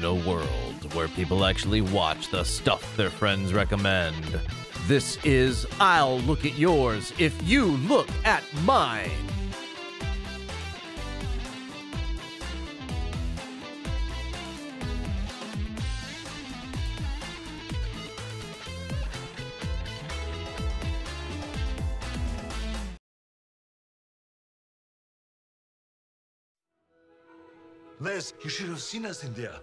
[0.00, 4.40] In a world where people actually watch the stuff their friends recommend,
[4.86, 9.10] this is I'll Look at Yours if you look at mine.
[28.00, 29.60] Les, you should have seen us in there.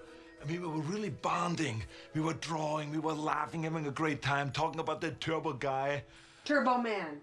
[0.48, 1.84] I mean, we were really bonding.
[2.14, 6.04] We were drawing, we were laughing, having a great time, talking about that turbo guy.
[6.46, 7.20] Turbo Man.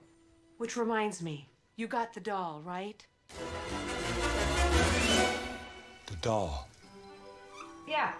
[0.58, 3.02] Which reminds me, you got the doll, right?
[6.06, 6.68] The doll.
[7.88, 8.12] Yeah.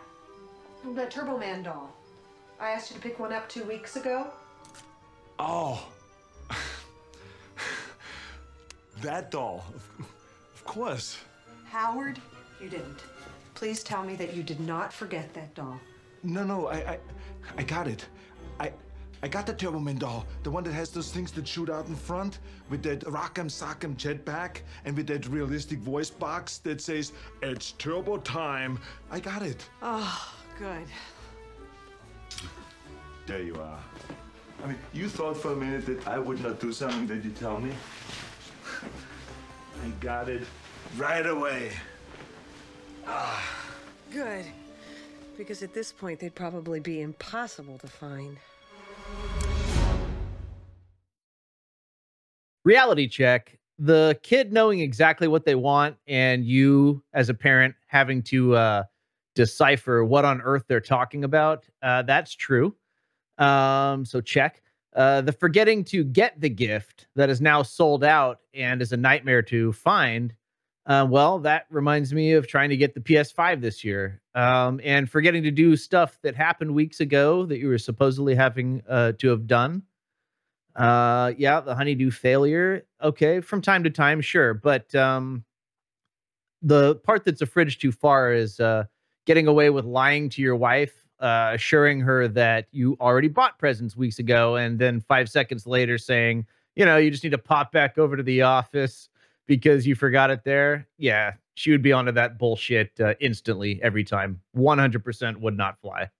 [0.94, 1.94] The Turbo Man doll.
[2.58, 4.28] I asked you to pick one up two weeks ago.
[5.38, 5.86] Oh.
[9.02, 9.66] that doll.
[9.98, 11.18] Of course.
[11.66, 12.18] Howard,
[12.58, 13.04] you didn't.
[13.54, 15.80] Please tell me that you did not forget that doll.
[16.22, 16.98] No, no, I, I,
[17.58, 18.06] I got it.
[18.58, 18.72] I,
[19.22, 21.86] I got the Turbo Man doll, the one that has those things that shoot out
[21.86, 27.12] in front, with that rock'em sock'em jetpack, and with that realistic voice box that says
[27.42, 28.78] "It's Turbo time."
[29.10, 29.68] I got it.
[29.82, 30.86] Oh, good.
[33.26, 33.80] There you are.
[34.62, 37.30] I mean, you thought for a minute that I would not do something that you
[37.30, 37.72] tell me.
[39.84, 40.46] I got it
[40.96, 41.72] right away.
[44.12, 44.44] Good.
[45.36, 48.38] Because at this point, they'd probably be impossible to find.
[52.64, 58.22] reality check the kid knowing exactly what they want and you as a parent having
[58.22, 58.82] to uh,
[59.34, 62.74] decipher what on earth they're talking about uh, that's true
[63.38, 64.62] um, so check
[64.96, 68.96] uh, the forgetting to get the gift that is now sold out and is a
[68.96, 70.32] nightmare to find
[70.86, 75.10] uh, well that reminds me of trying to get the ps5 this year um, and
[75.10, 79.28] forgetting to do stuff that happened weeks ago that you were supposedly having uh, to
[79.28, 79.82] have done
[80.76, 82.84] uh, yeah, the honeydew failure.
[83.02, 85.44] Okay, from time to time, sure, but um,
[86.62, 88.84] the part that's a fridge too far is uh,
[89.26, 93.96] getting away with lying to your wife, uh, assuring her that you already bought presents
[93.96, 97.70] weeks ago, and then five seconds later saying, you know, you just need to pop
[97.70, 99.08] back over to the office
[99.46, 100.86] because you forgot it there.
[100.98, 104.40] Yeah, she would be onto that bullshit uh, instantly every time.
[104.52, 106.10] One hundred percent would not fly.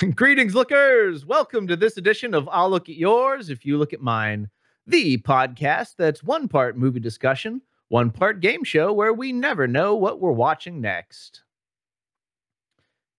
[0.14, 1.26] Greetings, lookers!
[1.26, 4.48] Welcome to this edition of I'll Look at Yours If You Look at Mine,
[4.86, 9.94] the podcast that's one part movie discussion, one part game show where we never know
[9.94, 11.42] what we're watching next.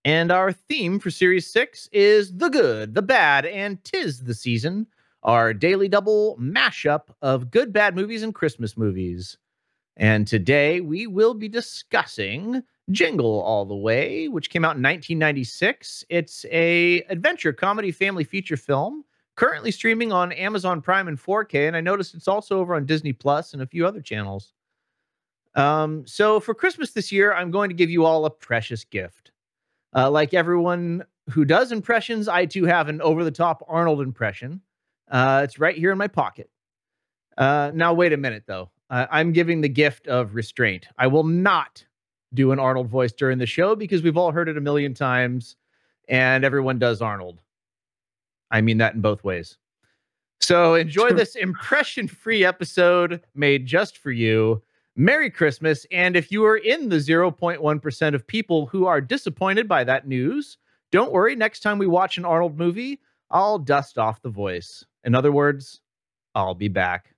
[0.05, 4.87] And our theme for Series 6 is the good, the bad, and tis the season,
[5.23, 9.37] our daily double mashup of good, bad movies and Christmas movies.
[9.97, 16.05] And today we will be discussing Jingle All the Way, which came out in 1996.
[16.09, 19.03] It's a adventure comedy family feature film
[19.39, 23.13] currently streaming on Amazon Prime in 4K, and I noticed it's also over on Disney
[23.13, 24.51] Plus and a few other channels.
[25.55, 29.31] Um, so for Christmas this year, I'm going to give you all a precious gift.
[29.95, 34.59] Uh, like everyone who does impressions, I too have an over-the-top Arnold impression.
[35.09, 36.49] Uh, it's right here in my pocket.
[37.37, 38.69] Uh, now, wait a minute, though.
[38.89, 40.87] Uh, I'm giving the gift of restraint.
[40.97, 41.83] I will not
[42.33, 45.55] do an Arnold voice during the show because we've all heard it a million times
[46.07, 47.39] and everyone does Arnold.
[48.51, 49.57] I mean that in both ways.
[50.41, 54.61] So enjoy this impression free episode made just for you.
[54.95, 55.85] Merry Christmas.
[55.91, 60.57] And if you are in the 0.1% of people who are disappointed by that news,
[60.91, 61.35] don't worry.
[61.35, 62.99] Next time we watch an Arnold movie,
[63.29, 64.83] I'll dust off the voice.
[65.03, 65.81] In other words,
[66.35, 67.13] I'll be back.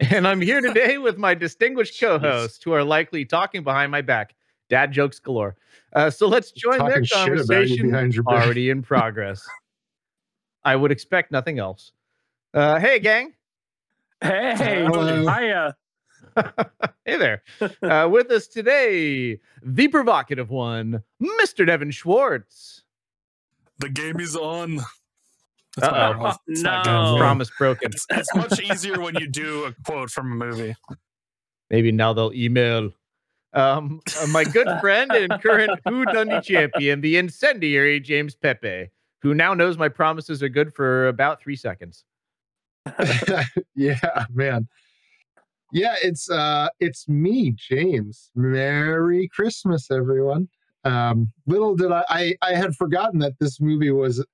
[0.10, 4.36] And I'm here today with my distinguished co-hosts who are likely talking behind my back.
[4.68, 5.56] Dad jokes galore.
[5.92, 9.44] Uh, so let's join their Talking shit about you conversation your already in progress.
[10.64, 11.90] I would expect nothing else.
[12.54, 13.34] Uh, hey, gang.
[14.20, 15.22] Hey, Hello.
[15.22, 15.76] hiya.
[17.04, 17.42] hey there.
[17.82, 21.66] Uh, with us today, the provocative one, Mr.
[21.66, 22.84] Devin Schwartz.
[23.78, 24.80] The game is on.
[25.80, 26.14] That's Uh-oh.
[26.14, 26.36] my.
[26.46, 26.62] It's.
[26.62, 27.16] No.
[27.18, 27.90] Promise broken.
[27.92, 30.74] It's, it's much easier when you do a quote from a movie.
[31.70, 32.90] Maybe now they'll email.
[33.54, 38.90] Um, uh, my good friend and current Who Dundee champion, the incendiary James Pepe,
[39.22, 42.04] who now knows my promises are good for about three seconds.
[43.74, 44.68] yeah, man.
[45.72, 48.30] Yeah, it's uh it's me, James.
[48.34, 50.48] Merry Christmas, everyone.
[50.84, 54.24] Um, little did I, I I had forgotten that this movie was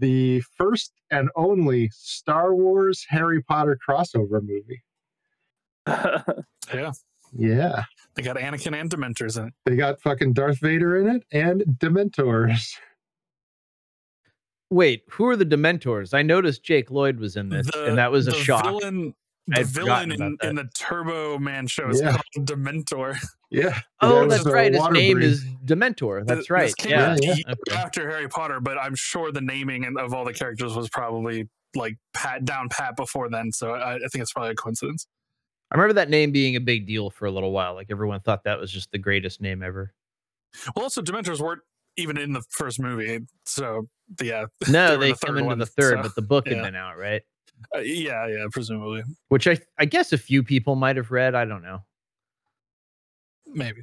[0.00, 4.82] the first and only Star Wars Harry Potter crossover movie.
[6.72, 6.92] Yeah.
[7.36, 7.82] Yeah.
[8.14, 9.54] They got Anakin and Dementors in it.
[9.64, 12.74] They got fucking Darth Vader in it and Dementors.
[14.70, 16.14] Wait, who are the Dementors?
[16.14, 18.64] I noticed Jake Lloyd was in this, The- and that was a the shock.
[18.64, 19.14] Villain,
[19.50, 22.12] the I'd villain in, in the Turbo Man show is Yeah.
[22.12, 23.16] called Dementor.
[23.52, 23.80] Yeah.
[24.00, 24.72] Oh, There that's right.
[24.72, 25.24] His name breed.
[25.26, 26.24] is Dementor.
[26.24, 26.72] That's Th- right.
[26.78, 27.16] This Yeah.
[27.20, 27.74] Yeah, Okay.
[27.76, 31.48] after Harry Potter, but I'm sure the naming and- of all the characters was probably
[31.74, 33.50] like pat down pat before then.
[33.50, 35.08] So I, I think it's probably a coincidence.
[35.72, 37.74] I remember that name being a big deal for a little while.
[37.74, 39.92] Like everyone thought that was just the greatest name ever.
[40.76, 41.62] Well, also Dementors weren't
[41.96, 43.88] even in the first movie, so
[44.22, 46.62] yeah, No, were they the come into one, the third, so, but the book had
[46.62, 47.22] been out, right?
[47.74, 51.34] Uh, yeah, yeah, presumably, Which I I guess a few people might have read.
[51.34, 51.80] I don't know.
[53.46, 53.82] maybe.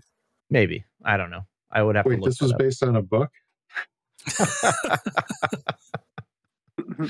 [0.49, 1.41] Maybe I don't know.
[1.71, 2.29] I would have Wait, to look.
[2.29, 2.59] this was up.
[2.59, 3.29] based on a book?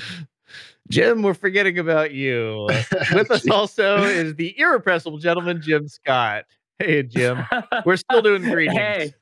[0.90, 2.66] Jim, we're forgetting about you.
[3.12, 6.44] With us also is the irrepressible gentleman, Jim Scott.
[6.78, 7.44] Hey, Jim.
[7.84, 8.78] We're still doing greetings.
[8.78, 9.12] Hey.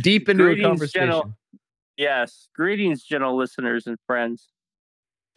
[0.00, 1.00] Deep into Greetings, a conversation.
[1.08, 1.34] gentle-
[1.96, 2.48] yes.
[2.54, 4.48] Greetings, gentle listeners and friends.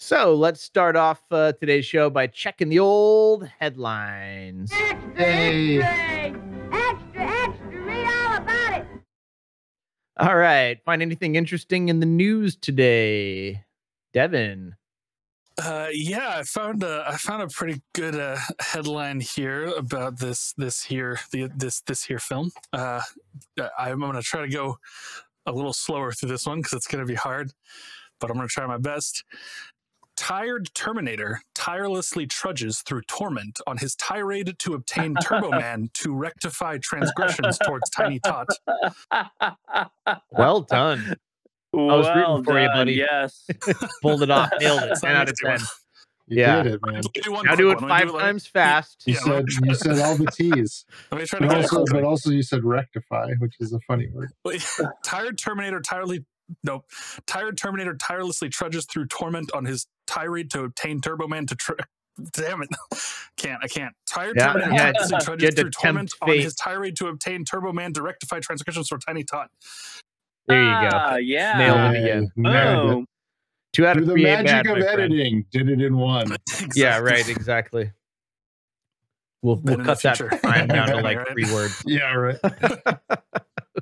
[0.04, 4.74] So let's start off uh, today's show by checking the old headlines.
[5.16, 5.80] Hey.
[10.18, 10.84] All right.
[10.86, 13.64] Find anything interesting in the news today?
[14.12, 14.76] Devin.
[15.64, 20.56] Uh, yeah, I found a I found a pretty good uh, headline here about this
[20.58, 22.50] this here the this this here film.
[22.74, 23.02] Uh,
[23.78, 24.80] I'm going to try to go
[25.46, 27.52] a little slower through this one because it's going to be hard,
[28.20, 29.24] but I'm going to try my best.
[30.22, 36.78] Tired Terminator tirelessly trudges through torment on his tirade to obtain Turbo Man to rectify
[36.78, 38.48] transgressions towards Tiny Tot.
[40.32, 41.16] Well done.
[41.74, 42.94] well was rooting for you, buddy.
[42.94, 43.48] Yes.
[44.04, 44.52] Pulled it off.
[44.60, 45.00] Nailed it.
[45.02, 45.60] 10 out of 10.
[46.28, 46.62] You Yeah.
[46.62, 47.02] did it, man.
[47.24, 47.90] Do one Now do it one.
[47.90, 49.04] Let me five like- times fast.
[49.08, 50.86] You Yeah, said you said all the T's.
[51.12, 53.80] Let me try to But get also, but also you said rectify, which is a
[53.88, 54.30] funny word.
[55.04, 56.26] tired Terminator tirelessly
[56.64, 56.86] nope.
[57.26, 61.74] Tired Terminator tirelessly trudges through torment on his tirade to obtain Turbo Man to tr-
[62.34, 62.70] damn it.
[63.38, 63.94] Can't I can't.
[64.08, 67.08] Tired Yeah, Terminator yeah, tirelessly you trudges to through torment tempt on his tirade to
[67.08, 69.50] obtain Turbo Man to rectify transgressions for Tiny Tot.
[70.48, 70.90] There you go.
[70.94, 71.58] Ah, yeah.
[71.58, 72.32] Nailed it again.
[72.36, 72.96] Nailed it.
[72.96, 73.08] Boom.
[73.74, 74.28] Two out Through of the three.
[74.28, 75.14] ain't magic of my friend.
[75.14, 76.36] editing, did it in one.
[76.76, 77.28] Yeah, right.
[77.28, 77.92] Exactly.
[79.42, 80.30] We'll, we'll in cut that future.
[80.44, 81.28] time down to like Right.
[81.32, 81.82] three words.
[81.86, 82.38] Yeah, right.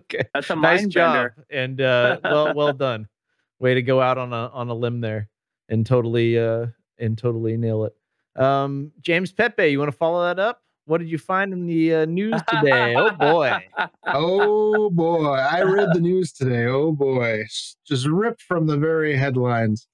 [0.01, 0.23] okay.
[0.33, 1.35] That's a nice mind job bender.
[1.49, 3.07] and uh well well done
[3.59, 5.29] way to go out on a on a limb there
[5.69, 6.67] and totally uh
[6.97, 7.93] and totally nail it.
[8.41, 10.61] Um james pepe you want to follow that up?
[10.89, 12.95] What did you find in the uh, news today?
[12.97, 13.63] Oh boy.
[14.07, 16.65] Oh boy, I read the news today.
[16.65, 17.43] Oh boy,
[17.85, 19.87] just ripped from the very headlines.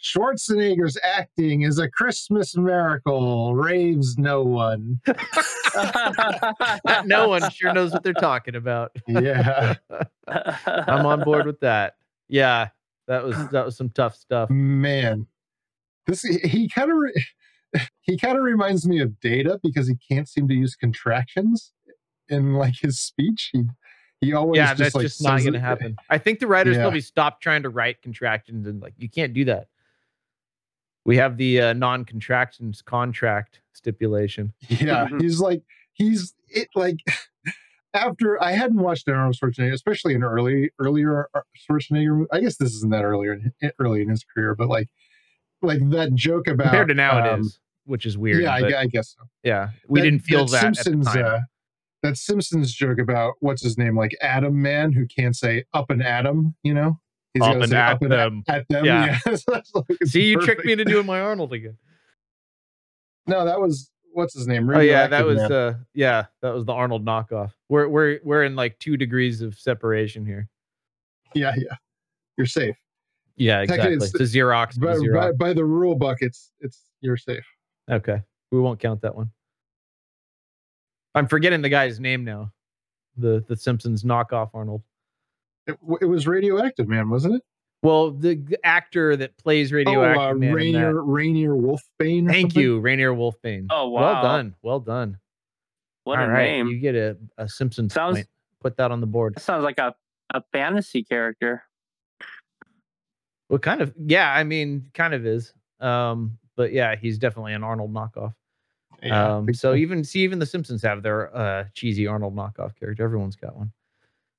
[0.00, 3.56] Schwarzenegger's acting is a Christmas miracle.
[3.56, 5.00] Raves no one.
[7.04, 8.94] No one sure knows what they're talking about.
[9.08, 9.74] Yeah,
[10.28, 11.96] i'm on board with that.
[12.28, 12.68] Yeah
[13.08, 15.26] that was that was some tough stuff man.
[16.06, 17.24] This he kind of re-
[18.02, 21.72] he kind of reminds me of Data because he can't seem to use contractions
[22.28, 23.50] in like his speech.
[23.52, 23.64] He
[24.20, 26.82] he always yeah just, that's like, just not gonna happen i think the writers Yeah.
[26.84, 29.66] probably stopped trying to write contractions and like you can't do that
[31.04, 35.22] we have the uh, non-contractions contract stipulation Yeah, Mhm.
[35.22, 36.98] he's like he's it like
[37.94, 42.26] after I hadn't watched Arnold Schwarzenegger, especially in early earlier Ar- Schwarzenegger.
[42.32, 43.38] I guess this isn't that earlier
[43.78, 44.88] early in his career, but like
[45.60, 48.80] like that joke about compared to now it um, is which is weird Yeah, I,
[48.82, 49.24] I guess so.
[49.44, 51.06] yeah we That- didn't feel that, Simpsons.
[51.08, 51.34] at the time.
[51.34, 51.40] Uh,
[52.02, 56.02] that Simpsons joke about what's his name, like Adam Man, who can't say up and
[56.02, 56.56] Adam.
[56.64, 56.98] You know,
[57.32, 58.42] he's Up and say at a- them.
[58.48, 58.84] At them.
[58.84, 59.18] Yeah.
[59.26, 59.34] Yeah.
[59.36, 61.76] So like- see you tricked me into doing my arnold again
[63.28, 64.68] No, that was what's his name.
[64.70, 65.52] oh yeah that was Man.
[65.52, 69.58] uh yeah that was the arnold knockoff we're we're we're in like two degrees of
[69.58, 70.48] separation here
[71.34, 71.74] yeah, yeah.
[72.36, 72.76] You're safe.
[73.36, 76.82] yeah exactly it's- it's a xerox By, to by, by the rule book, it's it's
[77.00, 77.44] you're safe.
[77.90, 79.30] okay we won't count that one
[81.14, 82.52] i'm forgetting the guy's name now
[83.16, 84.82] the the simpsons knockoff arnold
[85.66, 87.42] It, it was radioactive, man, wasn't it?
[87.82, 92.26] Well the actor that plays radioactive oh, uh, Man in Rainier Rainier Wolfbane.
[92.28, 92.62] or thank something?
[92.62, 95.18] you rainier wolfbane Oh, well done well done
[96.04, 96.68] what All a right, name.
[96.68, 98.28] you get a, a simpsons Sounds- point
[98.60, 99.94] put that on the board That sounds like a,
[100.34, 101.62] a fantasy character.
[103.48, 103.92] Well, kind of.
[103.98, 105.52] Yeah, I mean, kind of is.
[105.80, 108.32] Um, but yeah, he's definitely an Arnold knockoff.
[109.02, 112.74] Yeah, um, think so even see, even the Simpsons have their uh, cheesy Arnold knockoff
[112.78, 113.02] character.
[113.04, 113.72] Everyone's got one.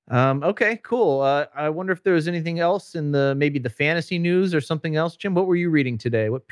[0.10, 1.22] Um, okay, cool.
[1.22, 4.60] Uh, I wonder if there was anything else in the maybe the fantasy news or
[4.60, 5.16] something else.
[5.16, 6.30] Jim, what were you reading today?
[6.30, 6.44] What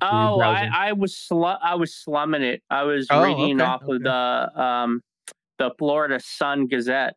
[0.00, 0.70] you Oh, I.
[0.72, 2.62] I was slu- I was slumming it.
[2.70, 3.96] I was Oh, reading okay, off okay.
[3.96, 5.02] of the um
[5.58, 7.16] the Florida Sun Gazette.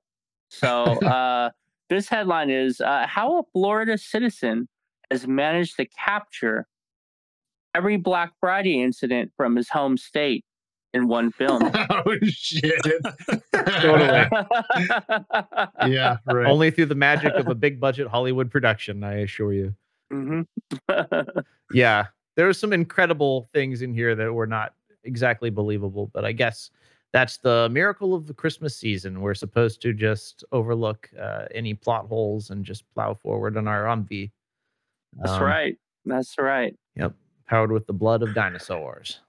[0.50, 0.68] So
[1.06, 1.52] uh,
[1.90, 4.68] this headline is uh, How a Florida citizen
[5.12, 6.68] has managed to capture
[7.76, 10.44] every Black Friday incident from his home state
[10.94, 11.62] in one film.
[11.90, 12.82] oh shit!
[13.54, 14.28] Totally.
[15.88, 16.48] yeah, right.
[16.48, 19.76] Only through the magic of a big budget Hollywood production, I assure you.
[20.12, 20.46] Mhm.
[21.72, 26.32] Yeah, there are some incredible things in here that were not exactly believable, but I
[26.32, 26.72] guess
[27.14, 29.22] that's the miracle of the Christmas season.
[29.22, 33.84] We're supposed to just overlook uh, any plot holes and just plow forward on our
[33.86, 34.32] Humvee.
[35.18, 35.78] That's Um, right.
[36.06, 36.76] That's right.
[36.96, 37.14] Yep,
[37.48, 39.20] powered with the blood of dinosaurs,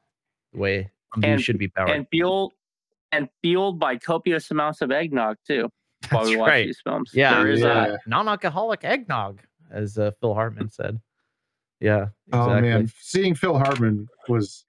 [0.55, 0.91] the way Humvees
[1.23, 1.91] And- should be powered.
[1.91, 2.53] And fueled
[3.13, 5.69] and fueled by copious amounts of eggnog too.
[6.11, 6.67] While That's we watch right.
[6.67, 7.75] these films, Yeah, there is yeah.
[7.75, 7.91] that.
[7.91, 9.41] uh, non-alcoholic eggnog,
[9.71, 10.99] as uh, Phil Hartman said.
[11.81, 12.59] Yeah, exactly.
[12.59, 14.65] Oh man, seeing Phil Hartman was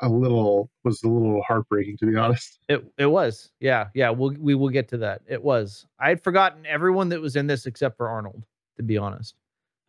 [0.00, 2.58] a little was a little heartbreaking to be honest.
[2.68, 3.50] It it was.
[3.60, 4.10] Yeah, yeah.
[4.10, 5.22] We'll we will get to that.
[5.28, 5.86] It was.
[6.00, 8.44] I had forgotten everyone that was in this except for Arnold,
[8.76, 9.34] to be honest.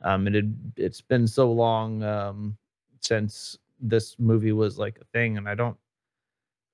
[0.01, 2.57] Um, it had it's been so long um
[3.01, 5.77] since this movie was like a thing, and I don't.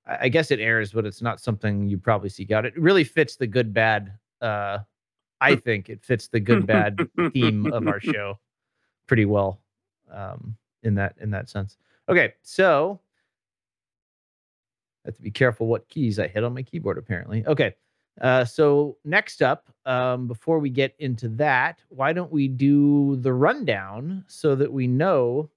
[0.08, 2.64] I guess it airs, but it's not something you probably seek out.
[2.64, 4.12] It really fits the good bad.
[4.40, 4.78] Uh,
[5.40, 6.96] I think it fits the good bad
[7.32, 8.38] theme of our show
[9.08, 9.60] pretty well.
[10.12, 11.76] Um, in that in that sense.
[12.08, 13.00] Okay, so
[15.04, 17.44] I have to be careful what keys I hit on my keyboard, apparently.
[17.46, 17.74] Okay.
[18.20, 23.32] Uh, so next up, um, before we get into that, why don't we do the
[23.32, 25.50] rundown so that we know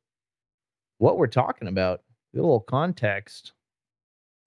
[1.00, 2.02] what we're talking about?
[2.34, 3.54] Get a little context.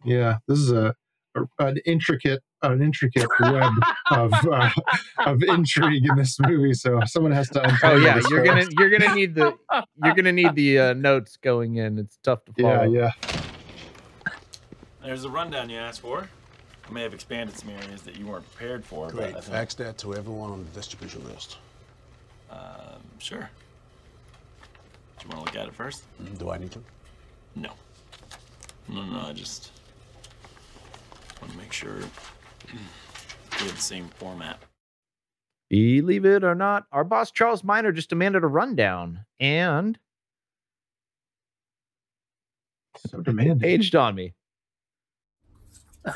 [0.05, 0.95] Yeah, this is a,
[1.35, 3.73] a an intricate an intricate web
[4.13, 4.71] of uh,
[5.27, 6.75] of intrigue in this movie.
[6.75, 7.79] So someone has to.
[7.83, 9.57] Oh yeah, this you're for gonna you're gonna need the
[10.05, 11.99] you're gonna need the uh, notes going in.
[11.99, 12.85] It's tough to follow.
[12.85, 14.31] Yeah, yeah.
[15.03, 16.29] There's the rundown you asked for.
[16.89, 19.07] I may have expanded some areas that you weren't prepared for.
[19.07, 19.33] but I Great.
[19.35, 21.59] think- Fax that to everyone on the distribution list.
[22.51, 22.59] Um,
[23.19, 23.51] sure.
[25.23, 26.03] Do you want to look at it first?
[26.39, 26.83] Do I need to?
[27.55, 27.71] No.
[28.89, 29.71] No, no, I just
[31.41, 32.09] want to make sure we
[33.59, 34.59] have the same format.
[35.71, 39.97] Believe it or not, our boss Charles Miner just demanded a rundown and
[43.07, 43.65] So demanding.
[43.69, 44.35] aged on me.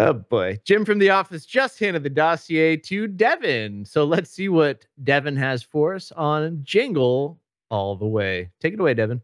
[0.00, 0.58] Oh boy.
[0.64, 3.84] Jim from the office just handed the dossier to Devin.
[3.84, 8.50] So let's see what Devin has for us on Jingle All the Way.
[8.60, 9.20] Take it away, Devin.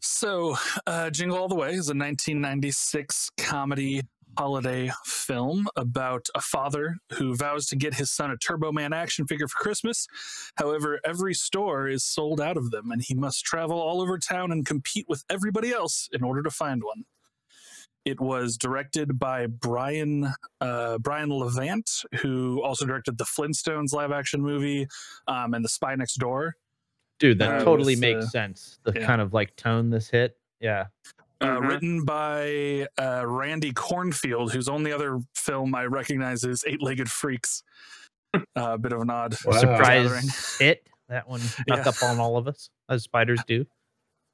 [0.00, 0.54] So,
[0.86, 4.02] uh, Jingle All the Way is a 1996 comedy
[4.38, 9.26] holiday film about a father who vows to get his son a Turbo Man action
[9.26, 10.06] figure for Christmas.
[10.54, 14.52] However, every store is sold out of them, and he must travel all over town
[14.52, 17.04] and compete with everybody else in order to find one.
[18.04, 24.40] It was directed by Brian uh, Brian Levant, who also directed the Flintstones live action
[24.40, 24.86] movie
[25.28, 26.56] um, and The Spy Next Door.
[27.18, 28.78] Dude, that Uh, totally with, makes uh, sense.
[28.84, 29.06] The yeah.
[29.06, 30.36] kind of like tone this hit.
[30.60, 30.86] Yeah.
[31.42, 31.68] uh, Mhm.
[31.68, 37.62] written by uh, Randy Kornfield, whose only other film I recognize is Eight Legged Freaks.
[38.56, 39.58] Uh, a bit of an odd Wow.
[39.58, 40.24] Surprise Gathering.
[40.60, 40.86] hit.
[41.08, 41.88] That one snuck Yeah.
[41.88, 43.66] up on all of us, as spiders do.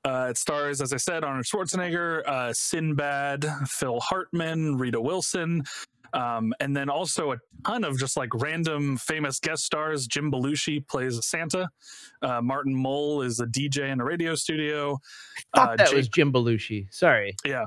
[0.06, 5.64] Uh, it stars, as I said, Arnold Schwarzenegger, uh, Sinbad, Phil Hartman, Rita Wilson,
[6.12, 10.06] um, and then also a ton of just like random famous guest stars.
[10.06, 11.68] Jim Belushi plays Santa.
[12.22, 14.98] Uh, Martin Mull is a DJ in a radio studio.
[15.54, 16.86] Thought Uh, that Jake- was Jim Belushi.
[16.92, 17.34] Sorry.
[17.44, 17.64] Yeah,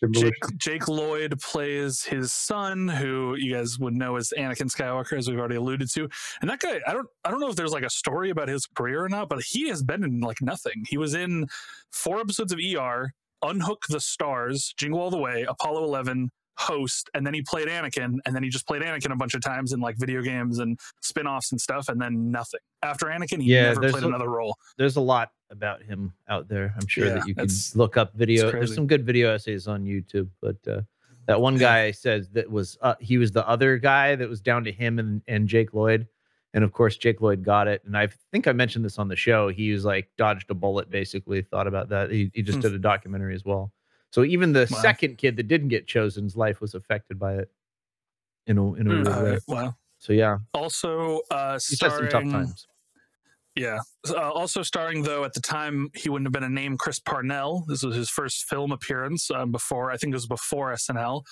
[0.00, 5.16] Jim Jake, Jake Lloyd plays his son, who you guys would know as Anakin Skywalker,
[5.18, 6.08] as we've already alluded to.
[6.40, 8.66] And that guy, I don't, I don't know if there's like a story about his
[8.66, 10.84] career or not, but he has been in like nothing.
[10.88, 11.46] He was in
[11.92, 17.24] four episodes of ER, Unhook the Stars, Jingle All the Way, Apollo 11, Host, and
[17.24, 19.78] then he played Anakin, and then he just played Anakin a bunch of times in
[19.78, 22.58] like video games and spin-offs and stuff, and then nothing.
[22.82, 24.56] After Anakin, he Yeah, never there's played a- another role.
[24.76, 26.74] There's a lot about him out there.
[26.76, 28.50] I'm sure Yeah, that you can look up video.
[28.50, 30.82] There's some good video essays on YouTube, but uh,
[31.26, 34.64] that one guy says that was uh, he was the other guy that was down
[34.64, 36.06] to him and, and Jake Lloyd.
[36.54, 37.82] And of course, Jake Lloyd got it.
[37.84, 39.48] And I think I mentioned this on the show.
[39.48, 42.10] He was like dodged a bullet, basically, thought about that.
[42.10, 42.62] He, he just Hmm.
[42.62, 43.72] did a documentary as well.
[44.10, 44.78] So even the Wow.
[44.78, 47.50] second kid that didn't get chosen's life was affected by it
[48.46, 49.02] in a, in a Hmm.
[49.02, 49.38] weird Uh, way.
[49.46, 49.76] wow.
[49.98, 52.66] So yeah, Also, uh, he's had some tough times.
[53.56, 53.80] Yeah.
[54.08, 57.64] Uh, also starring though at the time he wouldn't have been a name Chris Parnell.
[57.68, 61.22] This was his first film appearance um, before I think it was before SNL,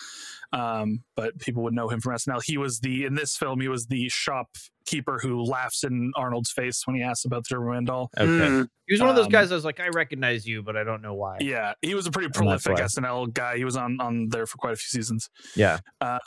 [0.53, 2.43] um, but people would know him from SNL.
[2.45, 6.83] He was the in this film he was the shopkeeper who laughs in Arnold's face
[6.87, 8.11] when he asks about the Turbo Man doll.
[8.19, 8.27] Okay.
[8.27, 8.69] Mm.
[8.87, 9.51] He was one of those Um, guys.
[9.51, 11.39] I was like, I recognize you, but I don't know why.
[11.41, 12.77] Yeah, he was a pretty prolific.
[12.77, 13.57] SNL guy.
[13.57, 15.29] He was on on there for quite a few seasons.
[15.57, 15.79] Yeah.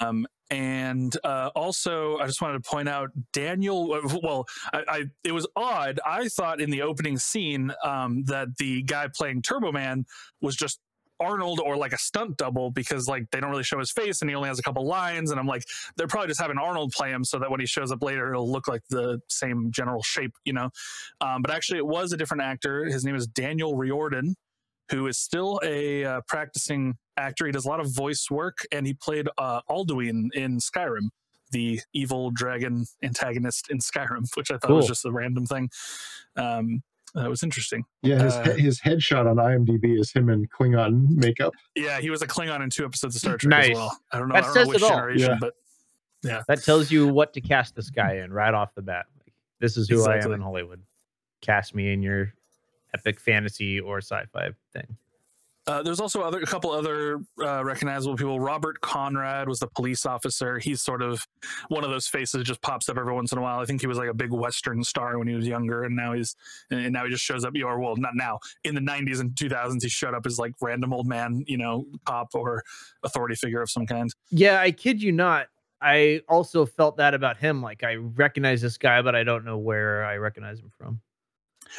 [0.02, 3.94] Um, and uh, also, I just wanted to point out Daniel.
[3.94, 6.00] uh, Well, I, I it was odd.
[6.06, 10.06] I thought in the opening scene um, that the guy playing Turbo Man
[10.42, 10.80] was just
[11.20, 14.30] Arnold or like a stunt double because like they don't really show his face and
[14.30, 15.32] he only has a couple lines.
[15.32, 15.64] And I'm like,
[15.98, 18.50] they're probably just having Arnold play him so that when he shows up later, it'll
[18.50, 20.70] look like the same general shape, you know.
[21.20, 22.86] Um, but actually, it was a different actor.
[22.86, 24.36] His name is Daniel Riordan
[24.90, 27.46] who is still a uh, practicing actor.
[27.46, 31.10] He does a lot of voice work, and he played uh, Alduin in Skyrim,
[31.52, 35.70] the evil dragon antagonist in Skyrim, which I thought was just a random thing.
[36.36, 36.84] Um,
[37.16, 37.86] that was interesting.
[38.04, 41.54] Yeah, his Uh, his headshot on IMDb is him in Klingon makeup.
[41.76, 43.70] Yeah, he was a Klingon in two episodes of Star Trek Nice.
[43.72, 44.00] as well.
[44.12, 44.90] I don't know, That I don't says know which it all.
[44.92, 45.38] generation, Yeah.
[45.42, 45.54] but
[46.22, 49.08] yeah, That tells you what to cast this guy in right off the bat.
[49.26, 50.84] Like, this is who I am in Hollywood.
[51.42, 52.34] Cast me in your
[52.94, 54.98] epic fantasy or sci-fi thing.
[55.70, 58.40] Uh, there's also other a couple other uh, recognizable people.
[58.40, 60.58] Robert Conrad was the police officer.
[60.58, 61.28] He's sort of
[61.68, 63.60] one of those faces just pops up every once in a while.
[63.60, 66.14] I think he was like a big Western star when he was younger, and now
[66.14, 66.36] he's
[66.72, 67.52] and now he just shows up.
[67.54, 68.40] You know, well, not now.
[68.64, 71.86] In the '90s and 2000s, he showed up as like random old man, you know,
[72.04, 72.64] cop or
[73.04, 74.10] authority figure of some kind.
[74.32, 75.50] Yeah, I kid you not.
[75.80, 77.62] I also felt that about him.
[77.62, 81.02] Like I recognize this guy, but I don't know where I recognize him from.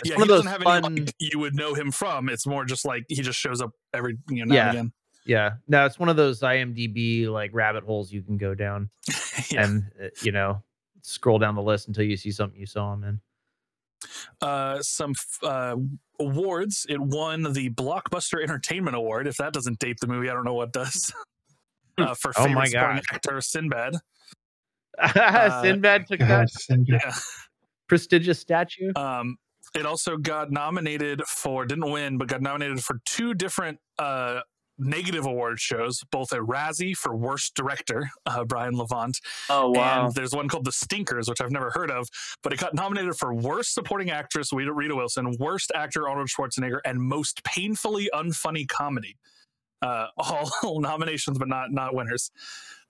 [0.00, 2.28] It's yeah, one he of doesn't have fun- any like you would know him from.
[2.28, 4.68] It's more just like he just shows up every you know now Yeah.
[4.68, 4.92] and again.
[5.26, 8.88] Yeah, no, it's one of those IMDb like rabbit holes you can go down
[9.50, 9.64] yeah.
[9.64, 10.62] and uh, you know
[11.02, 13.20] scroll down the list until you see something you saw him in.
[14.40, 15.76] uh, some f- uh,
[16.18, 16.86] awards.
[16.88, 19.26] It won the Blockbuster Entertainment Award.
[19.26, 21.12] If that doesn't date the movie, I don't know what does.
[21.98, 23.14] Uh, for Oh favorite my supporting God.
[23.14, 23.94] actor, Sinbad.
[25.62, 26.86] Sinbad took God, that Sinbad.
[27.04, 27.12] Yeah.
[27.88, 28.92] prestigious statue.
[28.96, 29.36] Um,
[29.74, 34.40] it also got nominated for, didn't win, but got nominated for two different uh,
[34.80, 40.06] negative award shows, both at Razzie for Worst Director, uh, Brian Levant, Oh wow.
[40.06, 42.08] And there's one called The Stinkers, which I've never heard of,
[42.42, 46.80] but it got nominated for Worst Supporting Actress, Rita, Rita Wilson, Worst Actor, Arnold Schwarzenegger,
[46.84, 49.16] and Most Painfully Unfunny Comedy.
[49.82, 52.30] Uh, all nominations, but not not winners.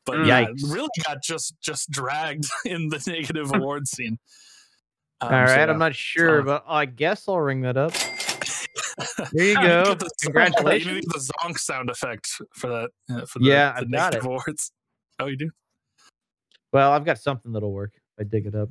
[0.07, 4.19] But yeah, really got just just dragged in the negative award scene.
[5.23, 5.55] Um, All so.
[5.71, 7.93] I'm not sure, So- but I guess I'll ring that up.
[9.33, 9.85] There you Yeah, go.
[9.91, 10.95] get the- You Congratulations.
[10.95, 12.91] need the zonk sound effect for that.
[13.15, 14.27] Uh, for the, Yeah, the I've got negative it.
[14.27, 14.73] awards.
[15.19, 15.51] Oh, you do?
[16.73, 17.93] Well, I've got something that'll work.
[17.97, 18.71] if I dig it up.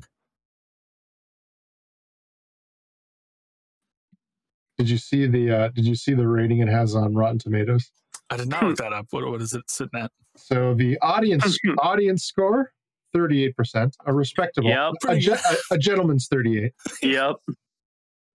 [4.78, 7.92] Did you see the uh, Did you see the rating it has on Rotten Tomatoes?
[8.30, 9.08] I did not look that up.
[9.10, 10.12] What, what is it sitting at?
[10.38, 12.72] So the audience audience score,
[13.14, 14.70] thirty eight percent, a respectable.
[14.70, 14.94] Yep.
[15.08, 16.74] a, ge- a, a gentleman's thirty eight.
[17.02, 17.36] Yep.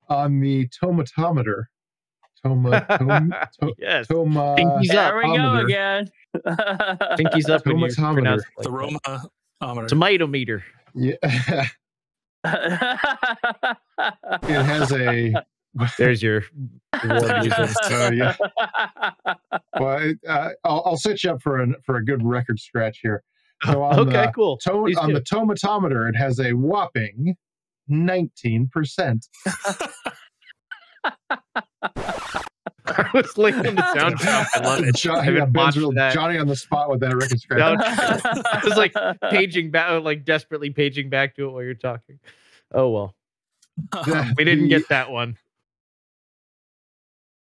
[0.09, 1.65] On the tomatometer,
[2.43, 4.07] toma, tom, to, yes.
[4.09, 5.65] toma, Pinkies There we go Tomater.
[5.65, 6.11] again.
[7.19, 8.15] Pinkies up when you Tomatometer.
[8.15, 9.29] pronounce like The that.
[9.63, 9.87] Roma.
[9.89, 10.65] Tomato meter.
[10.95, 11.15] yeah,
[12.45, 12.55] it
[14.65, 15.35] has a.
[15.99, 16.45] There's your
[17.03, 17.41] award Yeah.
[17.41, 17.77] music.
[17.85, 18.37] So yeah,
[19.81, 23.01] well, it, uh, I'll, I'll set you up for an for a good record scratch
[23.03, 23.25] here.
[23.63, 24.57] So on Okay, the cool.
[24.59, 25.15] to- on do.
[25.15, 27.37] the tomatometer, it has a whopping
[27.89, 29.27] nineteen percent.
[32.87, 34.47] I was linking the sound drop.
[34.55, 34.95] I love it.
[34.97, 37.79] Johnny, yeah, been Ben's watching real- Johnny on the spot with that record scratch.
[37.81, 38.95] I was like
[39.31, 42.19] paging back, uh, like desperately paging back to it while you're talking.
[42.73, 43.15] Oh well,
[43.93, 45.37] The- we didn't the- get that one.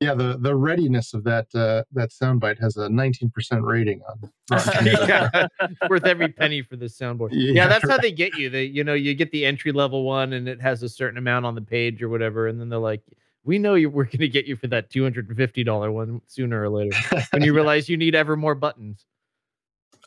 [0.01, 3.31] Yeah, the the readiness of that uh, that soundbite has a 19%
[3.63, 4.31] rating on.
[4.85, 5.49] Yeah,
[5.91, 7.31] worth every penny for this soundboard.
[7.33, 8.49] Yeah, Yeah, that's how they get you.
[8.49, 11.47] They, you know, you get the entry level one, and it has a certain amount
[11.47, 13.03] on the page or whatever, and then they're like,
[13.43, 13.91] "We know you.
[13.91, 16.69] We're going to get you for that two hundred and fifty dollar one sooner or
[16.71, 16.97] later."
[17.33, 19.05] when you realize you need ever more buttons.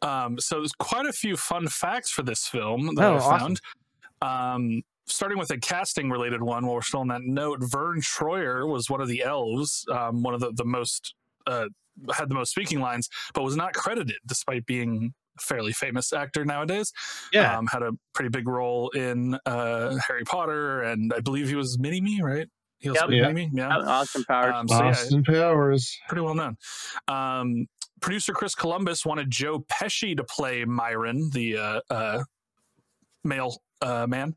[0.02, 3.56] Um, so there's quite a few fun facts for this film that Oh, I awesome.
[4.22, 4.56] found.
[4.56, 8.68] Um, starting with a casting related one, while we're still on that note, Verne Troyer
[8.68, 11.14] was one of the elves, um, one of the, the most,
[11.48, 11.66] uh,
[12.14, 16.44] had the most speaking lines, but was not credited despite being a fairly famous actor
[16.46, 16.92] nowadays.
[17.34, 17.58] Yeah.
[17.58, 21.78] Um, had a pretty big role in uh, Harry Potter, and I believe he was
[21.80, 22.48] Mini Me, right?
[22.80, 23.08] He also Yep.
[23.10, 23.28] played Yeah.
[23.28, 23.78] Mini-Me, yeah.
[23.78, 24.54] Austin Powers.
[24.56, 25.98] Um, so yeah, Austin Powers.
[26.10, 26.58] pretty well known.
[27.08, 27.68] Um,
[28.02, 32.24] producer Chris Columbus wanted Joe Pesci to play Myron, the uh, uh,
[33.24, 34.36] male uh, man,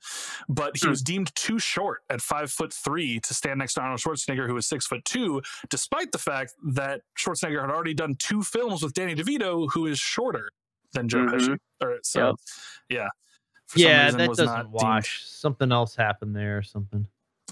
[0.48, 0.90] but he Hmm.
[0.90, 4.54] was deemed too short at five foot three to stand next to Arnold Schwarzenegger, who
[4.54, 8.94] was six foot two, despite the fact that Schwarzenegger had already done two films with
[8.94, 10.50] Danny DeVito, who is shorter
[10.92, 11.30] than Joe Mhm.
[11.30, 11.58] Pesci.
[11.82, 12.34] Or so, Yep.
[12.88, 13.08] yeah.
[13.66, 17.06] For yeah, that was doesn't not deemed- Something else happened there or something.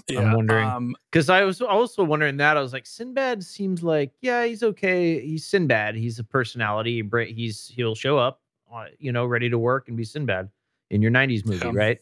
[0.07, 0.67] Yeah, I'm wondering.
[0.67, 2.57] Um, Because I was also wondering that.
[2.57, 5.19] I was like, Sinbad seems like, yeah, he's okay.
[5.25, 5.95] He's Sinbad.
[5.95, 7.03] He's a personality.
[7.33, 8.41] He's he'll show up,
[8.73, 10.49] uh, you know, ready to work and be Sinbad
[10.93, 11.71] in your '90s movie, Yeah.
[11.73, 11.99] right?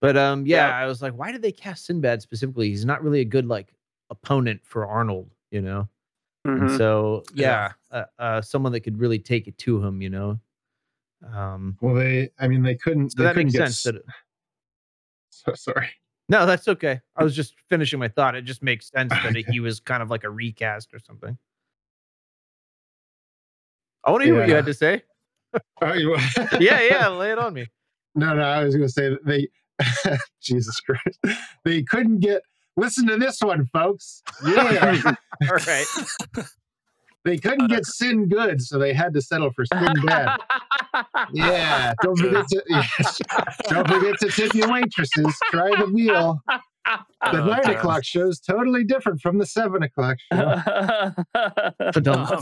[0.00, 0.74] But um, yeah, Yep.
[0.74, 2.68] I was like, why did they cast Sinbad specifically?
[2.70, 3.72] He's not really a good like
[4.10, 5.88] opponent for Arnold, you know.
[6.44, 6.76] And Mhm.
[6.78, 7.98] so yeah, Yeah.
[8.18, 10.40] uh, uh, someone that could really take it to him, you know.
[11.32, 13.10] Um, Well, they, I mean, they couldn't.
[13.10, 13.86] so they that couldn't makes get sense.
[13.86, 14.04] s- That it-
[15.30, 15.88] so, sorry.
[16.28, 17.00] no, that's okay.
[17.14, 18.34] I was just finishing my thought.
[18.34, 21.38] It just makes sense that it, he was kind of like a recast or something.
[24.04, 25.04] I want to hear what you had to say.
[25.80, 26.16] Oh, you-
[26.60, 27.66] Yeah, yeah, lay it on me.
[28.14, 29.48] No, no, I was going to say that they,
[30.42, 31.18] Jesus Christ,
[31.64, 32.42] they couldn't get.
[32.76, 34.22] Listen to this one, folks.
[34.46, 35.86] Yeah, All right.
[37.24, 40.38] they couldn't get sin good, so they had to settle for sin bad.
[41.32, 43.20] Yeah, don't forget to yes,
[43.68, 45.36] don't forget to tip your waitresses.
[45.50, 46.40] Try the meal.
[46.46, 47.76] The Oh, nine God.
[47.76, 50.60] o'clock show is totally different from the seven o'clock show.
[51.92, 52.40] Ba-dum.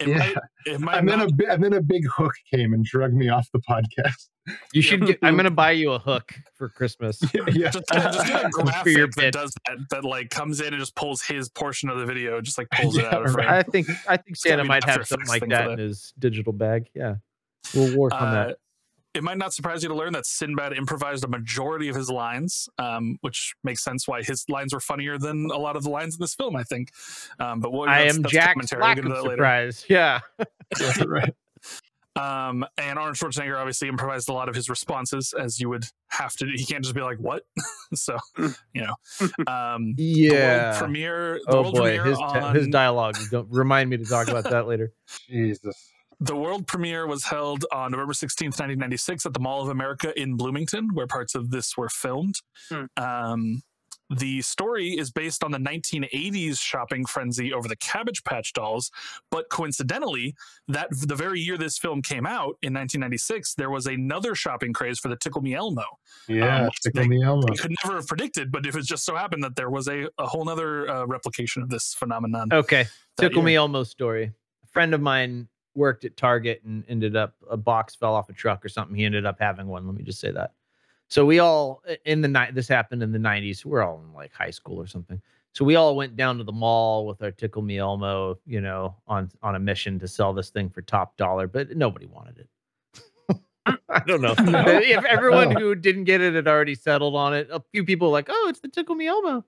[0.00, 0.18] It Yeah.
[0.18, 0.34] might,
[0.66, 3.12] it might And then not a bi- and then a big hook came and drug
[3.12, 4.28] me off the podcast.
[4.72, 5.18] You should get.
[5.22, 7.18] I'm gonna buy you a hook for Christmas.
[7.34, 8.50] yeah, just, just get a
[8.82, 9.32] For your graphic that bit.
[9.32, 12.58] does that, that like comes in and just pulls his portion of the video, just
[12.58, 13.48] like pulls it out of frame.
[13.48, 13.88] I think.
[14.08, 16.88] I think Santa might have something like thing for that in his digital bag.
[16.94, 17.14] Yeah,
[17.74, 18.58] we'll work on Uh, that.
[19.14, 22.68] It might not surprise you to learn that Sinbad improvised a majority of his lines,
[22.78, 26.14] um, which makes sense why his lines were funnier than a lot of the lines
[26.16, 26.56] in this film.
[26.56, 26.90] I think,
[27.38, 28.80] um, but we'll, I that's- am that's Jack's commentary.
[28.80, 29.36] We'll lack get of into that later.
[29.36, 29.84] surprise.
[29.88, 30.20] Yeah.
[31.06, 31.34] right.
[32.16, 36.34] Um, and Arnold Schwarzenegger obviously improvised a lot of his responses, as you would have
[36.36, 36.46] to.
[36.46, 36.52] do.
[36.54, 37.42] He can't just be like, "What?"
[37.94, 38.52] so, you
[38.86, 38.94] know,
[39.48, 40.78] um, the world Yeah.
[40.78, 41.40] premiere.
[41.44, 43.16] The Oh world boy, premiere his te- his dialogue.
[43.32, 44.92] Don't remind me to talk about that later.
[45.28, 45.90] Jesus.
[46.20, 50.36] The world premiere was held on November 16th, 1996, at the Mall of America in
[50.36, 52.36] Bloomington, where parts of this were filmed.
[52.70, 52.84] Hmm.
[52.96, 53.62] Um,
[54.10, 58.90] the story is based on the 1980s shopping frenzy over the Cabbage Patch dolls,
[59.30, 60.34] but coincidentally,
[60.68, 64.98] that the very year this film came out in 1996, there was another shopping craze
[64.98, 65.84] for the Tickle Me Elmo.
[66.28, 67.46] Yeah, which tickle they- me Elmo.
[67.50, 70.08] We could never have predicted, but if it just so happened that there was a,
[70.18, 72.48] a whole other uh, replication of this phenomenon.
[72.52, 72.84] Okay.
[73.16, 73.46] Tickle year.
[73.46, 74.32] me Elmo story.
[74.64, 78.32] A friend of mine worked at Target and ended up a box fell off a
[78.32, 78.96] truck or something.
[78.96, 79.86] He ended up having one.
[79.86, 80.52] Let me just say that.
[81.08, 82.54] So we all in the night.
[82.54, 83.64] This happened in the '90s.
[83.64, 85.20] We're all in like high school or something.
[85.52, 88.96] So we all went down to the mall with our Tickle Me Elmo, you know,
[89.06, 92.48] on on a mission to sell this thing for top dollar, but nobody wanted it.
[93.88, 97.48] I don't know if everyone who didn't get it had already settled on it.
[97.52, 99.44] A few people were like, "Oh, it's the Tickle Me Elmo,"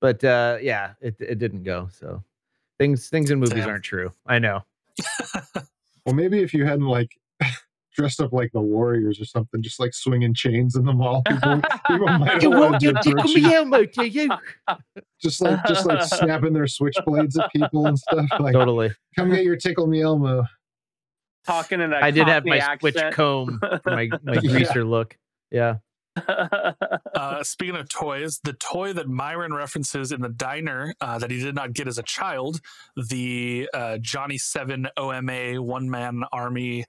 [0.00, 1.88] but uh, yeah, it it didn't go.
[1.92, 2.22] So
[2.78, 3.68] things things in movies Damn.
[3.68, 4.12] aren't true.
[4.26, 4.64] I know.
[6.06, 7.08] Well, maybe if you hadn't like
[7.96, 11.62] dressed up like the Warriors or something, just like swinging chains in the mall, people,
[11.88, 13.50] people might have wanted to approach you.
[13.54, 14.28] Elmo to you.
[15.22, 18.26] Just like just like snapping their switchblades at people and stuff.
[18.40, 18.92] Like, Totally.
[19.16, 20.44] come get your tickle me Elmo.
[21.46, 24.50] Talking in a I did have Cockney my switch comb for my my Yeah.
[24.50, 25.16] greaser look.
[25.50, 25.76] Yeah.
[27.24, 31.40] Uh, speaking of toys, the toy that Myron references in the diner uh, that he
[31.40, 32.60] did not get as a child,
[32.96, 36.84] the uh, Johnny Seven OMA one man army,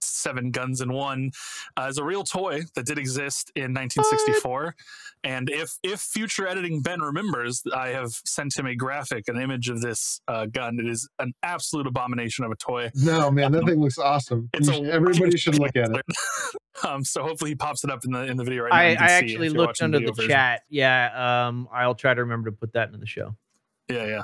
[0.00, 1.30] seven guns in one,
[1.76, 4.74] uh, is a real toy that did exist in 1964.
[5.24, 9.68] And if if future editing Ben remembers, I have sent him a graphic, an image
[9.68, 10.78] of this uh, gun.
[10.78, 12.90] It is an absolute abomination of a toy.
[12.94, 14.48] No, man, that thing looks awesome.
[14.54, 16.04] It's You a should- everybody should look at it.
[16.86, 18.76] um, so hopefully he pops it up in the in the video right now.
[18.78, 20.62] I, I can see it actually looked under video the chat.
[20.68, 21.46] Yeah.
[21.48, 23.34] Um I'll try to remember to put that into the show.
[23.88, 24.22] Yeah, yeah.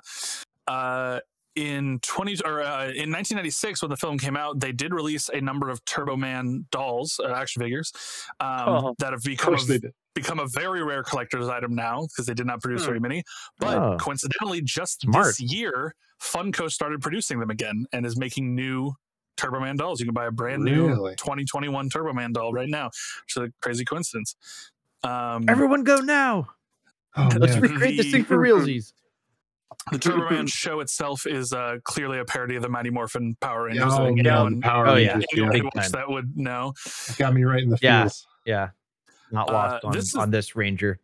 [0.68, 1.20] Uh,
[1.54, 5.40] in 20 or uh, in 1996, when the film came out, they did release a
[5.40, 7.92] number of Turbo Man dolls, uh, action figures,
[8.40, 8.94] um, Oh.
[8.98, 9.80] that have become course a,
[10.14, 12.86] become a very rare collector's item now because they did not produce Hmm.
[12.88, 13.22] very many.
[13.58, 13.96] But Oh.
[14.00, 15.26] coincidentally, just Smart.
[15.26, 18.92] this year, Funko started producing them again and is making new
[19.36, 19.98] Turbo Man dolls.
[20.00, 23.48] You can buy a brand new 2021 Turbo Man doll right now, which is a
[23.60, 24.36] crazy coincidence.
[25.02, 26.48] Um, Everyone go now.
[27.16, 27.62] Oh, Let's man.
[27.62, 28.92] recreate this thing for The- realsies.
[29.90, 33.64] The Turbo Man show itself is uh, clearly a parody of the Mighty Morphin Power
[33.64, 33.84] Rangers.
[33.88, 35.08] Oh, I yeah, the Power Oh, yeah.
[35.12, 35.24] Rangers.
[35.32, 35.58] anyone Yeah.
[35.62, 36.72] who Big that would know.
[37.18, 38.02] Got me right in the Yeah.
[38.02, 38.26] feels.
[38.46, 38.68] Yeah.
[39.32, 41.00] Not Uh, lost on, this is- on this ranger.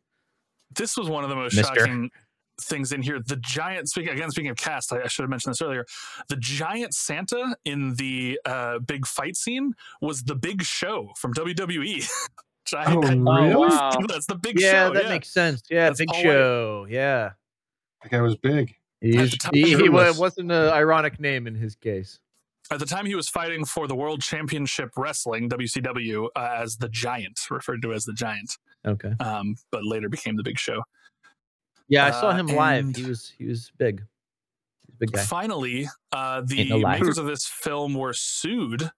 [0.75, 1.75] This was one of the most Mister.
[1.81, 2.11] shocking
[2.61, 3.21] things in here.
[3.25, 5.85] The giant, speaking again, speaking of cast, I, I should have mentioned this earlier.
[6.29, 11.97] The giant Santa in the uh, big fight scene was the Big Show from WWE.
[11.97, 13.55] Which I- Oh, I- really?
[13.57, 13.93] wow.
[14.09, 14.95] That's the Big yeah, Show.
[14.95, 15.09] that yeah.
[15.09, 15.63] makes sense.
[15.71, 16.23] Yeah, That's big Paul Wight.
[16.25, 16.87] show.
[16.91, 17.31] Yeah.
[18.03, 18.75] That guy was big.
[19.01, 22.19] He's, time, he, he it was- wasn't an ironic name in his case.
[22.71, 26.89] At the time, he was fighting for the World Championship Wrestling (WCW) uh, as the
[26.91, 29.13] Giant, referred to as the Giant, Okay.
[29.21, 30.83] um, but later became the Big Show.
[31.89, 32.95] Yeah, I saw Uh, him live.
[32.95, 34.03] He was he was big.
[34.87, 35.23] He's a big guy.
[35.23, 38.91] Finally, uh, the no makers of this film were sued.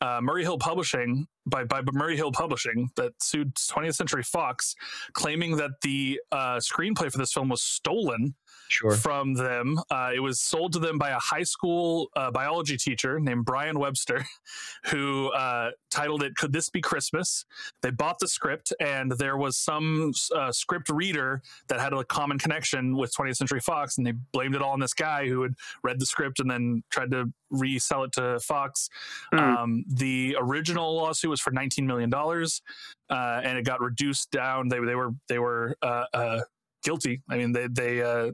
[0.00, 4.74] Uh, Murray Hill Publishing by by Murray Hill Publishing that sued 20th Century Fox,
[5.12, 8.34] claiming that the uh, screenplay for this film was stolen
[8.72, 8.92] Sure.
[8.92, 9.78] from them.
[9.90, 13.78] Uh, it was sold to them by a high school uh, biology teacher named Brian
[13.78, 14.24] Webster,
[14.86, 17.44] who uh, titled it "Could This Be Christmas?"
[17.82, 22.38] They bought the script, and there was some uh, script reader that had a common
[22.38, 25.54] connection with 20th Century Fox, and they blamed it all on this guy who had
[25.82, 28.88] read the script and then tried to resell it to Fox.
[29.32, 29.38] Hmm.
[29.38, 32.62] Um, the original lawsuit was for 19 million dollars,
[33.10, 34.68] uh, and it got reduced down.
[34.68, 36.40] They they were they were uh, uh,
[36.82, 37.22] guilty.
[37.28, 38.32] I mean, they they uh,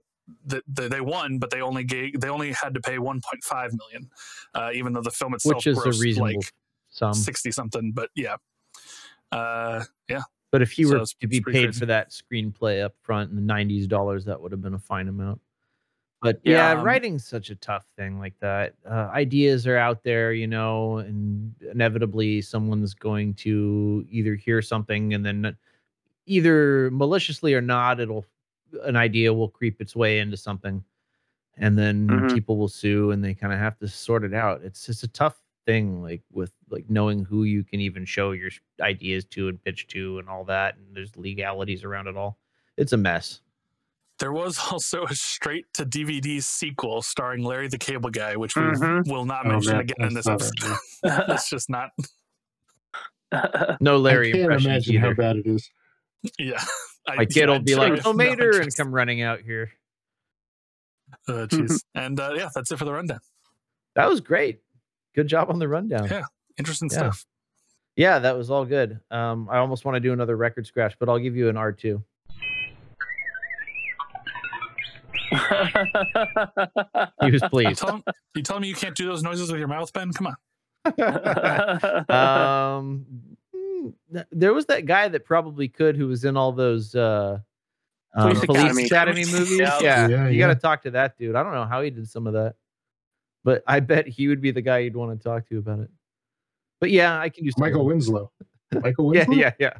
[0.49, 3.21] th- they, they won, but they only gave they only had to pay 1.5
[3.77, 4.11] million,
[4.55, 6.53] uh, even though the film itself Which is a grossed reasonable like
[6.91, 7.15] sum.
[7.15, 7.93] 60 something.
[7.93, 8.37] But yeah,
[9.33, 11.79] uh, yeah, But if he So were to be paid crazy.
[11.81, 15.09] for that screenplay up front in the '90s dollars, that would have been a fine
[15.09, 15.41] amount.
[16.21, 18.75] But yeah, Yeah, um, writing's such a tough thing like that.
[18.85, 25.15] Uh, ideas are out there, you know, and inevitably someone's going to either hear something
[25.15, 25.57] and then
[26.27, 28.25] either maliciously or not, it'll
[28.85, 30.85] an idea will creep its way into something,
[31.57, 32.35] and then Mhm.
[32.35, 34.63] people will sue, and they kind of have to sort it out.
[34.63, 38.51] It's just a tough thing, like with like knowing who you can even show your
[38.81, 40.77] ideas to and pitch to, and all that.
[40.77, 42.39] And there's legalities around it all.
[42.77, 43.41] It's a mess.
[44.21, 48.63] there was also a straight to DVD sequel starring Larry the Cable Guy, which we
[48.63, 49.07] Mhm.
[49.11, 50.77] will not Oh, mention man, again in this episode.
[51.05, 51.91] not it's just not.
[53.81, 55.09] No Larry I can't imagine either.
[55.09, 55.71] how bad it is.
[56.39, 56.67] Yeah, I,
[57.17, 59.73] My kid yeah, will be I- like, no, "Oh, Mater," and come running out here.
[61.27, 61.83] Uh, jeez.
[61.95, 63.21] and uh, yeah, that's it for the rundown.
[63.95, 64.61] That was great.
[65.15, 66.07] Good job on the rundown.
[66.09, 66.23] Yeah.
[66.59, 66.99] Interesting Yeah.
[66.99, 67.27] stuff.
[67.97, 69.01] Yeah, that was all good.
[69.11, 71.73] Um, I almost want to do another record scratch, but I'll give you an R
[71.73, 72.03] two.
[77.23, 77.81] He was You pleased.
[77.81, 78.03] tell,
[78.35, 80.13] you telling me you can't do those noises with your mouth, Ben?
[80.13, 80.37] Come on.
[82.79, 83.07] um,
[84.13, 87.39] th- there was that guy that probably could, who was in all those uh,
[88.15, 88.85] um, Police police Academy.
[88.85, 89.59] academy, movies.
[89.59, 89.79] Yeah.
[89.81, 91.35] Yeah, Yeah, you got to talk to that dude.
[91.37, 92.55] I don't know how he did some of that,
[93.45, 95.91] but I bet he would be the guy you'd want to talk to about it.
[96.81, 97.93] But yeah, I can do some of Michael it.
[97.93, 98.31] Winslow.
[98.83, 99.35] Michael Yeah, Winslow.
[99.35, 99.71] yeah, yeah.
[99.75, 99.79] yeah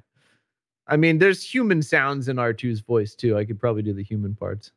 [0.87, 3.37] I mean, there's human sounds in R2's voice too.
[3.37, 4.73] I could probably do the human parts,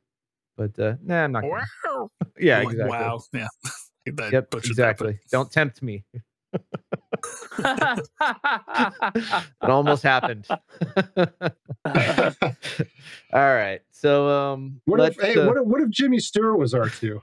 [0.58, 1.42] but uh, nah, I'm not.
[1.44, 1.64] Gonna.
[1.86, 2.12] Wow.
[2.40, 2.86] Yeah, exactly.
[2.90, 3.22] Wow.
[3.34, 3.48] Yeah.
[4.32, 5.20] Yep, butchered that, but- exactly.
[5.32, 6.04] Don't tempt me.
[7.60, 8.10] It
[9.62, 10.48] almost happened.
[13.34, 13.82] All right.
[13.92, 17.20] So um What if, hey, uh, what if, what if Jimmy Stewart was R2?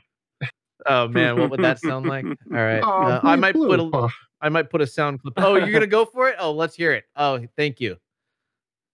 [0.87, 2.25] oh man, what would that sound like?
[2.25, 2.83] All right.
[2.83, 4.11] Oh, uh, I bleep might put a bloop.
[4.41, 5.35] I might put a sound clip.
[5.37, 6.37] Oh, you're gonna go for it?
[6.39, 7.05] Oh, let's hear it.
[7.17, 7.97] Oh, thank you.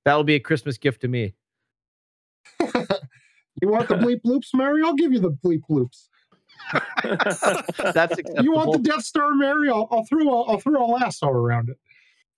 [0.05, 1.35] That'll be a Christmas gift to me.
[3.63, 4.83] You want the bleep bloops, Mary?
[4.85, 6.09] I'll give you the bleep bloops.
[7.03, 8.43] That's acceptable.
[8.45, 9.69] You want the Death Star, Mary?
[9.71, 11.79] I'll, I'll throw a, I'll throw a lasso around it.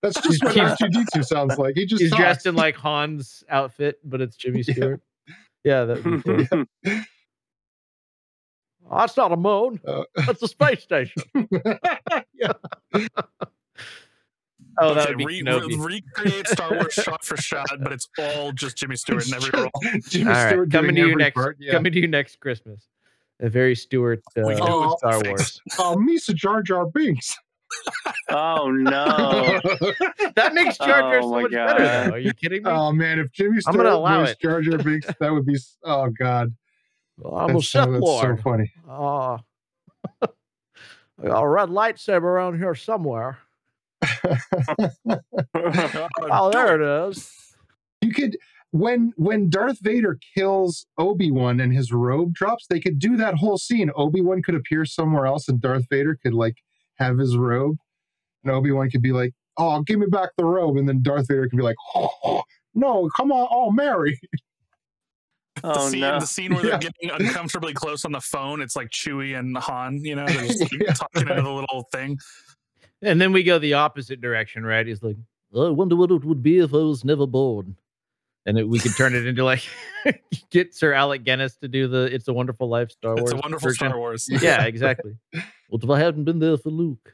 [0.01, 1.75] That's just what He's- R2D2 sounds like.
[1.75, 2.21] He just He's talks.
[2.21, 5.01] dressed in like Han's outfit, but it's Jimmy Stewart.
[5.63, 6.23] Yeah, that would
[6.83, 7.01] be.
[8.89, 9.81] Oh, that's not a moon.
[9.85, 11.21] Uh, That's a space station.
[12.33, 12.53] yeah.
[14.79, 15.77] Oh, that okay, would be re- Kenobi.
[15.85, 19.49] re- recreate Star Wars shot for shot, but it's all just Jimmy Stewart in every
[19.59, 19.69] role.
[20.07, 21.33] Jimmy All right, Stewart coming to you next.
[21.35, 21.73] part, yeah.
[21.73, 22.87] Coming to you next Christmas.
[23.39, 25.21] A very Stewart uh, We Oh, Star.
[25.25, 25.61] Wars.
[25.79, 27.35] Oh, Misa Jar Jar Binks.
[28.29, 29.59] oh no.
[30.35, 31.79] That makes Jar Jar Oh so my much better.
[31.83, 32.07] God.
[32.09, 32.15] Though.
[32.15, 32.69] Are you kidding me?
[32.71, 34.39] oh man, if Jimmy I'm Stewart gonna allow voiced it.
[34.41, 35.57] Jar Jar Binks, that would be.
[35.83, 36.53] Oh god,
[37.25, 38.37] I'm that's, so, Sith that's Lord.
[38.37, 38.71] so funny.
[38.89, 39.39] Oh,
[40.21, 40.27] I
[41.27, 43.37] got a red lightsaber around here somewhere.
[46.29, 47.31] Oh, there it is.
[48.01, 48.37] You could
[48.71, 53.35] when when Darth Vader kills Obi Wan and his robe drops, they could do that
[53.35, 53.89] whole scene.
[53.95, 56.55] Obi Wan could appear somewhere else, and Darth Vader could like
[56.95, 57.77] have his robe,
[58.43, 61.27] and Obi Wan could be like, "Oh, give me back the robe," and then Darth
[61.27, 62.41] Vader could be like, "Oh, oh,
[62.75, 64.19] no, come on, oh Mary."
[65.63, 66.19] The oh scene, no.
[66.19, 66.77] the scene where Yeah.
[66.77, 70.45] they're getting uncomfortably close on the phone, it's like Chewie and Han, you know, they're
[70.45, 70.93] just like, Yeah.
[70.93, 72.15] talking into the little thing.
[73.01, 74.85] And then we go the opposite direction, right?
[74.85, 75.15] He's like,
[75.53, 77.75] "Oh, I wonder what it would be if I was never born.
[78.47, 79.61] And it, we could turn it into like
[80.51, 83.21] get Sir Alec Guinness to do the "It's a Wonderful Life" Star Wars.
[83.23, 83.87] It's a wonderful version.
[83.89, 84.25] Star Wars.
[84.29, 85.13] Yeah, exactly.
[85.33, 87.13] well, if I hadn't been there for Luke,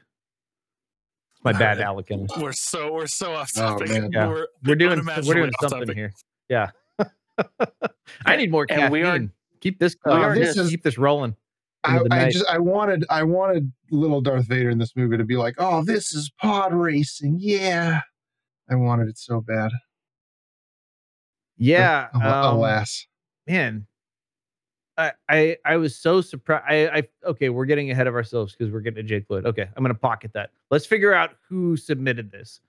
[1.44, 1.80] my bad, Alright.
[1.80, 2.30] Alec Guinness.
[2.40, 3.90] We're so we're so off Oh, topic.
[3.90, 4.10] man.
[4.12, 4.28] Yeah.
[4.28, 5.94] We're, We're doing we're doing something topic.
[5.96, 6.12] here.
[6.48, 6.70] Yeah.
[8.26, 9.18] I need more And we are-
[9.60, 11.36] keep this we uh, are this just- keep this rolling.
[11.86, 15.36] I, I just I wanted I wanted little Darth Vader in this movie to be
[15.36, 18.00] like, oh, this is pod racing, yeah.
[18.70, 19.70] I wanted it so bad.
[21.56, 22.08] Yeah.
[22.14, 23.06] Al- um, Alas.
[23.46, 23.86] man
[24.96, 26.64] I, I I was so surprised.
[26.68, 29.44] I, I okay, we're getting ahead of ourselves because we're getting to Jake Lloyd.
[29.44, 30.50] Okay, I'm gonna pocket that.
[30.70, 32.60] Let's figure out who submitted this.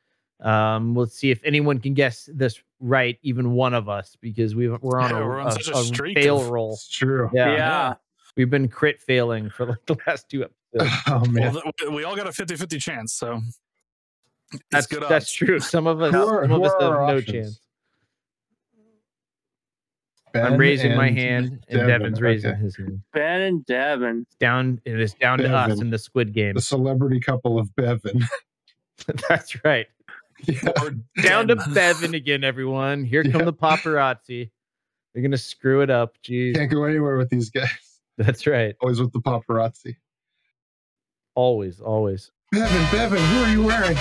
[0.41, 4.67] Um, let's see if anyone can guess this right, even one of us, because we
[4.69, 6.73] we're on Yeah, a, we're on a- such a a streak fail of- roll.
[6.73, 7.29] It's true.
[7.31, 7.93] Yeah, Yeah.
[8.35, 10.93] we've been crit failing for like the last two episodes.
[11.07, 11.53] Oh man.
[11.53, 13.39] Well, th- we all got a 50-50 chance, so
[14.71, 15.31] That's good that's odds.
[15.31, 15.59] true.
[15.59, 17.31] Some of us, are- some of us have our no options?
[17.31, 17.59] chance.
[20.35, 22.61] Ben I'm raising my and hand, and Devin, Devin's raising okay.
[22.61, 23.01] his hand.
[23.13, 24.25] Ben and Devin.
[24.39, 26.55] Down, it is down to us in the Squid Game.
[26.55, 28.21] The celebrity couple of Bevan.
[29.29, 29.87] That's right.
[30.47, 30.69] yeah.
[30.81, 31.73] Or down to Den.
[31.73, 33.03] Bevan again, everyone.
[33.05, 33.45] Here come Yeah.
[33.45, 34.51] the paparazzi.
[35.13, 36.17] They're gonna screw it up.
[36.23, 36.55] Jeez.
[36.55, 37.69] Can't go anywhere with these guys.
[38.17, 38.75] That's right.
[38.81, 39.95] Always with the paparazzi.
[41.35, 42.31] Always, always.
[42.51, 43.97] Bevan, Bevan, who are you wearing?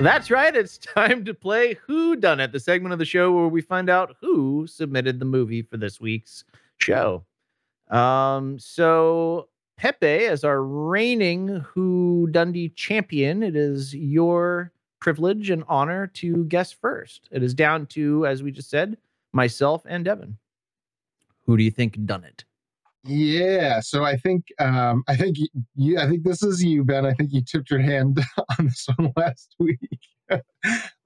[0.00, 0.56] That's right.
[0.56, 3.90] It's time to play Who Done It, the segment of the show where we find
[3.90, 6.44] out who submitted the movie for this week's
[6.78, 7.22] show.
[7.90, 16.06] Um, so Pepe, as our reigning Who Dundee champion, it is your privilege and honor
[16.06, 17.28] to guess first.
[17.30, 18.96] It is down to, as we just said,
[19.32, 20.38] myself and Devin.
[21.44, 22.44] Who do you think done it?
[23.04, 25.36] Yeah, so I think um I think
[25.74, 27.06] you I think this is you, Ben.
[27.06, 28.20] I think you tipped your hand
[28.58, 29.78] on this one last week.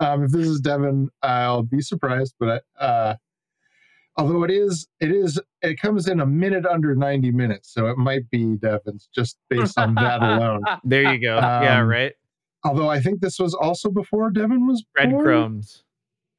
[0.01, 3.15] um if this is Devin, I'll be surprised, but uh
[4.17, 7.97] although it is it is it comes in a minute under 90 minutes, so it
[7.97, 10.63] might be Devin's just based on that alone.
[10.85, 11.37] There you go.
[11.37, 12.13] yeah, Um, right.
[12.65, 15.11] Although I think this was also before Devin was born.
[15.13, 15.85] Breadcrumbs.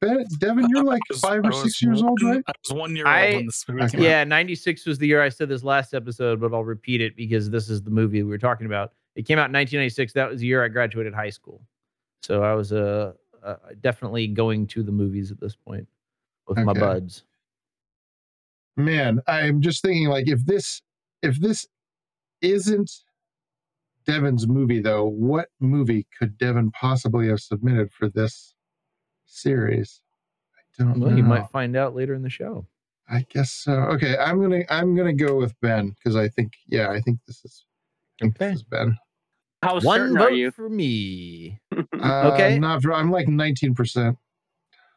[0.00, 2.42] Ben, Devin, you're like was- five or was six years old, right?
[2.46, 3.90] I was one year old when this movie Okay.
[3.92, 4.04] came out.
[4.04, 7.48] Yeah, 96 was the year I said this last episode, but I'll repeat it because
[7.50, 8.92] this is the movie we were talking about.
[9.14, 10.12] It came out in 1996.
[10.12, 11.62] That was the year I graduated high school.
[12.22, 15.88] So I was uh, uh, definitely going to the movies at this point
[16.48, 17.24] with my buds.
[18.76, 20.82] man i'm just thinking like if this
[21.22, 21.66] if this
[22.42, 22.90] isn't
[24.06, 28.54] devin's movie though what movie could devin possibly have submitted for this
[29.26, 30.00] series
[30.56, 32.66] i don't Well, know you might find out later in the show.
[33.08, 36.90] i guess so okay i'm gonna i'm gonna go with ben because i think yeah
[36.90, 37.64] i think this is
[38.20, 38.50] think Okay.
[38.50, 38.96] this is ben
[39.62, 40.50] How One certain vote are you?
[40.50, 41.60] for me.
[42.00, 42.58] uh, Okay.
[42.58, 44.16] not ver- i'm like 19 percent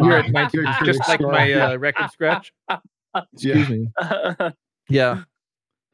[0.00, 1.30] You're at 19, just like score.
[1.30, 2.52] my uh, record scratch.
[3.32, 3.86] Excuse me.
[4.88, 5.22] Yeah.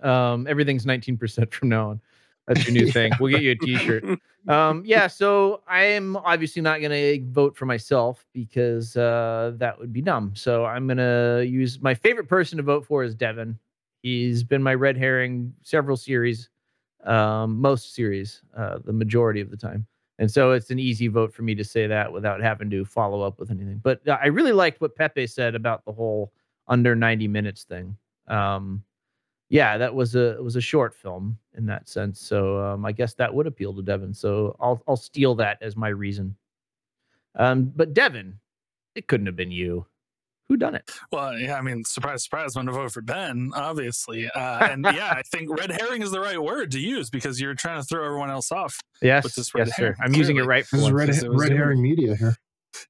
[0.02, 2.00] Um, everything's 19% from now on.
[2.50, 3.12] That's your new thing.
[3.20, 4.04] We'll get you a t-shirt.
[4.48, 9.78] Um, yeah, so I am obviously not going to vote for myself because uh, that
[9.78, 10.32] would be dumb.
[10.34, 13.56] So I'm going to use my favorite person to vote for is Devin.
[14.02, 16.48] He's been my red herring several series,
[17.04, 19.86] um, most series, uh, the majority of the time.
[20.18, 23.22] And so it's an easy vote for me to say that without having to follow
[23.22, 23.80] up with anything.
[23.82, 26.32] But uh, I really liked what Pepe said about the whole
[26.66, 27.96] under 90 minutes thing.
[28.26, 28.82] Um,
[29.50, 32.20] yeah, that was a it was a short film in that sense.
[32.20, 34.14] So um, I guess that would appeal to Devin.
[34.14, 36.36] So I'll I'll steal that as my reason.
[37.34, 38.38] Um, but Devin,
[38.94, 39.86] it couldn't have been you.
[40.48, 40.90] Who done it?
[41.12, 44.28] Well, yeah, I mean, surprise, surprise, I'm going to vote for Ben, obviously.
[44.28, 47.54] Uh, and yeah, I think red herring is the right word to use because you're
[47.54, 48.80] trying to throw everyone else off.
[49.00, 49.94] Yes, With this red yes, sir.
[50.00, 52.34] I'm using it right for this is red, Since it was red herring media here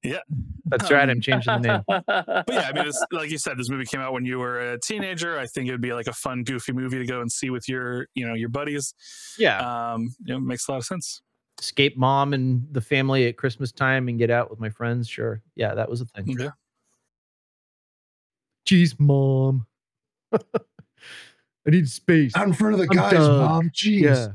[0.03, 0.19] Yeah,
[0.65, 1.09] that's right.
[1.09, 1.83] I'm changing the name.
[2.07, 4.59] But yeah, I mean, it's, like you said, this movie came out when you were
[4.73, 5.39] a teenager.
[5.39, 7.67] I think it would be like a fun, goofy movie to go and see with
[7.67, 8.93] your, you know, your buddies.
[9.37, 11.21] Yeah, Um, you know, it makes a lot of sense.
[11.59, 15.07] escape mom and the family at Christmas time and get out with my friends.
[15.09, 16.35] Sure, yeah, that was a thing.
[16.39, 16.49] Yeah.
[18.67, 19.65] Jeez, mom.
[20.33, 22.35] I need space.
[22.35, 23.37] out in front of the I'm guys done.
[23.39, 24.27] mom jeez Yeah.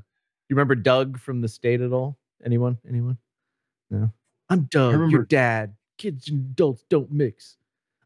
[0.48, 2.18] You remember Doug from the state at all?
[2.44, 2.78] Anyone?
[2.88, 3.18] Anyone?
[3.90, 4.12] No.
[4.48, 5.74] I'm Doug, your dad.
[5.98, 7.56] Kids and adults don't mix.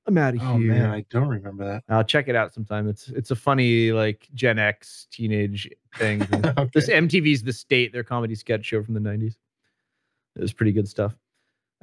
[0.06, 0.72] I'm out of oh here.
[0.72, 2.88] Oh man i don't remember that I'll check it out sometime.
[2.88, 5.68] It's it's a funny like Gen X teenage
[5.98, 6.22] thing.
[6.34, 6.70] okay.
[6.72, 9.36] this MTV's The State, their comedy sketch show from the 90s.
[10.36, 11.14] It was pretty good stuff.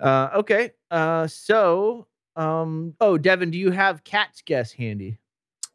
[0.02, 0.72] Uh, okay.
[0.90, 5.20] Uh, so, um, oh, Devin, do you have Cat's guess handy?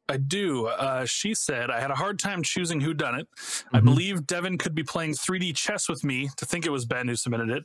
[0.08, 0.66] I do.
[0.66, 3.28] Uh, she said, I had a hard time choosing who done it.
[3.72, 3.84] I Mhm.
[3.84, 7.14] believe Devin could be playing 3D chess with me to think it was Ben who
[7.16, 7.64] submitted it,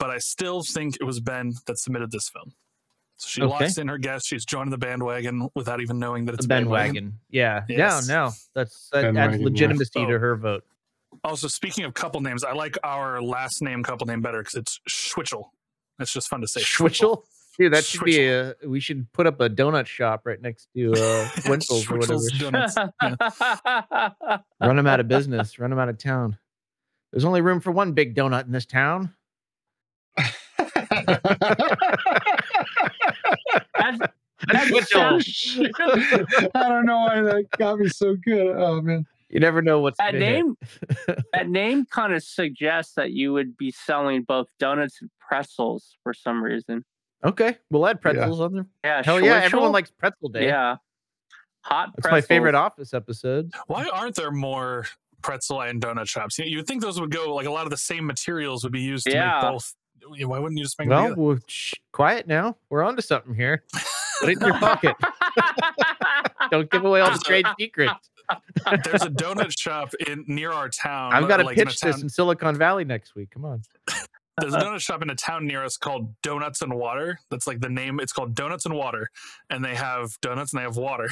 [0.00, 2.52] but I still think it was Ben that submitted this film.
[3.16, 3.50] So she Okay.
[3.64, 4.26] locks in her guess.
[4.26, 6.94] She's joining the bandwagon without even knowing that it's The a bandwagon.
[6.94, 7.18] wagon.
[7.28, 7.64] Yeah.
[7.68, 8.08] Yes.
[8.08, 8.30] No, no.
[8.54, 9.44] That's that adds wagon, yeah.
[9.44, 10.18] legitimacy to Oh.
[10.18, 10.64] her vote.
[11.22, 14.80] Also, speaking of couple names, I like our last name couple name better because it's
[14.88, 15.50] Schwitchel.
[15.98, 16.60] It's just fun to say.
[16.62, 17.22] Schwitchel?
[17.58, 20.92] Dude, that should be a we should put up a donut shop right next to
[20.92, 20.94] uh
[21.46, 22.14] Winchell's or whatever.
[22.14, 22.76] Schwitzel's donuts.
[23.02, 24.38] Yeah.
[24.66, 26.38] Run them out of business, run them out of town.
[27.12, 29.12] There's only room for one big donut in this town.
[33.78, 33.98] That's,
[34.50, 35.22] That's Schwitzel.
[35.24, 35.70] Shit.
[36.54, 38.56] I don't know why that got me so good.
[38.56, 39.06] Oh man.
[39.28, 40.56] You never know what's that name
[41.32, 46.12] that name kind of suggests that you would be selling both donuts and pretzels for
[46.12, 46.84] some reason.
[47.24, 48.66] Okay, we'll add pretzels on there.
[48.82, 50.46] Yeah, Hell yeah, everyone likes pretzel day.
[50.46, 50.76] Yeah,
[51.60, 51.90] hot.
[51.96, 53.52] That's my favorite office episode.
[53.68, 54.86] Why aren't there more
[55.22, 56.36] pretzel and donut shops?
[56.38, 58.72] You, you would think those would go like a lot of the same materials would
[58.72, 59.42] be used to Yeah.
[59.42, 59.74] make both.
[60.08, 61.20] Why wouldn't you just make them Well, together?
[61.22, 62.56] well shh, quiet now.
[62.68, 63.62] We're on to something here.
[64.20, 64.96] Put it in your pocket.
[66.50, 68.10] Don't give away all the trade secrets.
[68.84, 71.12] There's a donut shop in near our town.
[71.12, 73.30] I've got to like in a pitch this town- in Silicon Valley next week.
[73.30, 73.62] Come on.
[74.40, 77.18] There's a donut shop in a town near us called Donuts and Water.
[77.30, 78.00] That's like the name.
[78.00, 79.10] It's called Donuts and Water,
[79.50, 81.08] and they have donuts and they have water.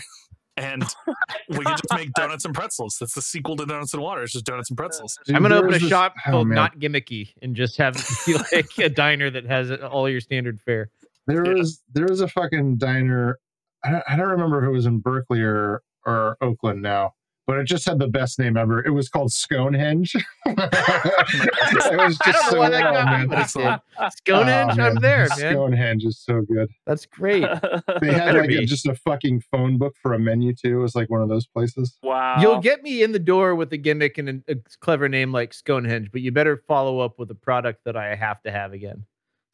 [0.58, 0.82] And
[1.48, 2.96] we can just make donuts and pretzels.
[2.98, 4.22] That's the sequel to Donuts and Water.
[4.22, 5.18] It's just donuts and uh, pretzels.
[5.24, 6.56] Dude, I'm gonna open a this- shop oh, called man.
[6.56, 7.96] Not Gimmicky and just have
[8.52, 10.90] like a diner that has all your standard fare.
[11.26, 11.54] There Yeah.
[11.54, 13.38] was there was a fucking diner.
[13.84, 17.12] I don't, I don't remember if it was in Berkeley or or Oakland now,
[17.48, 18.84] but it just had the best name ever.
[18.86, 20.14] It was called Sconehenge.
[20.46, 20.56] it
[21.96, 23.28] was I just don't know so why that well, got me, man.
[23.28, 24.12] but it did.
[24.12, 25.02] Stonehenge, Oh, I'm man.
[25.02, 25.52] there, man.
[25.54, 26.68] Sconehenge is so good.
[26.86, 27.44] That's great.
[28.00, 30.78] They had like a, just a fucking phone book for a menu too.
[30.78, 31.96] It was like one of those places.
[32.02, 32.36] wow.
[32.40, 35.52] You'll get me in the door with a gimmick and a, a clever name like
[35.54, 39.04] Sconehenge, but you better follow up with a product that I have to have again.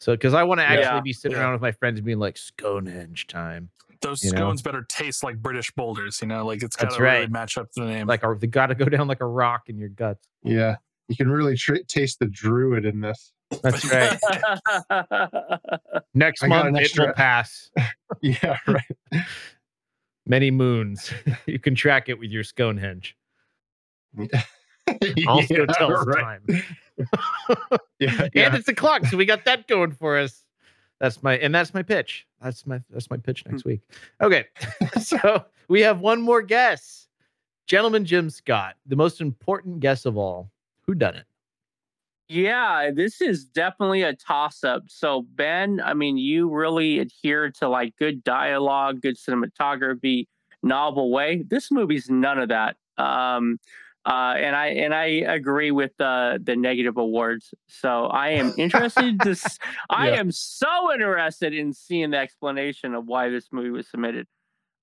[0.00, 1.00] So, because I want to actually Yeah.
[1.00, 1.44] be sitting Yeah.
[1.44, 3.70] around with my friends being like Sconehenge time,
[4.04, 4.36] Those You know?
[4.36, 6.20] scones better taste like British boulders.
[6.20, 8.06] You know, like it's got That's to really match up to the name.
[8.06, 10.28] like a, they got to go down like a rock in your guts.
[10.42, 10.76] Yeah,
[11.08, 13.32] you can really tr- taste the druid in this.
[13.62, 14.18] That's right.
[16.14, 17.70] Next I month an it will extra- pass
[18.22, 19.22] Yeah, right.
[20.26, 21.12] many moons.
[21.46, 23.16] you can track it with your Stonehenge.
[25.26, 26.22] Also Yeah, tells right.
[26.22, 26.42] time.
[27.98, 28.54] Yeah, and yeah.
[28.54, 30.43] it's a clock, so we got that going for us.
[31.00, 32.26] That's my and that's my pitch.
[32.40, 33.80] That's my that's my pitch next week.
[34.20, 34.46] Okay,
[35.00, 37.08] so we have one more guess,
[37.66, 40.50] gentleman Jim Scott, the most important guess of all.
[40.86, 41.24] Who done it?
[42.28, 44.84] Yeah, this is definitely a toss up.
[44.86, 50.26] So, Ben, I mean, you really adhere to like good dialogue, good cinematography,
[50.62, 51.44] novel way.
[51.46, 52.76] This movie's none of that.
[52.96, 53.58] Um,
[54.06, 57.54] uh, and I and I agree with the the negative awards.
[57.68, 59.30] So I am interested to.
[59.30, 59.58] s-
[59.90, 60.20] I Yeah.
[60.20, 64.26] am so interested in seeing the explanation of why this movie was submitted.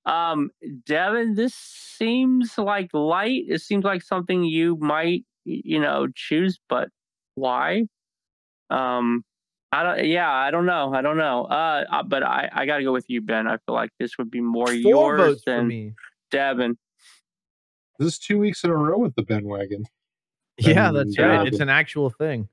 [0.05, 0.49] Um,
[0.85, 3.43] Devin, this seems like light.
[3.47, 6.89] It seems like something you might, you know, choose, but
[7.35, 7.83] why?
[8.69, 9.23] Um,
[9.71, 10.05] I don't.
[10.05, 10.93] Yeah, I don't know.
[10.93, 11.45] I don't know.
[11.45, 13.47] Uh, uh, but I, I got to go with you, Ben.
[13.47, 15.93] I feel like this would be more Four yours than me.
[16.31, 16.77] Devin.
[17.99, 19.85] This is two weeks in a row with the Ben wagon.
[20.57, 21.37] Yeah, that's right.
[21.37, 21.47] Wagon.
[21.47, 22.47] It's an actual thing.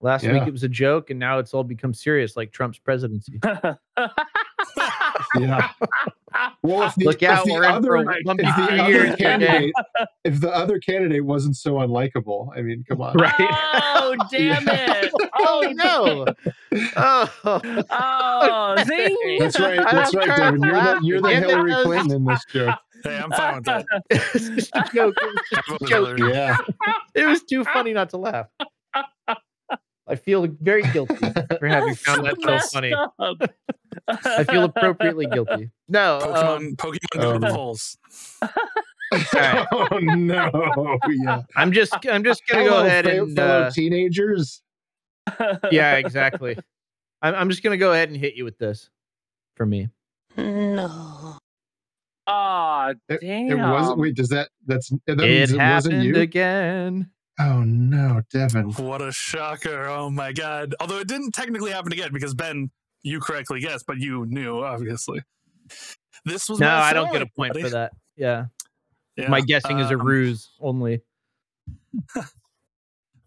[0.00, 3.38] Last week it was a joke, and now it's all become serious, like Trump's presidency.
[5.38, 5.68] Yeah.
[6.62, 9.72] Well, if the, Look if the we're in for other, a if the other candidate,
[10.24, 13.16] if the other candidate wasn't so unlikable, I mean, come on.
[13.16, 13.32] Right?
[13.40, 15.10] oh damn it!
[15.38, 16.26] oh no!
[16.96, 19.38] Oh, Oh, zing!
[19.38, 19.80] That's right.
[19.90, 20.60] That's right, trying Devin.
[20.60, 22.76] to You're the you're the Hillary was- Clinton in this joke.
[23.04, 23.86] hey, I'm fine with that.
[24.10, 25.14] it's just a joke.
[25.18, 26.18] It was, just I a vote with joke.
[26.34, 26.56] Yeah.
[27.14, 28.46] It was too funny not to laugh.
[30.06, 31.14] I feel very guilty
[31.58, 32.92] for having found that so funny.
[32.92, 33.36] up.
[34.08, 35.70] I feel appropriately guilty.
[35.88, 37.98] No, Pokemon, um, Pokemon go to the um, polls.
[39.34, 39.66] right.
[39.72, 40.98] Oh no.
[41.08, 41.42] Yeah.
[41.56, 44.62] I'm just I'm just gonna go ahead fe- and fellow uh, teenagers.
[45.72, 46.56] yeah, exactly.
[47.22, 48.88] I'm I'm just gonna go ahead and hit you with this
[49.56, 49.88] for me.
[52.26, 53.50] Aw, It, damn.
[53.50, 53.98] it wasn't.
[53.98, 54.48] Wait, does that?
[54.66, 56.16] That's that it means it wasn't happened you.
[56.22, 57.10] again.
[57.40, 58.70] Oh no, Devin.
[58.74, 59.86] What a shocker.
[59.86, 60.74] Oh my god.
[60.78, 62.70] Although it didn't technically happen again because Ben,
[63.02, 65.22] you correctly guessed, but you knew, obviously.
[66.24, 67.64] This was No, my I don't get a point buddy.
[67.64, 67.92] for that.
[68.16, 68.46] Yeah,
[69.16, 71.00] Yeah, my guessing is a um, ruse only.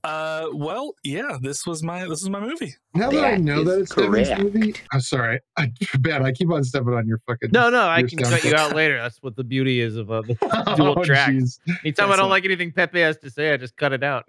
[0.04, 2.76] Uh, well, yeah, this was my this is my movie.
[2.94, 4.44] Now that I know that it's Devin's correct.
[4.44, 5.40] movie, I'm sorry.
[5.58, 7.52] I, Ben, I keep on stepping on your fucking.
[7.54, 8.98] No, no, I can cut you out later.
[8.98, 10.34] That's what the beauty is of uh, the
[10.76, 11.30] dual oh, track.
[11.30, 11.58] jeez.
[11.86, 14.28] Anytime I don't like anything Pepe has to say, I just cut it out.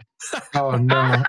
[0.54, 1.24] Oh no!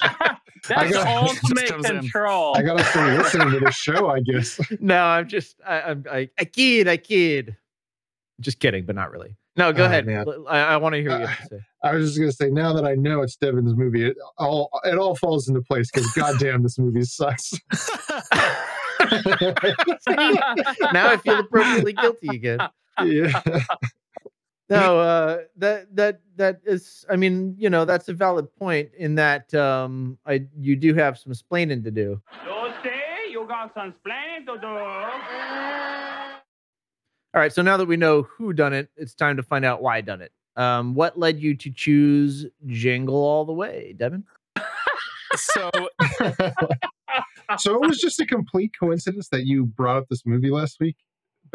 [0.67, 1.99] That's got- ultimate comes in.
[1.99, 2.57] control.
[2.57, 4.07] I gotta start listening to this show.
[4.09, 4.59] I guess.
[4.79, 7.55] No, I'm just I, I'm I, I kid, I kid.
[8.41, 9.35] Just kidding, but not really.
[9.57, 10.05] No, go Oh, ahead.
[10.05, 10.25] man.
[10.49, 11.65] I, I want to hear what you have to uh, say.
[11.83, 14.97] I was just gonna say now that I know it's Devin's movie, it all it
[14.97, 17.53] all falls into place because goddamn, this movie sucks.
[20.91, 22.59] now I feel appropriately guilty again.
[23.03, 23.41] yeah.
[24.69, 27.05] No, uh, that that that is.
[27.09, 31.19] I mean, you know, that's a valid point in that um, I you do have
[31.19, 32.21] some splaining to do.
[32.45, 34.67] You say you got some planning to do.
[37.33, 39.81] All right, so now that we know who done it, it's time to find out
[39.81, 40.31] why done it.
[40.55, 44.23] Um, what led you to choose Jingle All the Way, Devin?
[45.35, 45.69] So
[47.57, 50.95] so it was just a complete coincidence that you brought up this movie last week,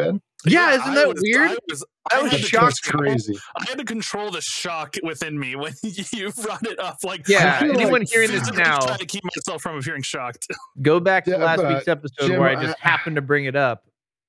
[0.04, 0.20] Ben.
[0.46, 1.50] Yeah, isn't I that was- weird?
[1.50, 2.64] I was, I I was shocked.
[2.64, 3.34] That's crazy.
[3.58, 6.98] I had to control the shock within me when you brought it up.
[7.04, 10.02] Like, Yeah, I was anyone hearing this physically now- trying to keep myself from appearing
[10.02, 10.46] shocked.
[10.80, 13.22] Go back to Yeah, last but, week's episode Jim, where I I- just happened to
[13.22, 13.84] bring it up.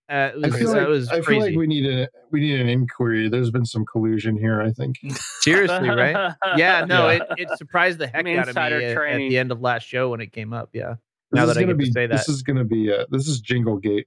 [0.09, 2.59] Uh, it I feel that like was I feel like we need a we need
[2.59, 3.29] an inquiry.
[3.29, 4.61] There's been some collusion here.
[4.61, 4.97] I think.
[5.39, 6.33] Seriously, right?
[6.57, 7.19] Yeah, no, Yeah.
[7.37, 9.87] it, it surprised the heck out of me insider at, at the end of last
[9.87, 10.71] show when it came up.
[10.73, 10.95] Yeah.
[11.31, 12.33] This Now is that I gonna get be to say that, this that.
[12.33, 14.05] is gonna be uh, this is Jingle Gate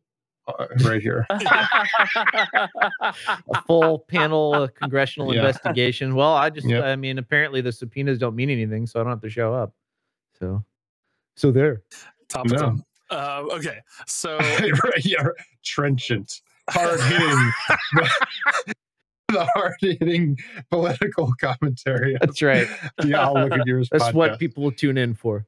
[0.85, 1.27] right here.
[1.31, 3.15] a
[3.67, 5.41] full panel uh, congressional Yeah.
[5.41, 6.15] investigation.
[6.15, 6.85] Well, I just, Yep.
[6.85, 9.73] I mean, apparently the subpoenas don't mean anything, so I don't have to show up.
[10.39, 10.65] So,
[11.37, 11.83] so there.
[12.29, 12.79] Top No.
[13.11, 15.27] Uh, okay, so right, yeah,
[15.63, 16.41] trenchant,
[16.71, 17.53] hard hitting,
[19.29, 20.37] the hard hitting
[20.71, 22.17] political commentary.
[22.21, 22.67] That's right.
[23.05, 23.89] Yeah, I'll look at yours.
[23.93, 24.39] That's what podcast.
[24.39, 25.47] people tune in for.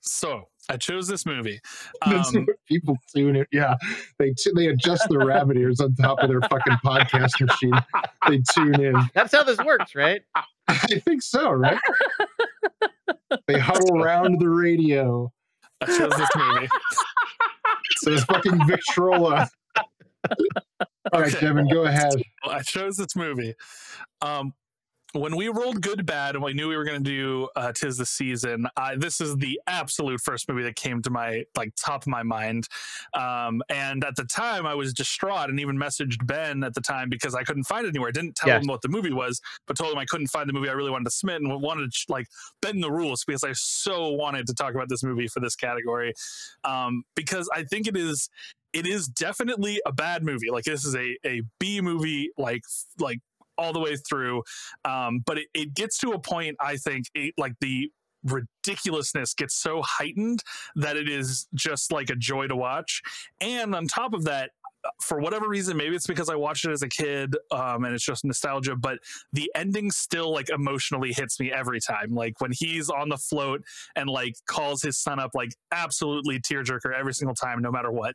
[0.00, 1.60] so I chose this movie.
[2.06, 3.46] That's Um, what people tune in.
[3.52, 3.74] Yeah,
[4.18, 7.74] they t- they adjust their rabbit ears on top of their fucking podcast machine.
[8.28, 8.94] They tune in.
[9.14, 10.22] That's how this works, right?
[10.68, 11.78] I think so, right?
[13.46, 15.32] They huddle around the radio.
[15.80, 16.68] I chose this movie.
[17.98, 19.48] Says fucking Victrola.
[21.12, 21.46] All right, Okay.
[21.46, 22.12] Devin, go ahead.
[22.44, 23.54] I chose this movie.
[24.22, 24.52] Um,
[25.12, 27.96] when we rolled good bad and we knew we were going to do uh, tis
[27.96, 32.02] the season I, this is the absolute first movie that came to my like top
[32.02, 32.68] of my mind.
[33.14, 37.08] Um, and at the time i was distraught and even messaged ben at the time
[37.08, 38.12] because i couldn't find it anywhere.
[38.12, 38.62] Didn't tell Yes.
[38.62, 40.90] him what the movie was but told him i couldn't find the movie i really
[40.90, 42.26] wanted to submit and wanted to like
[42.62, 46.12] bend the rules because i so wanted to talk about this movie for this category.
[46.64, 48.28] Um, because i think it is
[48.72, 50.48] it is definitely a bad movie.
[50.48, 52.62] Like this is a, a b movie like
[53.00, 53.18] like
[53.60, 54.42] all the way through.
[54.84, 57.90] Um, but it, it gets to a point i think it, like the
[58.24, 60.42] ridiculousness gets so heightened
[60.76, 63.02] that it is just like a joy to watch.
[63.40, 64.50] And on top of that
[65.02, 68.04] for whatever reason maybe it's because i watched it as a kid um, and it's
[68.04, 68.98] just nostalgia but
[69.32, 73.62] the ending still like emotionally hits me every time like when he's on the float
[73.96, 78.14] and like calls his son up like absolutely tearjerker every single time no matter what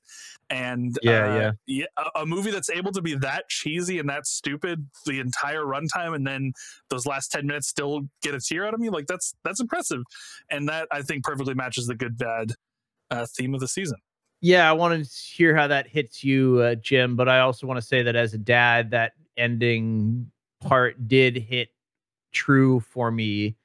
[0.49, 1.51] and Yeah, uh, yeah.
[1.65, 5.63] yeah, a, a movie that's able to be that cheesy and that stupid the entire
[5.63, 6.53] runtime, and then
[6.89, 10.03] those last ten minutes still get a tear out of me, like that's that's impressive,
[10.49, 12.53] and that I think perfectly matches the good bad
[13.09, 13.97] uh, theme of the season.
[14.41, 17.15] Yeah, I want to hear how that hits you, uh, Jim.
[17.15, 20.29] But I also want to say that as a dad, that ending
[20.61, 21.69] part did hit
[22.31, 23.55] true for me.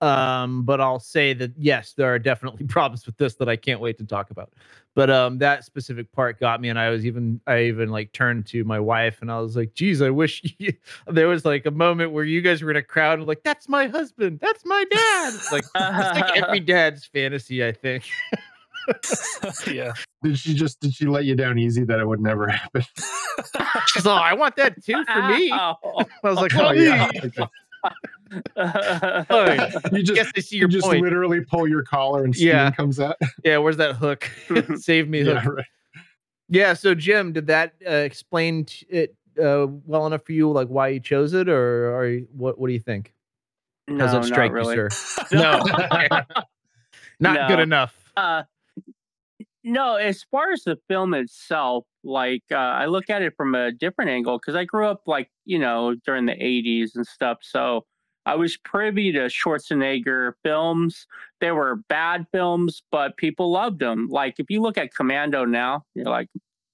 [0.00, 3.80] Um, but I'll say that yes, there are definitely problems with this that I can't
[3.80, 4.52] wait to talk about.
[4.94, 8.46] But um, that specific part got me, and I was even I even like turned
[8.48, 10.72] to my wife and I was like, "Geez, I wish you,
[11.06, 13.68] there was like a moment where you guys were in a crowd and like, that's
[13.68, 18.04] my husband, that's my dad." It's like it's like every dad's fantasy, I think.
[19.66, 22.82] yeah, Did she just did she let you down easy that it would never happen?
[23.88, 25.74] She's like, "I want that too for me." I
[26.22, 27.08] was like, Oh, "Oh yeah.
[27.14, 27.44] yeah." Okay.
[28.56, 31.02] Oh, You just guess I see you your just point.
[31.02, 32.70] literally pull your collar and steam Yeah.
[32.70, 33.16] comes out.
[33.44, 34.30] Yeah, where's that hook?
[34.76, 35.42] Save me hook.
[35.42, 35.66] Yeah, right.
[36.48, 36.72] Yeah.
[36.74, 40.88] So Jim, did that uh, explain t- it uh, well enough for you, like why
[40.88, 42.58] you chose it, or are you, what?
[42.58, 43.12] What do you think?
[43.88, 44.76] no, How's it strike not really.
[44.76, 45.26] you, sir?
[45.32, 46.08] No, Okay.
[47.20, 47.94] not good enough.
[48.16, 48.44] Uh,
[49.64, 53.72] no, as far as the film itself, like uh, I look at it from a
[53.72, 57.84] different angle because I grew up like you know during the '80s and stuff, so
[58.26, 61.06] I was privy to Schwarzenegger films.
[61.40, 64.08] They were bad films, but people loved them.
[64.10, 66.28] Like if you look at Commando now, you're like,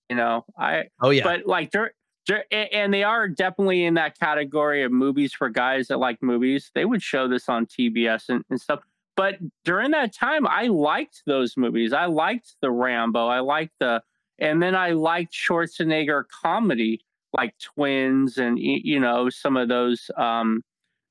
[0.08, 1.24] you know, I Oh yeah.
[1.24, 5.98] but like a- and they are definitely in that category of movies for guys that
[5.98, 6.70] like movies.
[6.74, 8.80] They would show this on TBS and, and stuff.
[9.20, 11.92] But during that time, I liked those movies.
[11.92, 13.26] I liked the Rambo.
[13.26, 14.02] I liked the,
[14.38, 17.04] and then I liked Schwarzenegger comedy
[17.34, 20.10] like Twins and you know some of those.
[20.16, 20.62] um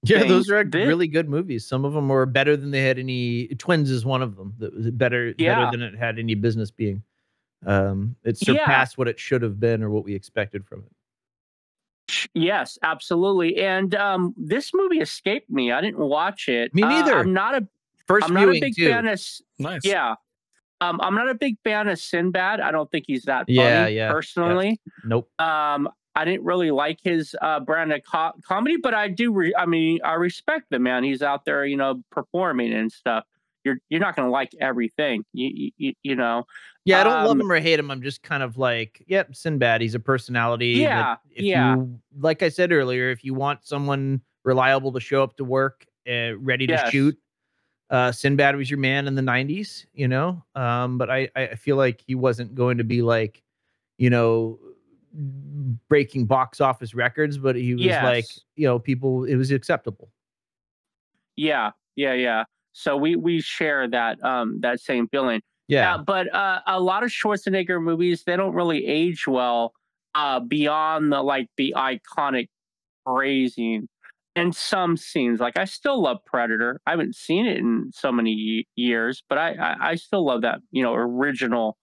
[0.04, 0.50] Yeah, those things.
[0.50, 1.68] are Thi- really good movies.
[1.68, 3.50] Some of them were better than they had any.
[3.60, 5.54] Twins is one of them that was better, Yeah.
[5.66, 7.04] better than it had any business being.
[7.68, 8.54] Um, it Yeah.
[8.56, 10.92] surpassed what it should have been or what we expected from it.
[12.34, 13.58] Yes, absolutely.
[13.58, 15.72] And um, this movie escaped me.
[15.72, 16.74] I didn't watch it.
[16.74, 17.20] Me Uh, neither.
[17.20, 17.68] I'm not a.
[18.10, 18.90] First I'm not a big too.
[18.90, 19.22] fan of.
[19.60, 19.86] Nice.
[19.86, 20.16] Yeah.
[20.82, 22.60] Um, I'm not a big fan of Sinbad.
[22.60, 24.12] I don't think he's that funny Yeah, yeah, yeah.
[24.12, 24.80] personally.
[25.06, 25.30] Nope.
[25.40, 29.32] Um, I didn't really like his uh, brand of co- comedy, but I do.
[29.32, 31.04] Re- I mean, I respect the man.
[31.04, 33.26] He's out there, you know, performing and stuff.
[33.66, 36.46] You're you're not going to like everything, you, you you know.
[36.86, 37.92] Yeah, I don't love Um, him or hate him.
[37.92, 39.82] I'm just kind of like, yep, Sinbad.
[39.82, 40.68] He's a personality.
[40.70, 41.76] Yeah, If yeah.
[41.76, 45.86] You, like I said earlier, if you want someone reliable to show up to work,
[46.10, 46.90] uh, ready to Yes.
[46.90, 47.18] shoot,
[47.90, 49.86] uh, Sinbad was your man in the '90s.
[49.94, 53.44] You know, um, but I I feel like he wasn't going to be like,
[53.98, 54.60] you know,
[55.88, 58.26] breaking box office records, but he was like,
[58.56, 59.26] you know, people.
[59.26, 60.10] It was acceptable.
[61.36, 62.44] Yeah, yeah, yeah.
[62.74, 65.42] So we we share that um that same feeling.
[65.68, 65.96] Yeah.
[65.96, 69.74] Uh, but uh, a lot of Schwarzenegger movies they don't really age well
[70.16, 72.48] uh, beyond the like the iconic
[73.06, 73.88] phrasing
[74.40, 75.40] and some scenes.
[75.40, 76.80] Like I still love Predator.
[76.88, 80.60] I haven't seen it in so many years, but I, I I still love that
[80.72, 81.78] you know original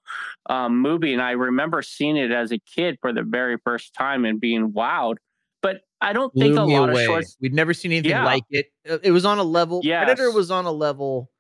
[0.49, 1.13] um, movie.
[1.13, 4.73] And I remember seeing it as a kid for the very first time and being
[4.73, 5.17] wowed.
[5.63, 7.05] But I don't think a lot away.
[7.05, 7.37] of shorts.
[7.41, 8.25] We'd never seen anything Yeah.
[8.25, 8.67] like it.
[8.89, 9.83] Uh, It was on a level.
[9.83, 11.31] Predator was on a level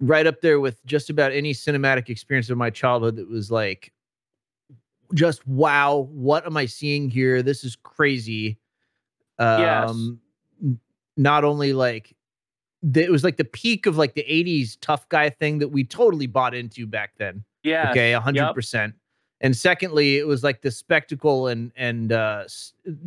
[0.00, 3.16] right up there with just about any cinematic experience of my childhood.
[3.16, 3.92] That was like,
[5.14, 7.42] just wow, what am I seeing here?
[7.42, 8.58] This is crazy.
[9.38, 9.90] Yes.
[9.90, 10.20] Um,
[10.62, 10.78] n-
[11.16, 12.14] not only like
[12.94, 16.26] it was like the peak of like the '80s tough guy thing that we totally
[16.26, 17.44] bought into back then.
[17.62, 17.90] Yeah.
[17.90, 18.94] Okay, a hundred percent.
[19.40, 22.44] And secondly, it was like the spectacle and and uh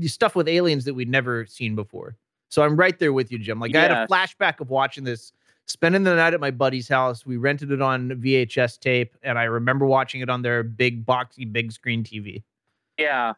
[0.02, 2.16] stuff with aliens that we'd never seen before.
[2.50, 3.60] So I'm right there with you, Jim.
[3.60, 5.34] Like I had a flashback of watching this,
[5.66, 7.26] spending the night at my buddy's house.
[7.26, 11.52] We rented it on VHS tape, and I remember watching it on their big boxy
[11.52, 12.44] big screen TV.
[12.98, 13.34] Yeah.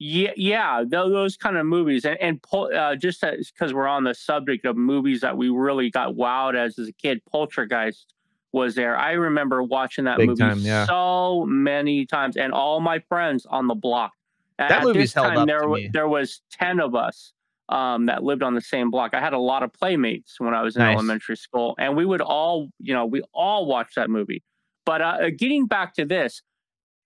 [0.00, 4.04] Yeah, yeah, tho- those kind of movies, and and pol- uh, just because we're on
[4.04, 8.12] the subject of movies that we really got wowed as as a kid, Poltergeist
[8.52, 8.96] was there.
[8.96, 10.86] I remember watching that Big movie time, yeah.
[10.86, 14.12] so many times, and all my friends on the block.
[14.58, 15.90] That At movie's this held time, up there to wa- me.
[15.92, 17.32] there was ten of us
[17.68, 19.14] um, that lived on the same block.
[19.14, 20.94] I had a lot of playmates when I was in Nice.
[20.94, 24.42] elementary school, and we would all, you know, we all watched that movie.
[24.84, 26.42] But uh, getting back to this,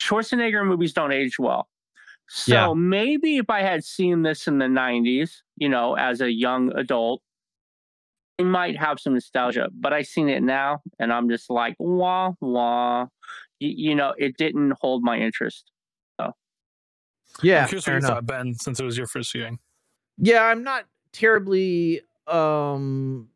[0.01, 1.68] Schwarzenegger movies don't age well.
[2.29, 2.74] So Yeah.
[2.74, 7.22] maybe if I had seen this in the 90s, you know, as a young adult,
[8.39, 9.68] I might have some nostalgia.
[9.72, 13.03] But I seen it now and I'm just like, wah, wah.
[13.61, 15.70] Y- you know, it didn't hold my interest.
[16.20, 16.33] So.
[17.43, 18.11] Yeah, I'm curious what you enough.
[18.11, 19.59] thought, Ben, since it was your first viewing.
[20.18, 23.29] Yeah, I'm not terribly um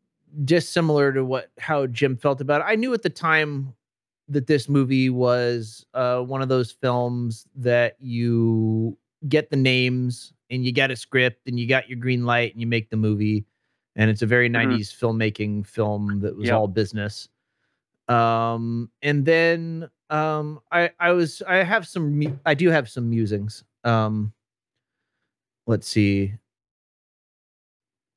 [0.45, 2.65] dissimilar to what how Jim felt about it.
[2.69, 3.75] I knew at the time
[4.33, 8.97] that this movie was uh one of those films that you
[9.29, 12.61] get the names and you get a script and you got your green light and
[12.61, 13.45] you make the movie
[13.97, 14.53] and it's a very Mhm.
[14.53, 16.57] 90s filmmaking film that was Yep.
[16.57, 17.29] all business.
[18.09, 23.65] Um and then um I I was I have some I do have some musings.
[23.85, 24.33] Um
[25.67, 26.35] let's see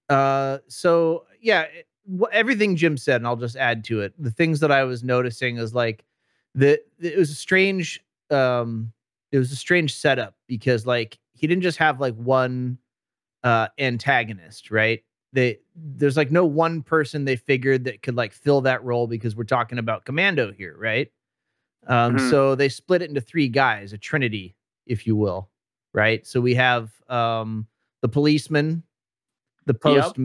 [0.10, 1.66] uh, so yeah,
[2.32, 4.14] everything Jim said, and I'll just add to it.
[4.22, 6.06] The things that I was noticing is like
[6.54, 8.92] the it was a strange um
[9.32, 12.78] it was a strange setup because like he didn't just have like one
[13.44, 15.04] uh antagonist, right?
[15.34, 19.36] They there's like no one person they figured that could like fill that role because
[19.36, 21.12] we're talking about commando here, right?
[21.88, 22.30] Um Mhm.
[22.30, 25.50] so they split it into three guys, a trinity, if you will,
[25.94, 26.26] right?
[26.26, 27.68] So we have um
[28.02, 28.84] the policeman,
[29.66, 30.18] the Yep.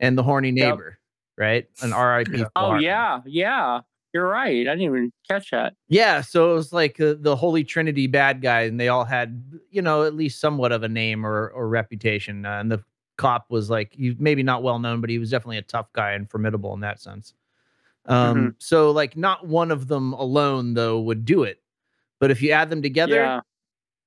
[0.00, 0.54] And the horny Yep.
[0.54, 0.98] neighbor,
[1.36, 1.68] right?
[1.82, 2.48] An RIP.
[2.56, 3.20] Oh, yeah.
[3.26, 3.80] Yeah.
[4.12, 4.66] You're right.
[4.66, 5.74] I didn't even catch that.
[5.88, 9.42] Yeah, so it was like uh, the Holy Trinity bad guy, and they all had,
[9.70, 12.46] you know, at least somewhat of a name or or reputation.
[12.46, 12.82] Uh, and the
[13.18, 16.12] cop was like, he maybe not well known, but he was definitely a tough guy
[16.12, 17.34] and formidable in that sense.
[18.06, 21.60] Um, so like not one of them alone though would do it,
[22.20, 23.40] but if you add them together, Yeah.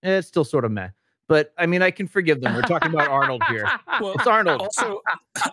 [0.03, 0.89] eh, it's still sort of meh.
[1.29, 2.53] But I mean, I can forgive them.
[2.53, 3.69] We're talking about Arnold here.
[4.01, 4.61] Well, It's Arnold.
[4.61, 4.99] Also,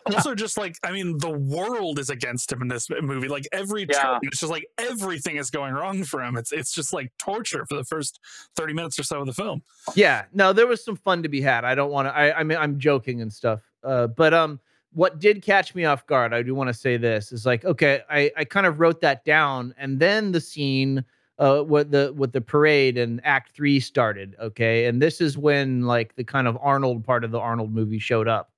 [0.07, 3.29] also, just like I mean, the world is against him in this movie.
[3.29, 4.03] Like every Yeah.
[4.03, 6.37] turn, it's just like everything is going wrong for him.
[6.37, 8.18] It's it's just like torture for the first
[8.57, 9.62] thirty minutes or so of the film.
[9.95, 12.43] yeah no there was some fun to be had i don't want to I, I
[12.43, 14.59] mean i'm joking and stuff uh but um
[14.93, 18.01] what did catch me off guard i do want to say this is like okay
[18.11, 21.05] i i kind of wrote that down and then the scene
[21.39, 25.82] uh with the with the parade and act three started okay and this is when
[25.82, 28.51] like the kind of arnold part of the arnold movie showed up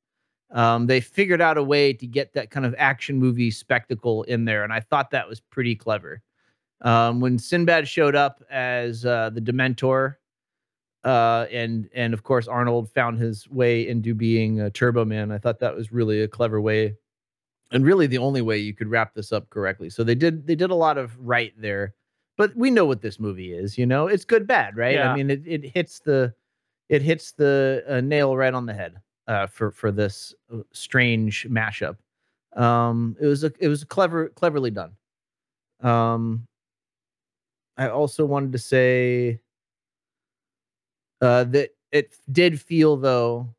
[0.52, 4.44] um they figured out a way to get that kind of action movie spectacle in
[4.44, 6.22] there and i thought that was pretty clever
[6.82, 10.14] um when sinbad showed up as uh the dementor
[11.04, 15.30] uh, and and of course Arnold found his way into being a Turbo Man.
[15.30, 16.96] I thought that was really a clever way,
[17.70, 19.90] and really the only way you could wrap this up correctly.
[19.90, 21.94] So they did they did a lot of right there,
[22.38, 23.76] but we know what this movie is.
[23.76, 24.94] You know, it's good bad, right?
[24.94, 25.12] Yeah.
[25.12, 26.32] I mean, it it hits the
[26.88, 28.94] it hits the uh, nail right on the head
[29.26, 31.96] uh, for for this uh, strange mashup.
[32.56, 34.92] Um, it was a it was clever cleverly done.
[35.82, 36.46] Um,
[37.76, 39.40] I also wanted to say
[41.20, 43.54] uh, that it did feel though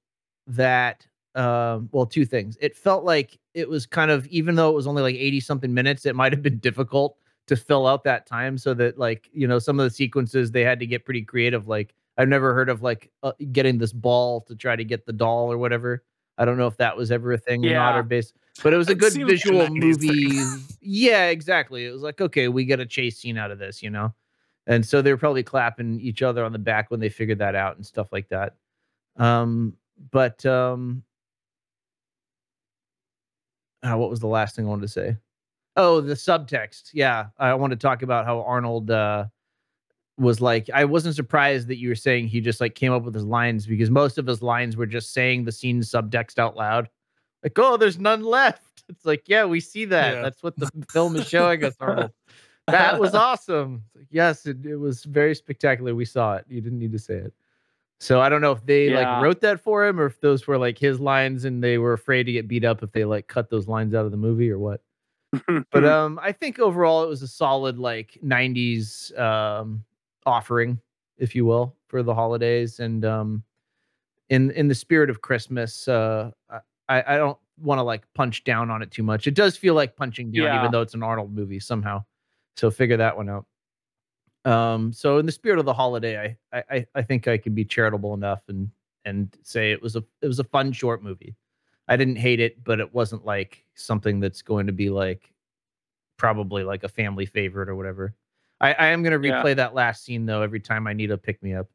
[0.48, 1.06] that
[1.36, 2.58] um, well, two things.
[2.60, 5.74] It felt like it was kind of even though it was only like eighty something
[5.74, 7.18] minutes, it might have been difficult
[7.50, 10.64] to fill out that time so that like you know some of the sequences they
[10.64, 11.68] had to get pretty creative.
[11.68, 15.14] Like I've never heard of like uh, getting this ball to try to get the
[15.14, 16.04] doll or whatever.
[16.38, 18.34] I don't know if that was ever a thing or not or based,
[18.64, 20.40] but it was a It good visual movie.
[20.82, 21.86] yeah, exactly.
[21.86, 24.14] It was like okay, we get a chase scene out of this, you know.
[24.68, 27.56] And so they were probably clapping each other on the back when they figured that
[27.56, 28.56] out and stuff like that.
[29.18, 29.76] Um,
[30.12, 31.04] but um,
[33.82, 35.18] uh, what was the last thing I wanted to say?
[35.76, 36.90] Oh, the subtext.
[36.94, 39.26] Yeah, I want to talk about how Arnold uh,
[40.18, 40.70] was like.
[40.74, 43.66] I wasn't surprised that you were saying he just like came up with his lines
[43.66, 46.90] because most of his lines were just saying the scene subtext out loud.
[47.44, 48.84] Like, oh, there's none left.
[48.90, 50.16] It's like, yeah, we see that.
[50.16, 50.22] Yeah.
[50.24, 52.12] That's what the film is showing us, Arnold.
[52.68, 53.84] That was awesome.
[54.12, 55.96] Yes, it, it was very spectacular.
[55.96, 56.46] We saw it.
[56.48, 57.34] You didn't need to say it.
[58.00, 59.14] So I don't know if they Yeah.
[59.16, 61.94] like wrote that for him or if those were like his lines and they were
[61.94, 64.52] afraid to get beat up if they like cut those lines out of the movie
[64.52, 64.82] or what.
[65.72, 69.84] But um I think overall it was a solid like 90s um
[70.26, 70.80] offering,
[71.18, 73.44] if you will, for the holidays and um
[74.30, 76.62] in in the spirit of Christmas, uh I
[77.14, 79.28] I don't want to like punch down on it too much.
[79.28, 80.56] It does feel like punching down Yeah.
[80.60, 82.04] even though it's an Arnold movie somehow.
[82.58, 83.46] So figure that one out.
[84.46, 87.54] Um, so in the spirit of the holiday, I, I I- I think I can
[87.54, 88.70] be charitable enough and
[89.06, 91.36] and say it was a it was a fun short movie.
[91.90, 95.34] I didn't hate it, but it wasn't like something that's going to be like
[96.18, 98.14] probably like a family favorite or whatever.
[98.62, 99.42] I, I am gonna Yeah.
[99.42, 101.68] replay that last scene though every time I need a pick me up.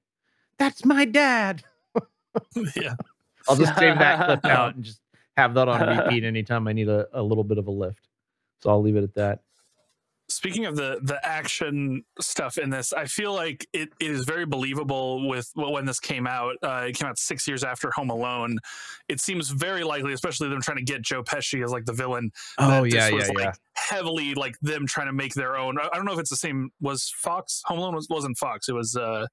[0.58, 1.64] That's my dad.
[2.76, 2.94] yeah.
[3.48, 5.00] I'll just save that clip out and just
[5.36, 8.08] have that on repeat anytime I need a, a little bit of a lift.
[8.62, 9.42] So I'll leave it at that.
[10.28, 14.46] Speaking of the the action stuff in this, I feel like it, it is very
[14.46, 16.56] believable with when this came out.
[16.62, 18.58] Uh, it came out six years after Home Alone.
[19.08, 22.30] It seems very likely, especially them trying to get Joe Pesci as like the villain.
[22.58, 23.52] that Oh this yeah, was, yeah, like, yeah.
[23.74, 25.78] Heavily like them trying to make their own.
[25.78, 26.70] I I don't know if it's the same.
[26.80, 28.68] Was Fox Home Alone was, wasn't Fox?
[28.68, 28.96] It was.
[28.96, 29.26] uh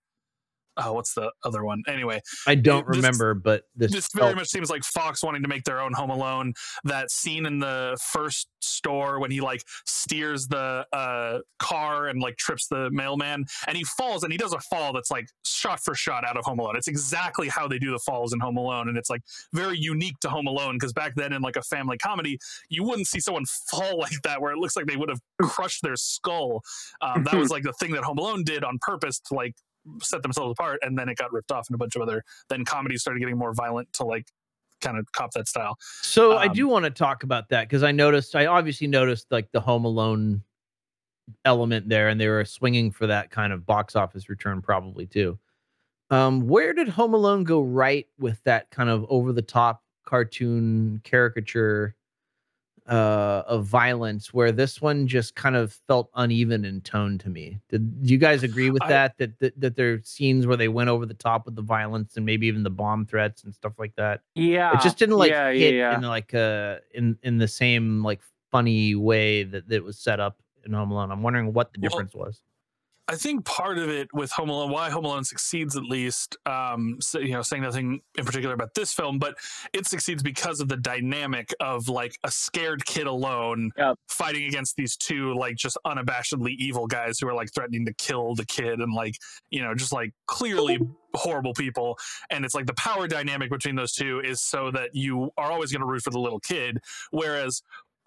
[0.78, 1.84] Oh, what's the other one?
[1.88, 5.42] Anyway, I don't this- remember, but this, this very felt- much seems like Fox wanting
[5.44, 6.54] to make their own Home Alone.
[6.84, 12.38] That scene in the first store when he like steers the uh, car and like
[12.38, 15.94] trips the mailman, and he falls, and he does a fall that's like shot for
[15.94, 16.76] shot out of Home Alone.
[16.78, 19.22] It's exactly how they do the falls in Home Alone, and it's like
[19.54, 22.38] very unique to Home Alone because back then in like a family comedy,
[22.70, 25.82] you wouldn't see someone fall like that where it looks like they would have crushed
[25.84, 26.62] their skull.
[27.02, 29.56] Um, that was like the thing that Home Alone did on purpose to like
[30.02, 32.64] set themselves apart and then it got ripped off in a bunch of other then
[32.66, 34.28] comedies started getting more violent to like
[34.80, 37.84] kind of cop that style So I Um, do want to talk about that because
[37.84, 40.42] I noticed, I obviously noticed like the Home Alone
[41.46, 45.38] element there, and they were swinging for that kind of box office return probably too.
[46.10, 51.00] Um, where did Home Alone go right with that kind of over the top cartoon
[51.04, 51.96] caricature
[52.88, 57.60] uh, of violence, where this one just kind of felt uneven in tone to me?
[57.70, 59.18] Did do you guys agree with I- that?
[59.18, 62.18] That that that there are scenes where they went over the top with the violence
[62.18, 64.22] and maybe even the bomb threats and stuff like that?
[64.36, 65.96] yeah, it just didn't like yeah, hit yeah, yeah.
[65.96, 68.22] in like uh in in the same like
[68.52, 71.12] funny way that that was set up in Home Alone.
[71.12, 72.42] I'm wondering what the Well, difference was.
[73.12, 76.96] I think part of it with Home Alone, why Home Alone succeeds at least, um,
[77.02, 79.36] so, you know, saying nothing in particular about this film, but
[79.74, 83.98] it succeeds because of the dynamic of like a scared kid alone Yep.
[84.08, 88.34] fighting against these two like just unabashedly evil guys who are like threatening to kill
[88.34, 89.16] the kid and like
[89.50, 90.80] you know just like clearly
[91.14, 91.98] horrible people.
[92.30, 95.72] And it's like the power dynamic between those two is so that you are always
[95.72, 96.78] going to root for the little kid,
[97.12, 97.62] whereas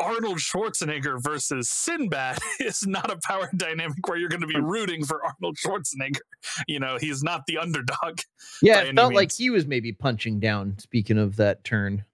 [0.05, 5.05] Arnold Schwarzenegger versus Sinbad is not a power dynamic where you're going to be rooting
[5.05, 6.21] for Arnold Schwarzenegger.
[6.69, 8.21] You know, he's not the underdog.
[8.63, 10.79] Yeah, it felt like he was maybe punching down.
[10.79, 12.05] Speaking of that turn,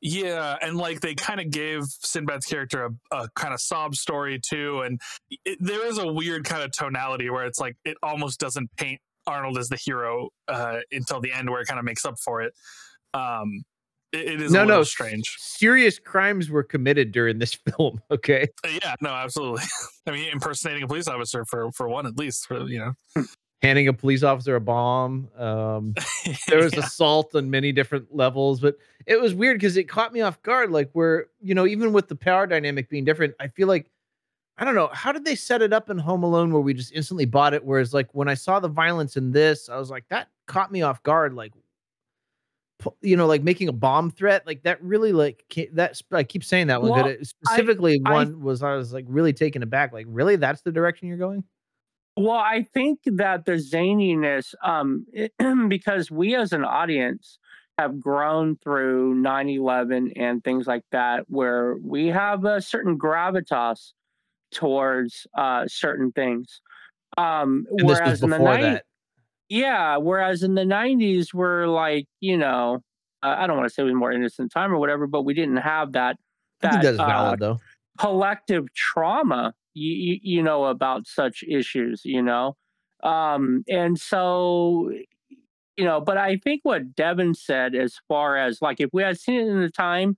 [0.00, 4.40] Yeah, and like they kind of gave Sinbad's character a, a kind of sob story
[4.40, 5.00] too, and
[5.44, 9.00] it, there is a weird kind of tonality where it's like it almost doesn't paint
[9.26, 12.40] Arnold as the hero uh, until the end, where it kind of makes up for
[12.40, 12.54] it.
[13.14, 13.62] Um,
[14.12, 15.36] it, is no, no, strange.
[15.38, 18.00] Serious crimes were committed during this film.
[18.10, 19.62] Okay, Uh, Yeah, no, absolutely.
[20.06, 22.78] I mean, impersonating a police officer for for one at least, for you
[23.14, 23.24] know.
[23.62, 25.28] handing a police officer a bomb.
[25.36, 25.94] Um,
[26.48, 26.80] there was Yeah.
[26.80, 30.70] assault on many different levels, but it was weird because it caught me off guard.
[30.70, 33.90] Like where you know, even with the power dynamic being different, I feel like
[34.60, 36.92] I don't know how did they set it up in Home Alone where we just
[36.92, 37.64] instantly bought it.
[37.64, 40.82] Whereas like when I saw the violence in this, I was like that caught me
[40.82, 41.34] off guard.
[41.34, 41.52] Like
[43.00, 46.68] you know, like making a bomb threat, like that really like that's I keep saying
[46.68, 49.62] that one, Well, but it, I- specifically I- one was I was like really taken
[49.62, 49.92] aback.
[49.92, 51.44] Like really, that's the direction you're going?
[52.16, 55.06] Well, I think that the zaniness, um,
[55.68, 57.38] because we as an audience
[57.78, 63.92] have grown through 9 11 and things like that, where we have a certain gravitas
[64.52, 66.60] towards uh, certain things.
[67.16, 68.84] Um, And whereas in the before that.
[69.48, 72.80] Yeah, whereas in the 90s, we're like, you know,
[73.22, 75.34] uh, I don't want to say it was more innocent time or whatever, but we
[75.34, 76.16] didn't have that.
[76.60, 77.60] That, that's uh, valid though.
[77.98, 82.56] collective trauma you, you, you know about such issues you know
[83.04, 84.90] um and so
[85.76, 89.18] you know but i think what devin said as far as like if we had
[89.18, 90.16] seen it in the time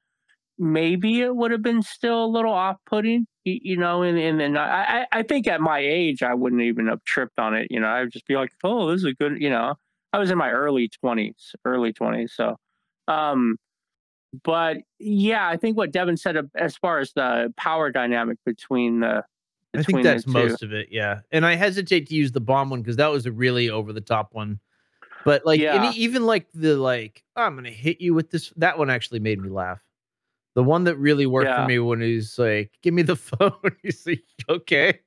[0.60, 4.56] maybe it would have been still a little off-putting you, you know and and then
[4.56, 7.80] I, I I think at my age i wouldn't even have tripped on it you
[7.80, 9.74] know i'd just be like oh this is a good you know
[10.12, 12.56] i was in my early 20s early 20s so
[13.08, 13.56] um
[14.44, 19.24] but yeah, I think what Devin said as far as the power dynamic between the
[19.74, 21.20] I think that's most of it, yeah.
[21.30, 24.00] And I hesitate to use the bomb one because that was a really over the
[24.00, 24.58] top one.
[25.24, 25.92] But like any, Yeah.
[25.94, 28.52] even like the like, "Oh, I'm gonna hit you with this.
[28.56, 29.80] That one actually made me laugh.
[30.54, 31.62] The one that really worked Yeah.
[31.62, 34.98] for me when he's like, "Give me the phone." he's like, "Okay."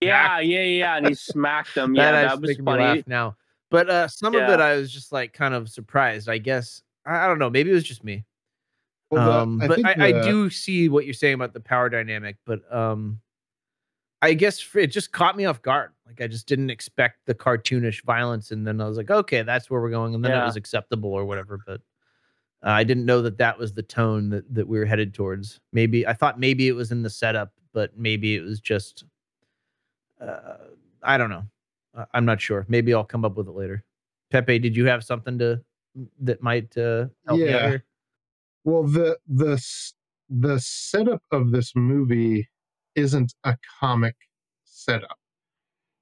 [0.00, 1.94] Yeah, yeah, yeah, and he smacked them.
[1.94, 3.04] Yeah, that that, was funny.
[3.06, 3.36] now.
[3.70, 6.28] But uh some of it I was just like kind of surprised.
[6.28, 7.50] I guess I, I don't know.
[7.50, 8.24] Maybe it was just me.
[9.10, 11.88] Well, um, I but think I, I do see what you're saying about the power
[11.88, 13.20] dynamic, but um,
[14.22, 15.92] I guess it just caught me off guard.
[16.06, 19.70] Like I just didn't expect the cartoonish violence, and then I was like, okay, that's
[19.70, 21.60] where we're going, and then it was acceptable or whatever.
[21.66, 21.80] But
[22.64, 25.60] uh, I didn't know that that was the tone that that we were headed towards.
[25.72, 29.04] Maybe I thought maybe it was in the setup, but maybe it was just.
[30.20, 30.56] Uh,
[31.02, 31.42] I don't know.
[32.12, 32.64] I'm not sure.
[32.68, 33.84] Maybe I'll come up with it later.
[34.30, 35.60] Pepe, did you have something to
[36.22, 37.68] that might uh, help me out Yeah.
[37.68, 37.84] here?
[38.64, 39.62] Well, the the
[40.30, 42.48] the setup of this movie
[42.94, 44.16] isn't a comic
[44.64, 45.18] setup.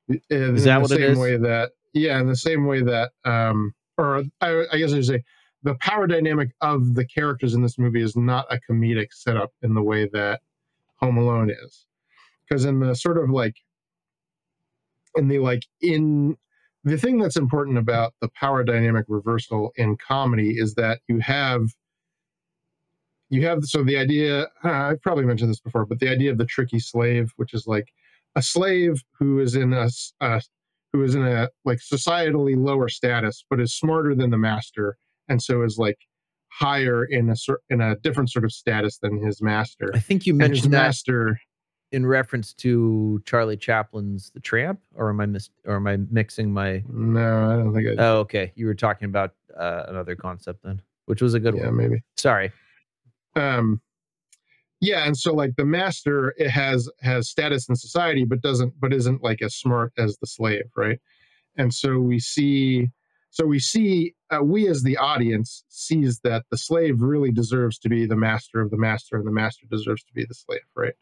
[0.08, 1.18] In Is that the what it same is?
[1.18, 5.06] way that yeah, in the same way that um, or I, I guess I should
[5.06, 5.24] say
[5.62, 9.74] the power dynamic of the characters in this movie is not a comedic setup in
[9.74, 10.40] the way that
[10.96, 11.86] Home Alone is,
[12.48, 13.54] because in the sort of like
[15.16, 16.36] in the like in
[16.84, 21.68] the thing that's important about the power dynamic reversal in comedy is that you have
[23.30, 26.38] you have so the idea uh, i've probably mentioned this before but the idea of
[26.38, 27.88] the tricky slave which is like
[28.36, 29.88] a slave who is in a,
[30.20, 30.42] a-
[30.92, 34.96] who is in a like societally lower status but is smarter than the master
[35.28, 35.98] and so is like
[36.48, 37.34] higher in a
[37.70, 41.40] in a different sort of status than his master I think you mentioned that master
[41.92, 46.52] in reference to Charlie Chaplin's The Tramp, or am I mis- or am I mixing
[46.52, 46.82] my?
[46.88, 48.52] no i don't think I, Oh, okay.
[48.54, 51.62] You were talking about uh, another concept then, which was a good one.
[51.62, 51.76] yeah one.
[51.76, 52.50] maybe Sorry.
[53.36, 53.80] um
[54.80, 58.92] yeah and so like the master it has has status in society but doesn't but
[58.92, 60.98] isn't like as smart as the slave right
[61.56, 62.88] and so we see
[63.32, 67.88] so we see uh, we as the audience sees that the slave really deserves to
[67.88, 70.94] be the master of the master and the master deserves to be the slave right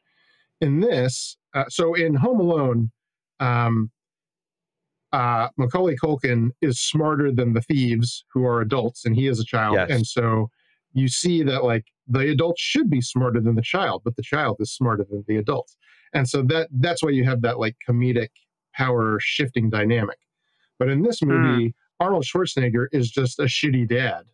[0.63, 2.91] in this uh, so in home alone
[3.41, 3.91] um
[5.13, 9.45] uh macaulay culkin is smarter than the thieves who are adults and he is a
[9.45, 9.91] child Yes.
[9.91, 10.49] and so
[10.93, 14.57] you see that like the adults should be smarter than the child but the child
[14.61, 15.77] is smarter than the adults
[16.13, 18.31] and so that that's why you have that like comedic
[18.75, 20.19] power shifting dynamic.
[20.79, 21.29] But in this Hmm.
[21.29, 24.25] movie, Arnold Schwarzenegger is just a shitty dad.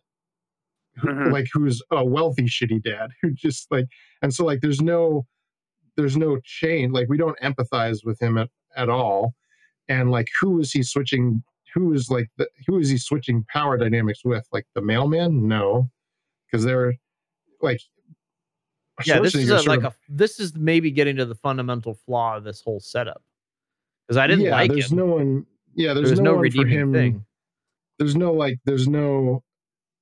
[0.99, 1.31] Who, Mhm.
[1.31, 3.85] like who's a wealthy shitty dad who just like
[4.23, 5.27] and so like there's no
[5.95, 9.35] there's no chain like we don't empathize with him at, at all
[9.89, 11.43] and like who is he switching
[11.75, 15.87] who is like the who is he switching power dynamics with like the mailman no
[16.49, 16.95] because they're
[17.61, 17.79] like
[19.05, 22.37] Yeah, this is a, like of- a this is maybe getting to the fundamental flaw
[22.37, 23.21] of this whole setup.
[24.07, 24.97] Because I didn't yeah, like there's him.
[24.97, 25.45] no one
[25.75, 27.25] yeah there's, There was no, no redeeming him thing.
[27.99, 29.43] There's no like there's no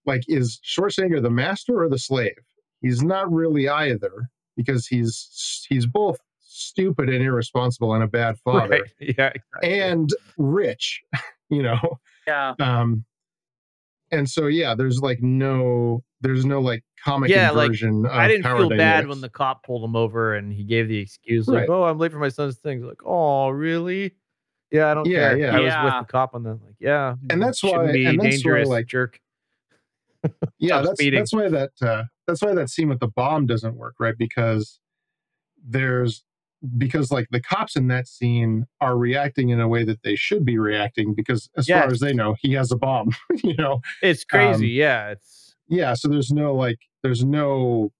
[0.05, 2.35] like is Schwarzenegger the master or the slave
[2.81, 8.69] he's not really either because he's he's both stupid and irresponsible and a bad father
[8.69, 8.81] Right.
[9.17, 9.31] Yeah.
[9.33, 9.79] exactly.
[9.81, 11.01] and rich
[11.49, 12.53] you know Yeah.
[12.59, 13.05] um
[14.11, 18.27] and so yeah there's like no there's no like comic Yeah, like, inversion of I
[18.27, 21.47] didn't power feel bad when the cop pulled him over and he gave the excuse
[21.47, 21.69] like, Right.
[21.69, 24.15] "Oh, I'm late for my son's things." Like, "Oh, really?"
[24.75, 25.37] Yeah, I don't Yeah, care.
[25.37, 25.55] yeah.
[25.55, 25.83] I was Yeah.
[25.99, 26.59] with the cop on that.
[26.63, 29.19] Like, yeah, And that's why- be and that's why, dangerous, like, jerk.
[30.59, 31.19] yeah that's speeding.
[31.19, 34.79] that's why that uh, that's why that scene with the bomb doesn't work right because
[35.63, 36.23] there's
[36.79, 40.43] because like the cops in that scene are reacting in a way that they should
[40.43, 43.11] be reacting because as far as they know he has a bomb
[43.43, 44.65] you know It's crazy.
[44.65, 47.91] um, yeah, it's yeah so there's no like there's no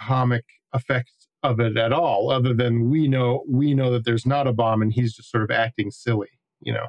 [0.00, 4.48] comic effect of it at all other than we know we know that there's not
[4.48, 6.30] a bomb and he's just sort of acting silly
[6.60, 6.86] you know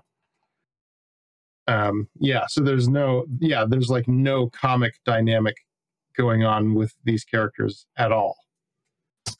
[1.67, 5.55] um yeah so there's no yeah there's like no comic dynamic
[6.17, 8.35] going on with these characters at all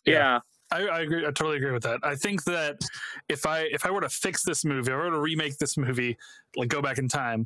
[0.05, 0.39] Yeah.
[0.71, 1.21] I, I agree.
[1.21, 1.99] I totally agree with that.
[2.03, 2.81] I think that
[3.29, 5.77] if I if I were to fix this movie, if I were to remake this
[5.77, 6.17] movie,
[6.55, 7.45] like go back in time,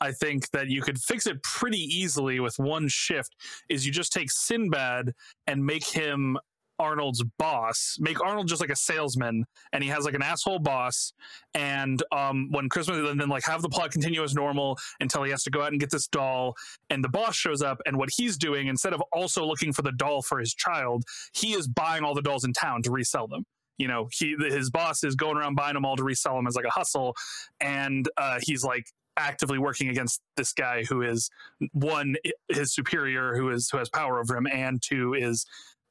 [0.00, 3.34] I think that you could fix it pretty easily with one shift.
[3.68, 5.12] Is you just take Sinbad
[5.48, 6.38] and make him
[6.82, 7.96] Arnold's boss.
[8.00, 11.12] Make Arnold just like a salesman, and he has like an asshole boss.
[11.54, 15.30] And um, when Christmas, and then like have the plot continue as normal until he
[15.30, 16.54] has to go out and get this doll.
[16.90, 19.92] And the boss shows up, and what he's doing instead of also looking for the
[19.92, 23.44] doll for his child, he is buying all the dolls in town to resell them.
[23.78, 26.56] You know, he his boss is going around buying them all to resell them as
[26.56, 27.14] like a hustle,
[27.60, 31.30] and uh, he's like actively working against this guy who is
[31.72, 32.16] one
[32.48, 35.46] his superior who is who has power over him, and two is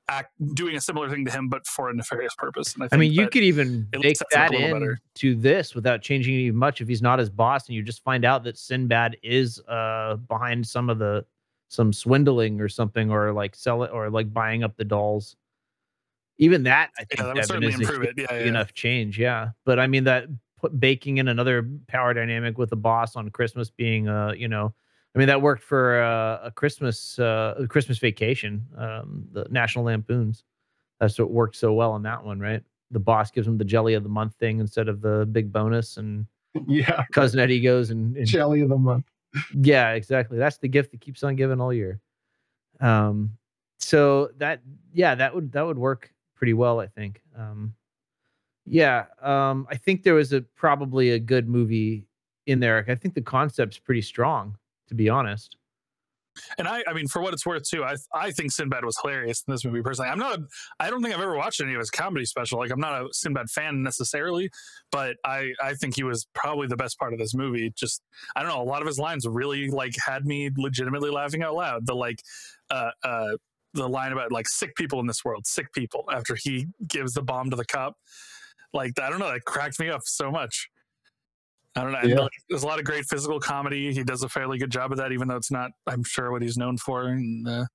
[0.10, 2.74] act, doing a similar thing to him but for a nefarious purpose.
[2.74, 5.00] And I, I mean, you could even make sets it up that in better.
[5.16, 8.44] to this without changing much if he's not his boss, and you just find out
[8.44, 11.26] that Sinbad is uh behind some of the
[11.70, 15.36] some swindling or something, or like sell it or like buying up the dolls.
[16.38, 18.16] Even that, I think, Yeah, that would certainly improve it.
[18.18, 18.46] Yeah, yeah.
[18.46, 19.18] enough change.
[19.20, 20.26] Yeah, but I mean that
[20.58, 24.74] put, baking in another power dynamic with the boss on Christmas being, uh, you know,
[25.14, 29.86] I mean that worked for uh, a Christmas uh, a Christmas Vacation, um, the National
[29.86, 30.44] Lampoons.
[31.00, 32.64] That's what worked so well on that one, right?
[32.92, 35.98] The boss gives him the jelly of the month thing instead of the big bonus,
[35.98, 36.26] and
[36.68, 39.06] yeah cousin Eddie goes and, and jelly of the month
[39.54, 40.38] yeah, exactly.
[40.38, 42.00] That's the gift that keeps on giving all year.
[42.80, 43.38] Um,
[43.80, 44.62] so that
[44.94, 47.22] yeah, that would that would work pretty well, I think.
[47.38, 47.74] Um,
[48.66, 52.08] yeah, um, I think there was a probably a good movie
[52.46, 52.86] in there.
[52.88, 54.58] I think the concept's pretty strong,
[54.92, 55.58] to be honest.
[56.58, 59.44] And I, I mean, for what it's worth, too, I, I think Sinbad was hilarious
[59.46, 59.82] in this movie.
[59.82, 60.44] Personally, I'm not, a,
[60.80, 62.60] I don't think I've ever watched any of his comedy special.
[62.60, 64.50] Like, I'm not a Sinbad fan necessarily,
[64.92, 67.74] but I, I think he was probably the best part of this movie.
[67.76, 68.02] Just,
[68.36, 71.56] I don't know, a lot of his lines really like had me legitimately laughing out
[71.56, 71.86] loud.
[71.86, 72.22] The like,
[72.70, 73.32] uh, uh,
[73.74, 76.06] the line about like sick people in this world, sick people.
[76.14, 77.96] After he gives the bomb to the cop,
[78.74, 80.70] like I don't know, that cracked me up so much.
[81.76, 82.00] I don't know.
[82.04, 82.28] Yeah.
[82.50, 83.94] there's a lot of great physical comedy.
[83.94, 86.42] He does a fairly good job of that, even though it's not, I'm sure, what
[86.42, 87.04] he's known for.
[87.08, 87.66] And uh,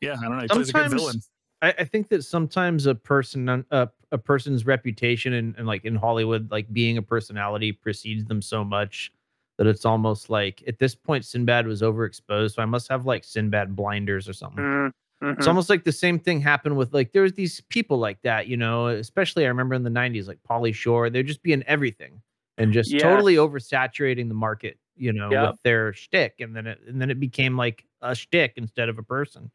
[0.00, 0.42] yeah, I don't know.
[0.42, 1.20] He plays a good Sometimes- villain.
[1.62, 5.96] I, I think that sometimes a person uh, a person's reputation and, and like in
[5.96, 9.10] Hollywood, like being a personality precedes them so much
[9.56, 12.56] that it's almost like at this point Sinbad was overexposed.
[12.56, 14.62] So I must have like Sinbad blinders or something.
[14.62, 14.90] Mm,
[15.24, 15.38] mhm.
[15.38, 18.58] It's almost like the same thing happened with like there's these people like that, you
[18.58, 22.20] know, especially I remember in the 90s, like Pauly Shore, they'd just be in everything
[22.58, 23.02] and just Yes.
[23.02, 25.50] totally oversaturating the market, you know, Yep.
[25.52, 26.40] with their shtick.
[26.40, 29.50] And then it and then it became like a shtick instead of a person.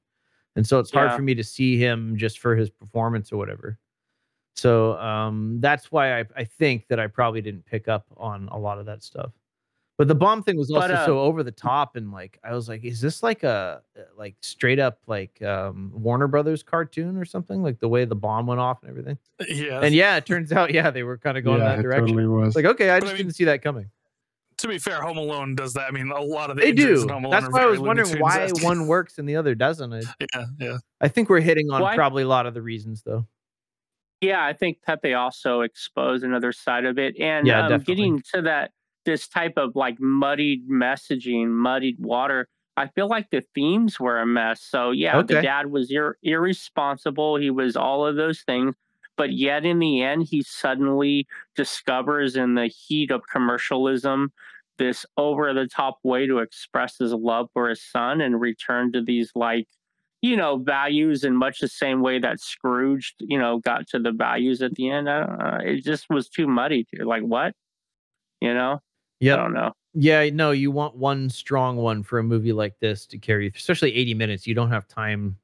[0.56, 1.16] And so it's hard Yeah.
[1.16, 3.80] for me to see him just for his performance or whatever.
[4.56, 8.58] So um that's why I, I think that I probably didn't pick up on a
[8.60, 9.32] lot of that stuff.
[10.02, 12.56] But the bomb thing was also But, uh, so over the top and like I
[12.56, 17.18] was like, is this like a uh, like straight up like um Warner Brothers cartoon
[17.18, 17.62] or something?
[17.62, 19.20] Like the way the bomb went off and everything.
[19.48, 19.80] Yeah.
[19.80, 22.08] And yeah, it turns out, yeah, they were kind of going yeah that it direction.
[22.08, 23.92] totally was like, okay, I But I just mean- didn't see that coming.
[24.58, 25.88] to be fair, Home Alone does that.
[25.88, 27.04] I mean, a lot of the They do.
[27.04, 29.94] in Home Alone That's why I was wondering why one works and the other doesn't.
[29.94, 30.02] I,
[30.34, 30.78] Yeah, yeah.
[31.00, 33.28] I think we're hitting on Well, probably a lot of the reasons though.
[34.20, 38.42] Yeah, I think Pepe also exposed another side of it, and Yeah, um, getting to
[38.44, 38.72] that
[39.06, 42.48] this type of like muddied messaging, muddied water.
[42.78, 44.62] I feel like the themes were a mess.
[44.62, 45.36] So yeah, Okay.
[45.36, 47.36] the dad was ir- irresponsible.
[47.38, 48.76] He was all of those things,
[49.18, 54.32] but yet in the end, he suddenly discovers in the heat of commercialism
[54.78, 59.02] this over the top way to express his love for his son and return to
[59.02, 59.68] these like
[60.24, 64.12] you know values in much the same way that Scrooge you know got to the
[64.12, 65.10] values at the end.
[65.10, 66.86] I don't, uh, it just was too muddy.
[66.96, 67.54] To, like what,
[68.40, 68.80] you know?
[69.22, 69.34] Yeah.
[69.36, 69.72] I don't know.
[69.94, 73.94] Yeah, no, you want one strong one for a movie like this to carry, especially
[73.94, 74.48] 80 minutes.
[74.48, 75.38] You don't have time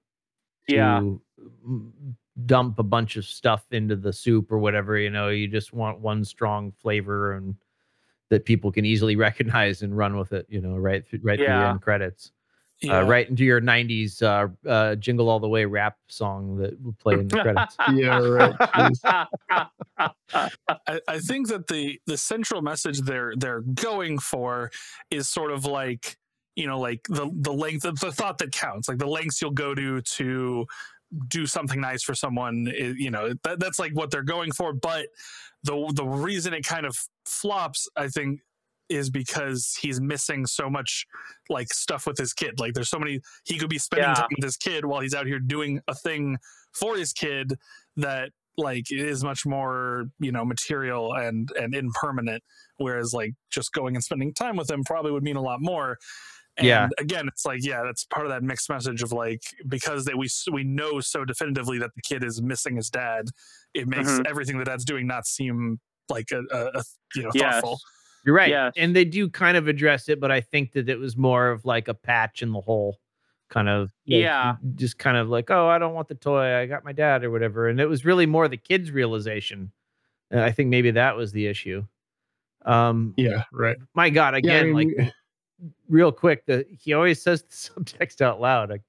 [0.70, 2.02] to Yeah.
[2.46, 6.00] dump a bunch of stuff into the soup or whatever, you know, you just want
[6.00, 7.56] one strong flavor and
[8.30, 11.54] that people can easily recognize and run with it, you know, right through right through
[11.56, 11.70] the Yeah.
[11.70, 12.32] end credits.
[12.82, 13.00] Yeah.
[13.00, 16.98] Uh, right into your 90s uh, uh, jingle all the way rap song that would
[17.00, 17.76] play in the credits.
[17.92, 18.56] Yeah, right.
[20.30, 24.70] I, I think that the the central message they're they're going for
[25.10, 26.18] is sort of like
[26.56, 29.52] you know like the the length of the thought that counts like the lengths you'll
[29.52, 30.66] go to to
[31.30, 35.08] do something nice for someone you know that, that's like what they're going for but
[35.64, 38.42] the the reason it kind of flops i think
[38.90, 41.06] is because he's missing so much
[41.50, 44.14] like stuff with his kid like there's so many he could be spending Yeah.
[44.16, 46.38] time with his kid while he's out here doing a thing
[46.74, 47.56] for his kid
[47.98, 52.42] that like is much more you know material and and impermanent
[52.78, 55.98] whereas like just going and spending time with him probably would mean a lot more
[56.58, 56.88] and Yeah.
[56.98, 60.28] again it's like yeah that's part of that mixed message of like because that we
[60.52, 63.26] we know so definitively that the kid is missing his dad
[63.74, 64.26] it makes Mhm.
[64.28, 65.80] everything the dad's doing not seem
[66.10, 66.84] like a, a, a
[67.16, 67.62] you know Yes.
[68.28, 68.50] Thoughtful You're right.
[68.50, 68.74] Yes.
[68.78, 71.66] And they do kind of address it, but I think that it was more of
[71.66, 73.00] like a patch in the hole
[73.50, 74.56] kind of like, Yeah.
[74.76, 76.56] just kind of like, oh, I don't want the toy.
[76.58, 77.70] I got my dad or whatever.
[77.70, 79.72] And it was really more the kid's realization.
[80.32, 81.86] And I think maybe that was the issue.
[82.66, 83.78] Um Yeah, right.
[83.94, 85.14] my God, Yeah, I again, mean, like
[85.88, 87.50] real quick, the he always says the
[87.84, 88.72] subtext out loud.
[88.72, 88.80] I,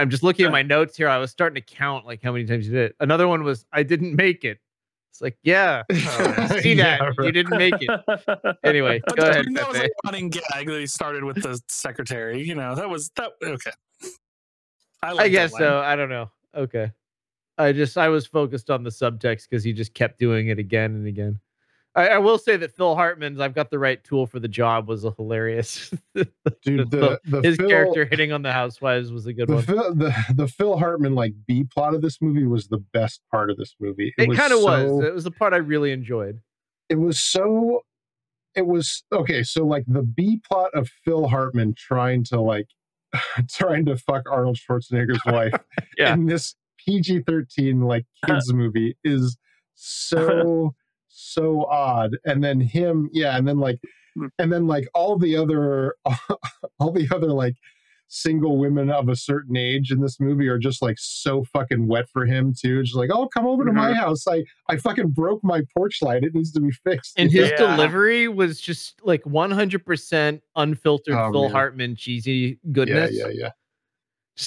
[0.00, 1.08] I'm just looking at my notes here.
[1.08, 2.96] I was starting to count like how many times you did it.
[3.00, 4.58] Another one was I didn't make it.
[5.14, 7.24] It's like, yeah, I oh, see Yeah, that.
[7.24, 8.56] You didn't make it.
[8.64, 9.44] Anyway, go I ahead.
[9.46, 12.90] mean, that was a running gag that he started with the secretary you know that
[12.90, 13.70] was that okay
[15.04, 15.78] i, like I guess so.
[15.78, 16.32] I don't know.
[16.56, 16.90] Okay.
[17.58, 20.96] I just I was focused on the subtext because he just kept doing it again
[20.96, 21.38] and again.
[21.96, 24.88] I, I will say that Phil Hartman's "I've got the right tool for the job"
[24.88, 25.90] was a hilarious.
[26.14, 29.62] Dude, The- the, His Phil, character hitting on the housewives was a good the, one.
[29.62, 33.50] Phil, the the Phil Hartman like B plot of this movie was the best part
[33.50, 34.12] of this movie.
[34.18, 35.04] It kind of was.
[35.04, 36.40] It was the part I really enjoyed.
[36.88, 37.84] it was so
[38.56, 42.68] it was okay so like the b plot of phil hartman trying to like
[43.50, 45.54] trying to fuck arnold schwarzenegger's wife
[45.98, 46.12] Yeah.
[46.14, 49.36] in this pg-13 like kids movie is
[49.74, 50.74] so
[51.16, 53.78] so odd and then him yeah and then like
[54.16, 54.26] Hmm.
[54.38, 55.96] and then like all the other
[56.78, 57.54] all the other like
[58.06, 62.08] single women of a certain age in this movie are just like so fucking wet
[62.12, 63.96] for him too just like oh come over to my Mhm.
[63.96, 67.40] house i i fucking broke my porch light it needs to be fixed And you
[67.42, 67.74] his Yeah.
[67.74, 71.50] delivery was just like 100% unfiltered Oh, Phil man.
[71.50, 73.10] Hartman cheesy goodness.
[73.14, 73.54] yeah yeah Just-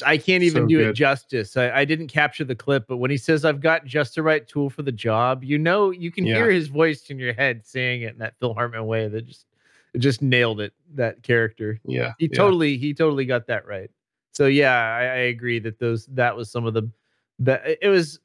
[0.05, 1.55] I can't even So do it justice.
[1.55, 4.45] I, I didn't capture the clip, but when he says, I've got just the right
[4.45, 6.35] tool for the job, you know, you can Yeah.
[6.35, 9.45] hear his voice in your head saying it in that Phil Hartman way that just,
[9.97, 11.79] just nailed it, that character.
[11.85, 12.37] yeah He yeah.
[12.37, 13.89] totally, he totally got that right.
[14.33, 16.81] So yeah, I, I agree that those, that was some of the,
[17.41, 18.19] be- it was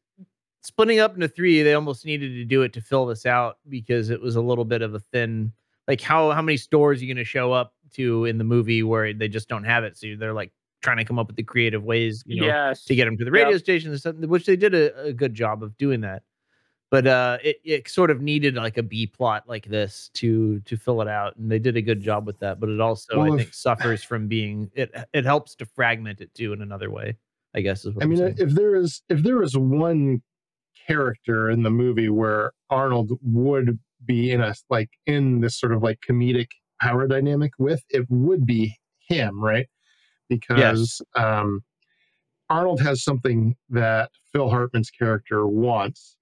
[0.62, 1.62] splitting up into three.
[1.62, 4.64] They almost needed to do it to fill this out because it was a little
[4.64, 5.52] bit of a thin,
[5.86, 8.82] like how, how many stores are you going to show up to in the movie
[8.82, 9.96] where they just don't have it?
[9.96, 10.52] So they're like
[10.82, 12.84] trying to come up with the creative ways, you know, yes.
[12.84, 13.60] to get them to the radio Yep.
[13.60, 16.22] stations, and something, which they did a, a good job of doing that.
[16.90, 20.76] But uh, it, it sort of needed like a B plot like this to to
[20.76, 22.60] fill it out, and they did a good job with that.
[22.60, 24.92] But it also, Well, I if- think, suffers from being it.
[25.14, 27.16] It helps to fragment it too in another way.
[27.54, 28.34] I guess is what I I'm mean, saying.
[28.38, 30.20] if there is if there is one
[30.86, 35.82] character in the movie where Arnold would be in a like in this sort of
[35.82, 36.48] like comedic
[36.80, 38.76] power dynamic with, it would be
[39.06, 39.66] him, right?
[40.40, 41.62] Because um,
[42.50, 46.16] Arnold has something that Phil Hartman's character wants.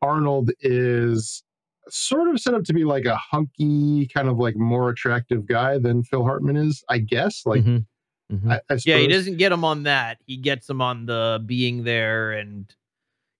[0.00, 1.42] Arnold is
[1.88, 5.78] sort of set up to be like a hunky, kind of like more attractive guy
[5.78, 7.44] than Phil Hartman is, I guess.
[7.44, 7.86] Like, Mhm.
[8.32, 8.50] Mhm.
[8.50, 10.18] I, I yeah, he doesn't get him on that.
[10.26, 12.72] He gets him on the being there and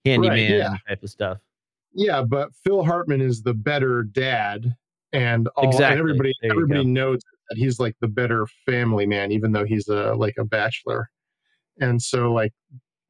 [0.05, 0.77] handyman yeah.
[0.89, 1.39] type of stuff.
[1.95, 4.75] Yeah, but Phil Hartman is the better dad,
[5.13, 9.53] and all and everybody There everybody knows that he's like the better family man, even
[9.53, 11.11] though he's a like a bachelor.
[11.81, 12.53] And so like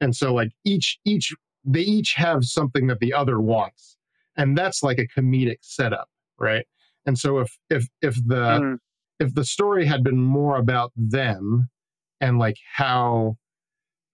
[0.01, 1.33] and so like each each
[1.65, 3.97] they each have something that the other wants,
[4.37, 6.65] and that's like a comedic setup, right?
[7.05, 8.79] And so if if if the Mhm.
[9.19, 11.69] if the story had been more about them
[12.19, 13.37] and like how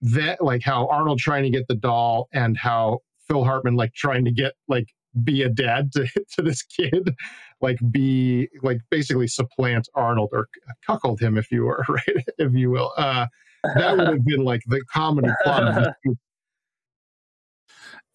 [0.02, 4.26] that like how Arnold trying to get the doll and how Phil Hartman like trying
[4.26, 4.88] to get like
[5.24, 7.16] be a dad to, to this kid,
[7.62, 10.48] like be like basically supplant Arnold or
[10.86, 12.94] cuckold him if you were right, if you will.
[12.98, 13.28] Uh
[13.76, 16.16] that would have been like the comedy plot of this.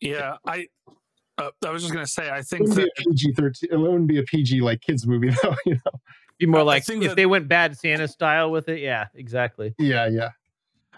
[0.00, 0.68] Yeah, I
[1.38, 3.70] uh, I was just gonna say I think wouldn't that PG thirteen.
[3.72, 5.56] It wouldn't be a PG like kids movie though.
[5.66, 5.92] You know.
[6.38, 8.80] Be more like if that- they went bad Santa style with it.
[8.80, 9.74] Yeah, exactly.
[9.78, 10.30] Yeah, yeah.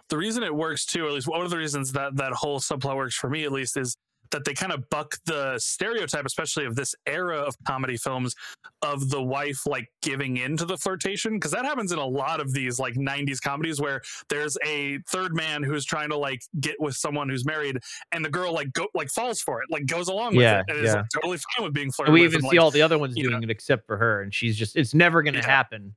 [0.09, 2.97] the reason it works too, at least one of the reasons that that whole subplot
[2.97, 3.97] works for me at least, is
[4.31, 8.35] that they kind of buck the stereotype, especially of this era of comedy films,
[8.83, 12.41] of the wife like giving in to the flirtation, because that happens in a lot
[12.41, 16.77] of these like '90s comedies where there's a third man who's trying to like get
[16.81, 17.79] with someone who's married,
[18.13, 20.79] and the girl like go like falls for it, like goes along with it, and
[20.79, 20.95] is yeah.
[21.01, 23.15] like, totally fine with being flirted And we even see like, all the other ones
[23.15, 23.39] doing know.
[23.39, 25.47] it except for her, and she's just it's never going to Yeah.
[25.47, 25.95] happen.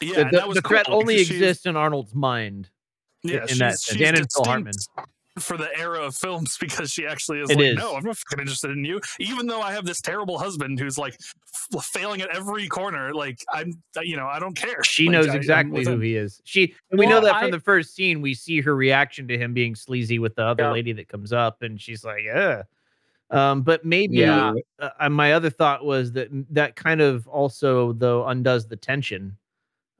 [0.00, 2.70] yeah, the the, that was the threat cool only exists in Arnold's mind.
[3.22, 4.74] Yeah, in that she's, sense, she's and Phil Hartman.
[5.38, 7.76] Distinct for the era of films because she actually is It like, is.
[7.76, 9.00] no, I'm not fucking interested in you.
[9.18, 11.14] Even though I have this terrible husband who's like
[11.74, 14.82] f- failing at every corner, like I'm, you know, I don't care.
[14.84, 16.40] She Like, knows I- I'm exactly who he is.
[16.44, 18.20] She and we know that from I- the first scene.
[18.20, 20.72] We see her reaction to him being sleazy with the other Yeah.
[20.72, 22.62] lady that comes up, and she's like, "Yeah."
[23.30, 24.54] Um, but maybe Yeah.
[24.80, 29.36] uh, uh, my other thought was that that kind of also though undoes the tension.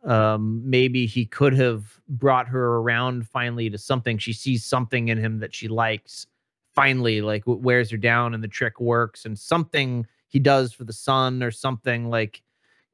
[0.09, 4.17] Um, maybe he could have brought her around finally to something.
[4.17, 6.27] She sees something in him that she likes.
[6.75, 10.93] Finally, like wears her down, and the trick works, and something he does for the
[10.93, 12.43] son or something like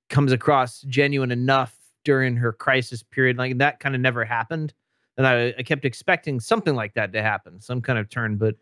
[0.09, 3.37] comes across genuine enough during her crisis period.
[3.39, 4.75] Like that kind of never happened.
[5.17, 8.37] And I, I kept expecting something like that to happen, some kind of turn.
[8.37, 8.57] But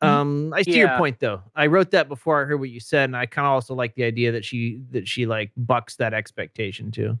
[0.00, 1.42] um I see your point though.
[1.54, 3.94] I wrote that before I heard what you said, and I kind of also like
[3.94, 7.18] the idea that she that she like bucks that expectation too.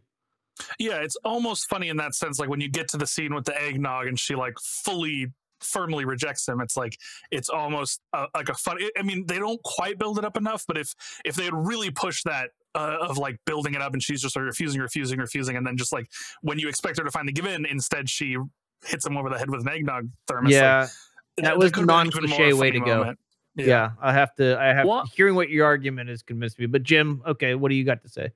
[0.78, 2.38] Yeah, it's almost funny in that sense.
[2.38, 6.04] Like when you get to the scene with the eggnog and she like fully firmly
[6.04, 6.98] rejects him it's like
[7.30, 10.62] it's almost uh, like a fun i mean they don't quite build it up enough
[10.68, 10.94] but if
[11.24, 14.36] if they had really pushed that uh, of like building it up and she's just
[14.36, 16.06] like refusing refusing refusing and then just like
[16.42, 18.36] when you expect her to finally give in instead she
[18.84, 20.86] hits him over the head with an eggnog thermos like, yeah,
[21.38, 22.98] that was the could've been an even more non-cliche way to go.
[22.98, 23.18] moment.
[23.56, 23.90] Yeah.
[24.00, 24.58] I have to.
[24.60, 26.66] I have Well- hearing what your argument is convinced me.
[26.66, 28.30] But Jim, okay, what do you got to say?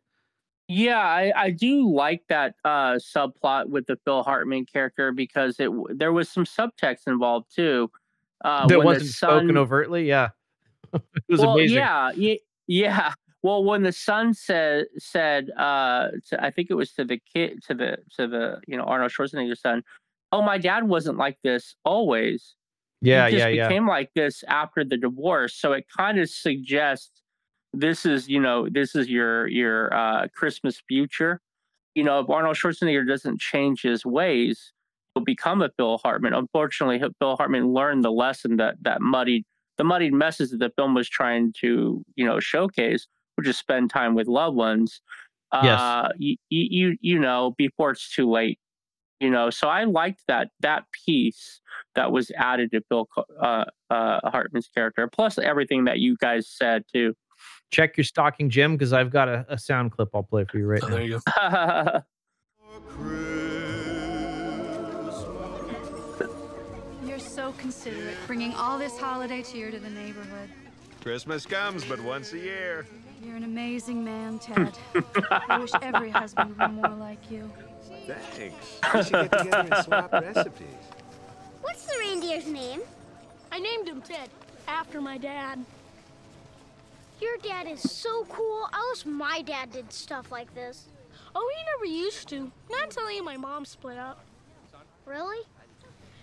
[0.68, 5.70] Yeah, I, I do like that uh, subplot with the Phil Hartman character because it
[5.96, 7.90] there was some subtext involved too.
[8.44, 10.06] Uh, that wasn't spoken overtly.
[10.06, 10.28] Yeah,
[10.92, 11.78] it was well, amazing.
[11.78, 12.34] Yeah, yeah,
[12.66, 13.12] yeah.
[13.42, 17.62] Well, when the son said said, uh, to, I think it was to the kid,
[17.68, 19.82] to the to the you know Arnold Schwarzenegger's son.
[20.32, 22.56] Oh, my dad wasn't like this always.
[23.00, 23.68] yeah, he just yeah, yeah.
[23.68, 25.54] became like this after the divorce.
[25.54, 27.17] So it kind of suggests
[27.72, 31.40] this is you know this is your your uh, Christmas future.
[31.94, 34.72] You know, if Arnold Schwarzenegger doesn't change his ways,
[35.14, 36.32] he'll become a Phil Hartman.
[36.32, 39.44] Unfortunately, Phil Hartman learned the lesson that that muddied
[39.76, 43.90] the muddied message that the film was trying to you know showcase, which is spend
[43.90, 45.00] time with loved ones.
[45.52, 45.80] Yes.
[45.80, 48.58] Uh, you, you you know before it's too late.
[49.20, 51.60] You know, so I liked that that piece
[51.96, 53.08] that was added to Bill
[53.40, 57.14] uh, uh, Hartman's character, plus everything that you guys said too.
[57.70, 60.66] Check your stocking, Jim, because I've got a, a sound clip I'll play for you
[60.66, 60.94] right Oh, now.
[60.96, 62.02] there you go
[67.04, 70.48] You're so considerate, bringing all this holiday cheer to the neighborhood.
[71.02, 72.86] Christmas comes but once a year.
[73.22, 74.76] You're an amazing man, Ted.
[75.30, 77.50] I wish every husband were more like you.
[78.06, 78.78] Thanks.
[78.94, 80.66] We should get together and swap recipes.
[81.62, 82.80] What's the reindeer's name?
[83.50, 84.28] I named him Ted,
[84.66, 85.58] after my dad.
[87.20, 88.68] Your dad is so cool.
[88.72, 90.86] I wish my dad did stuff like this.
[91.34, 92.50] Oh, he never used to.
[92.70, 94.24] Not until he and my mom split up.
[95.04, 95.44] Really?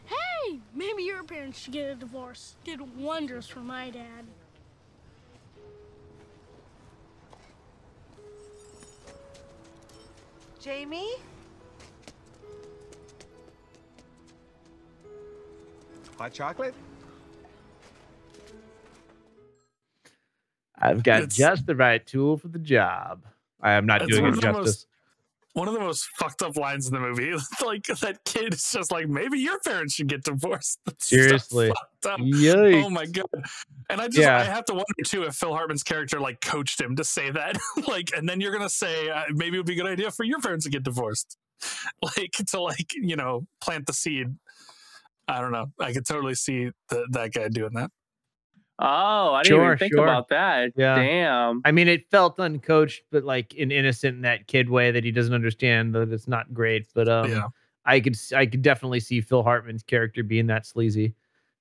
[0.05, 2.55] Hey, maybe your parents should get a divorce.
[2.63, 4.25] Did wonders for my dad.
[10.61, 11.15] Jamie?
[16.17, 16.73] Hot chocolate?
[20.79, 23.23] I've got It's- just the right tool for the job.
[23.61, 24.53] I am not doing it justice.
[24.53, 24.87] most-
[25.53, 27.31] one of the most fucked up lines in the movie.
[27.65, 30.79] like that kid is just like, maybe your parents should get divorced.
[30.85, 31.69] That's Seriously.
[31.69, 32.19] fucked up.
[32.19, 32.83] Yikes.
[32.83, 33.25] Oh my god.
[33.89, 34.37] And I just Yeah.
[34.37, 37.57] I have to wonder too if Phil Hartman's character like coached him to say that.
[37.87, 40.25] like, and then you're gonna say uh, maybe it would be a good idea for
[40.25, 41.37] your parents to get divorced.
[42.03, 44.35] Like to like you know plant the seed.
[45.29, 45.71] I don't know.
[45.79, 47.91] I could totally see the, that guy doing that.
[48.79, 50.03] Oh, I didn't Sure, even think sure.
[50.03, 50.71] about that.
[50.75, 50.95] Yeah.
[50.95, 51.61] Damn.
[51.63, 55.11] I mean, it felt uncoached, but like an innocent in that kid way that he
[55.11, 56.87] doesn't understand that it's not great.
[56.93, 57.47] But um, Yeah.
[57.85, 61.13] I could s- I could definitely see Phil Hartman's character being that sleazy,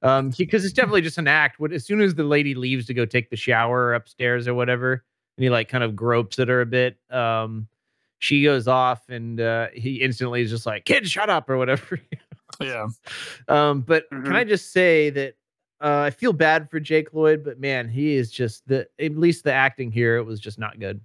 [0.02, 1.60] um, because it's definitely just an act.
[1.60, 5.04] What as soon as the lady leaves to go take the shower upstairs or whatever,
[5.36, 7.68] and he like kind of gropes at her a bit, um,
[8.20, 12.00] she goes off and uh, he instantly is just like, "Kid, shut up" or whatever.
[12.60, 12.86] Yeah.
[13.48, 14.24] Um, but Mhm.
[14.26, 15.34] can I just say that
[15.80, 19.44] uh, I feel bad for Jake Lloyd, but man, he is just the at least
[19.44, 21.00] the acting here it was just not good.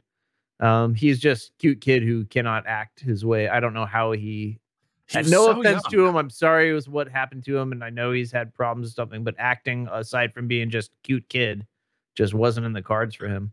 [0.59, 3.47] Um, he's just cute kid who cannot act his way.
[3.47, 4.59] I don't know how he.
[5.15, 5.91] No so offense young.
[5.91, 8.53] to him, I'm sorry it was what happened to him, and I know he's had
[8.53, 9.23] problems or something.
[9.23, 11.65] But acting, aside from being just cute kid,
[12.15, 13.51] just wasn't in the cards for him.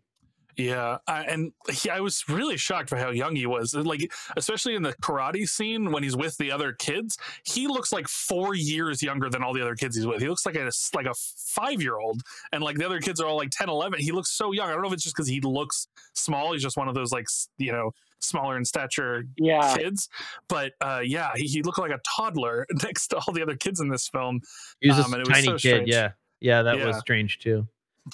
[0.57, 3.75] Yeah, I, and he, I was really shocked by how young he was.
[3.75, 8.09] Like, especially in the karate scene when he's with the other kids, he looks like
[8.09, 10.23] four years younger than all the other kids he's with.
[10.23, 12.23] He looks like a like a five year old,
[12.53, 14.01] and like the other kids are all like 10, 11.
[14.01, 14.69] He looks so young.
[14.69, 16.53] I don't know if it's just because he looks small.
[16.55, 17.27] He's just one of those like
[17.59, 19.75] you know smaller in stature Yeah.
[19.77, 20.09] kids.
[20.49, 23.79] But uh, yeah, he, he looked like a toddler next to all the other kids
[23.79, 24.41] in this film.
[24.81, 25.59] He was Um, a it was tiny so kid.
[25.59, 25.89] strange.
[25.91, 27.69] Yeah, yeah, that was strange too.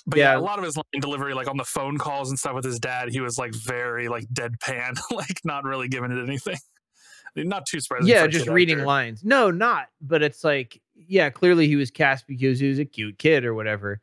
[0.07, 0.33] But yeah.
[0.33, 0.39] Yeah.
[0.39, 2.79] a lot of his line delivery, like on the phone calls and stuff with his
[2.79, 6.57] dad, he was like very like deadpan, like not really giving it anything.
[7.35, 8.09] Not too surprising.
[8.09, 8.87] yeah, just reading actor.
[8.87, 9.25] lines.
[9.25, 9.87] No, not.
[10.03, 13.55] But it's like, yeah, clearly he was cast because he was a cute kid or
[13.55, 14.01] whatever.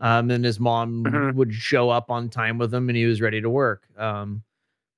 [0.00, 1.34] Um, and his mom Mhm.
[1.34, 3.86] would show up on time with him, and he was ready to work.
[3.96, 4.42] Um,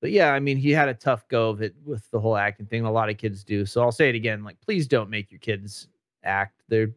[0.01, 2.65] but yeah, I mean, he had a tough go of it with the whole acting
[2.67, 2.85] thing.
[2.87, 3.67] A lot of kids do.
[3.67, 5.89] So I'll say it again: like, please don't make your kids
[6.23, 6.63] act.
[6.69, 6.89] They're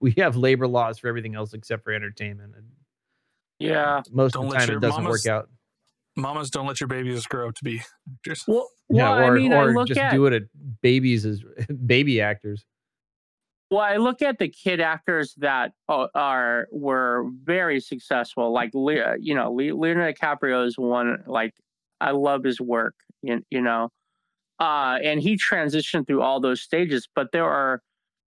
[0.00, 2.54] we have labor laws for everything else except for entertainment.
[3.60, 4.02] And Yeah.
[4.10, 5.48] most Don't of the time, it doesn't mamas- work out.
[6.16, 7.80] Mamas don't let your babies grow up to be
[8.16, 8.44] actors.
[8.48, 10.42] Well, Yeah, well, or I mean, or I look just at do it at
[10.82, 11.42] babies as
[11.86, 12.64] baby actors.
[13.70, 18.52] well, I look at the kid actors that uh, are were very successful.
[18.52, 21.22] Like Le- you know, Le- Leonardo DiCaprio is one.
[21.26, 21.54] Like
[22.00, 22.94] I love his work.
[23.22, 23.90] You, you know,
[24.58, 27.06] uh, and he transitioned through all those stages.
[27.14, 27.82] But there are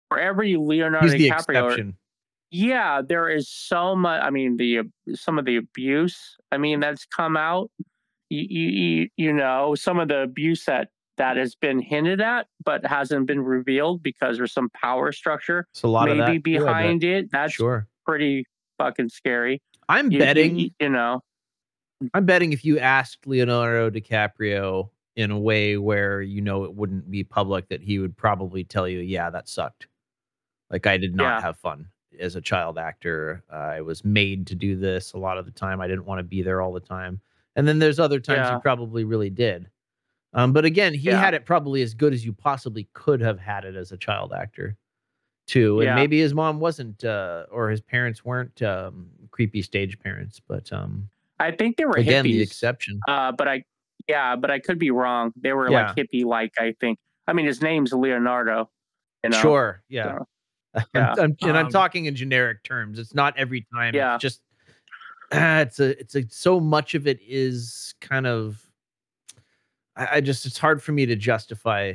[0.09, 1.93] for every Leonardo He's the DiCaprio.
[2.51, 4.79] Yeah there is so much i mean the
[5.13, 7.69] some of the abuse i mean that's come out
[8.29, 12.85] you, you, you, know some of the abuse that that has been hinted at but
[12.85, 16.35] hasn't been revealed because there's some power structure It's a lot of maybe that I
[16.65, 16.65] bet.
[16.67, 17.87] behind it that's Sure.
[18.05, 18.45] pretty
[18.77, 20.57] fucking scary I'm you- betting.
[20.59, 21.21] you, you know
[22.13, 27.09] I'm betting if you asked Leonardo DiCaprio in a way where you know it wouldn't
[27.09, 29.87] be public, that he would probably tell you, "Yeah, that sucked.
[30.69, 31.41] Like I did not Yeah.
[31.41, 31.87] have fun
[32.19, 33.43] as a child actor.
[33.49, 35.81] I was made to do this a lot of the time.
[35.81, 37.19] I didn't want to be there all the time."
[37.55, 38.55] And then there's other times Yeah.
[38.55, 39.69] he probably really did.
[40.33, 41.17] Um, but again, he Yeah.
[41.19, 44.33] had it probably as good as you possibly could have had it as a child
[44.33, 44.77] actor,
[45.47, 45.79] too.
[45.79, 45.95] And Yeah.
[45.95, 51.09] maybe his mom wasn't, uh, or his parents weren't um, creepy stage parents, but um,
[51.39, 52.99] i think they were again, hippies the exception.
[53.07, 53.63] uh but i
[54.07, 57.45] yeah but i could be wrong they were like hippie like i think i mean
[57.45, 58.67] his name's leonardo
[59.23, 59.83] you know Sure.
[59.87, 60.17] Yeah.
[60.17, 60.25] so,
[60.95, 61.13] yeah.
[61.17, 62.99] I'm- and I'm Um, talking in generic terms.
[62.99, 63.95] It's not every time.
[63.95, 64.15] Yeah.
[64.15, 64.41] It's just
[65.31, 68.61] ah, it's a it's a so much of it is kind of
[69.95, 71.93] I, I just it's hard for me to justify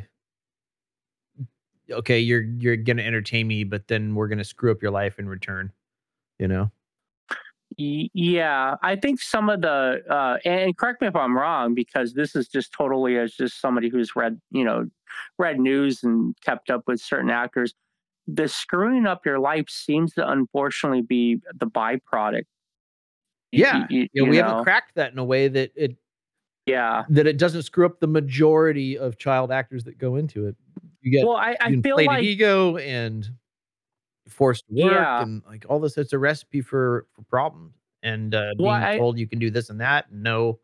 [1.90, 5.28] okay, you're you're gonna entertain me, but then we're gonna screw up your life in
[5.28, 5.72] return.
[6.38, 6.70] You know?
[7.78, 12.36] Yeah, I think some of the uh, and correct me if I'm wrong because this
[12.36, 14.88] is just totally as just somebody who's read you know
[15.38, 17.74] read news and kept up with certain actors.
[18.28, 22.44] The screwing up your life seems to unfortunately be the byproduct.
[23.50, 23.80] Yeah.
[23.80, 24.44] y- y- Yeah, you we know?
[24.48, 25.96] haven't cracked that in a way that it
[26.66, 27.04] Yeah.
[27.10, 30.56] that it doesn't screw up the majority of child actors that go into it.
[31.00, 33.28] You get Well, I, I you feel like ego and
[34.28, 35.22] forced work Yeah.
[35.22, 35.98] and like all this.
[35.98, 37.74] It's a recipe for for problems
[38.04, 40.08] and uh, being Well, I- told you can do this and that.
[40.10, 40.60] And no,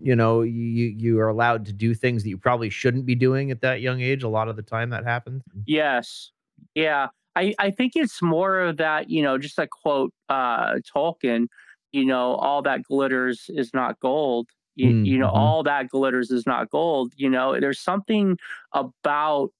[0.00, 3.50] you know, you you are allowed to do things that you probably shouldn't be doing
[3.50, 4.22] at that young age.
[4.22, 5.42] A lot of the time that happens.
[5.66, 6.32] Yes.
[6.74, 7.08] Yeah.
[7.36, 11.46] I, I think it's more of that, you know, just a quote uh Tolkien,
[11.92, 14.48] you know, all that glitters is not gold.
[14.76, 15.36] You, Mm, you know, mhm.
[15.36, 17.12] all that glitters is not gold.
[17.16, 18.38] You know, there's something
[18.72, 19.50] about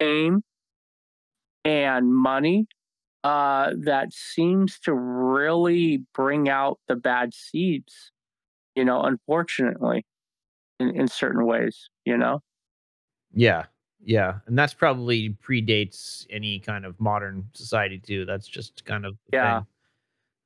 [0.00, 0.42] fame
[1.64, 2.66] and money
[3.24, 8.12] uh that seems to really bring out the bad seeds,
[8.74, 10.06] you know, unfortunately,
[10.80, 12.40] in, in certain ways, you know.
[13.34, 13.66] Yeah,
[14.00, 18.24] yeah, and that's probably predates any kind of modern society too.
[18.24, 19.62] That's just kind of the Yeah.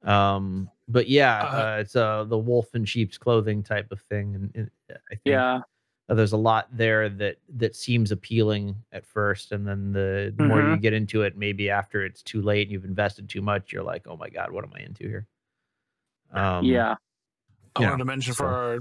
[0.03, 0.11] thing.
[0.11, 4.35] Um, but yeah, Uh, uh, it's uh the wolf in sheep's clothing type of thing,
[4.35, 4.71] and, and
[5.11, 5.63] I think Yeah.
[6.09, 10.43] Uh, there's a lot there that that seems appealing at first, and then the, the
[10.45, 10.81] more you Mhm.
[10.81, 14.07] get into it, maybe after it's too late and you've invested too much, you're like,
[14.09, 15.29] oh my god, what am I into here?
[16.33, 16.97] Um, yeah.
[17.77, 18.81] I you wanted to mention for our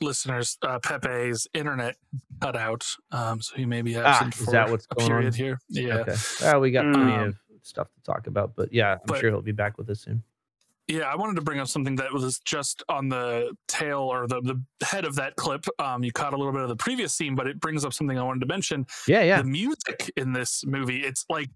[0.00, 1.96] listeners, uh, Pepe's internet
[2.40, 5.26] cut out, um, so he may be Ah, absent is for that what's going period
[5.28, 5.32] on?
[5.34, 5.58] here.
[5.68, 5.96] Yeah.
[5.98, 6.16] Okay.
[6.42, 9.30] Well, we got plenty Um, of stuff to talk about, but yeah, I'm but- sure
[9.30, 10.22] he'll be back with us soon.
[10.88, 14.40] Yeah, I wanted to bring up something that was just on the tail or the,
[14.40, 15.66] the head of that clip.
[15.78, 18.18] Um, you caught a little bit of the previous scene, but it brings up something
[18.18, 18.86] I wanted to mention.
[19.06, 19.42] Yeah, yeah.
[19.42, 21.50] The music in this movie, it's like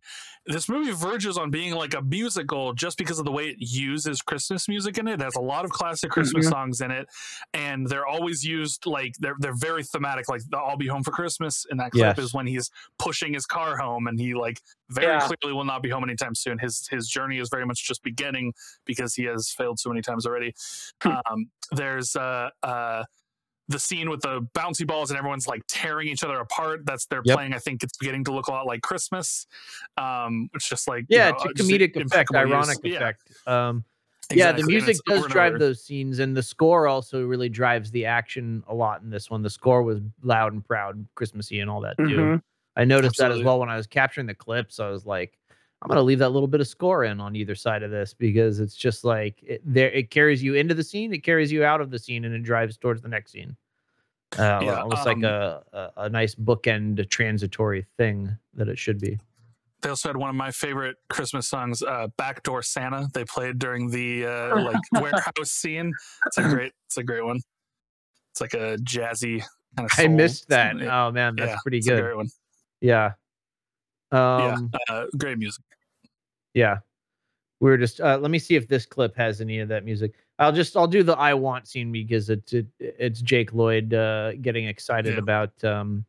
[0.44, 4.20] this movie verges on being like a musical just because of the way it uses
[4.20, 5.14] Christmas music in it.
[5.14, 6.50] It has a lot of classic Christmas Mhm.
[6.50, 7.06] songs in it,
[7.54, 10.28] and they're always used like they're they're very thematic.
[10.28, 12.26] Like the "I'll Be Home for Christmas" in that clip Yes.
[12.26, 14.60] is when he's pushing his car home, and he like
[14.90, 15.26] very Yeah.
[15.26, 16.58] clearly will not be home anytime soon.
[16.58, 18.52] His his journey is very much just beginning
[18.84, 20.54] because he has failed so many times already.
[21.04, 23.04] um, there's uh, uh,
[23.68, 26.84] the scene with the bouncy balls and everyone's like tearing each other apart.
[26.84, 27.36] That's they're Yep.
[27.36, 27.54] playing.
[27.54, 29.46] I think it's beginning to look a lot like Christmas.
[29.96, 32.50] Um, it's just like you Yeah, know, it's a comedic effect, impeccable use.
[32.52, 33.32] ironic Yeah, effect.
[33.46, 33.84] Um,
[34.32, 38.62] yeah, the music does drive those scenes, and the score also really drives the action
[38.66, 39.42] a lot in this one.
[39.42, 42.04] The score was loud and proud, Christmassy, and all that too.
[42.04, 42.42] Mhm.
[42.76, 44.80] I noticed that as well when I was capturing the clips.
[44.80, 45.38] I was like,
[45.82, 48.60] I'm gonna leave that little bit of score in on either side of this because
[48.60, 49.90] it's just like it, there.
[49.90, 52.44] It carries you into the scene, it carries you out of the scene, and it
[52.44, 53.56] drives towards the next scene.
[54.38, 59.00] Uh, Yeah, almost um, like a, a a nice bookend transitory thing that it should
[59.00, 59.18] be.
[59.80, 63.90] They also had one of my favorite Christmas songs, uh, "Backdoor Santa." They played during
[63.90, 65.92] the uh, like warehouse scene.
[66.26, 67.40] It's a great, it's a great one.
[68.30, 69.42] It's like a jazzy
[69.76, 69.98] kind of.
[69.98, 70.76] I missed that.
[70.80, 72.02] Oh man, that's Yeah, pretty it's a good.
[72.02, 72.28] great one.
[72.80, 73.12] Yeah.
[74.12, 75.64] Um, yeah, uh, great music.
[76.54, 76.78] Yeah.
[77.60, 80.14] We were just uh, let me see if this clip has any of that music.
[80.40, 84.32] I'll just I'll do the I want scene because it's it, it's Jake Lloyd uh,
[84.40, 85.18] getting excited Yeah.
[85.20, 86.04] about um,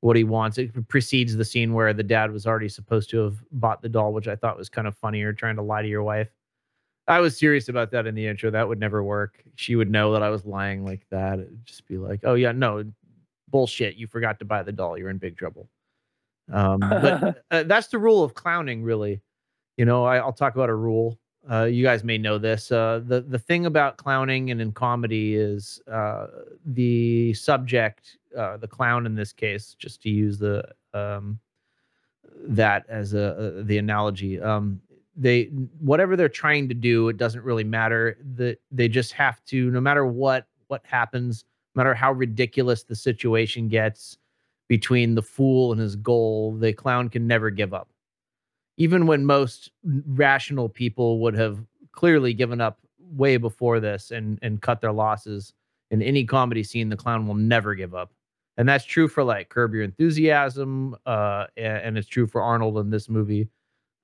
[0.00, 0.58] what he wants.
[0.58, 4.12] It precedes the scene where the dad was already supposed to have bought the doll,
[4.12, 6.28] which I thought was kind of funnier, trying to lie to your wife.
[7.06, 8.50] I was serious about that in the intro.
[8.50, 9.42] That would never work.
[9.54, 11.38] She would know that I was lying like that.
[11.38, 12.84] It'd just be like, "Oh yeah, no,
[13.50, 13.96] bullshit.
[13.96, 14.98] You forgot to buy the doll.
[14.98, 15.70] You're in big trouble."
[16.52, 19.22] Um, but uh, that's the rule of clowning, really.
[19.78, 21.18] You know, I, I'll talk about a rule.
[21.48, 22.70] Uh, you guys may know this.
[22.72, 26.26] Uh, the the thing about clowning and in comedy is uh,
[26.66, 31.38] the subject, uh, the clown in this case, just to use the um,
[32.42, 34.40] that as a, a the analogy.
[34.40, 34.80] Um,
[35.16, 35.44] they
[35.78, 38.18] whatever they're trying to do, it doesn't really matter.
[38.34, 41.44] That they just have to, no matter what what happens,
[41.76, 44.18] no matter how ridiculous the situation gets
[44.66, 47.88] between the fool and his goal, the clown can never give up
[48.78, 49.72] even when most
[50.06, 51.58] rational people would have
[51.92, 55.52] clearly given up way before this and and cut their losses
[55.90, 58.12] in any comedy scene the clown will never give up.
[58.56, 62.88] And that's true for like curb your enthusiasm uh and, it's true for arnold in
[62.88, 63.48] this movie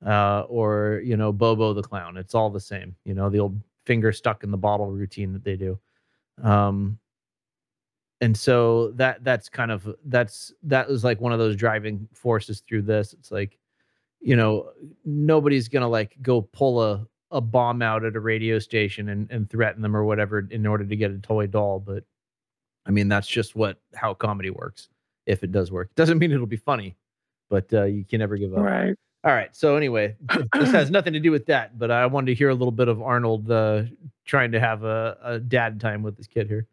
[0.07, 2.17] uh or you know bobo the clown.
[2.17, 5.45] It's all the same you know the old finger stuck in the bottle routine that
[5.45, 5.79] they do.
[6.43, 6.99] Um
[8.21, 12.61] and so that that's kind of that's that was like one of those driving forces
[12.61, 13.13] through this.
[13.13, 13.59] It's like
[14.25, 14.71] you know,
[15.05, 19.51] nobody's gonna like go pull a a bomb out at a radio station and, and
[19.51, 21.79] threaten them or whatever in order to get a toy doll.
[21.79, 22.05] But
[22.87, 24.89] I mean, that's just what how comedy works.
[25.27, 26.97] If it does work, It doesn't mean it'll be funny,
[27.51, 28.61] but uh, you can never give up.
[28.61, 28.95] Right.
[29.25, 29.55] All right.
[29.57, 30.17] So anyway,
[30.53, 32.89] this has nothing to do with that, but I wanted to hear a little bit
[32.89, 33.85] of Arnold uh,
[34.25, 36.67] trying to have a, a dad time with his kid here.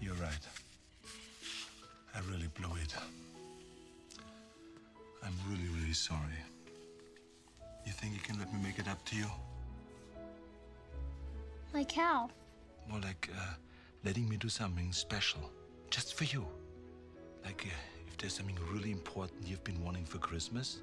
[0.00, 0.46] You're right.
[5.92, 6.40] Really, sorry.
[7.84, 9.26] You think you can let me make it up to you?
[11.74, 12.30] Like how?
[12.88, 13.54] More like uh,
[14.04, 15.50] letting me do something special,
[15.90, 16.46] just for you.
[17.44, 20.80] Like uh, if there's something really important you've been wanting for Christmas.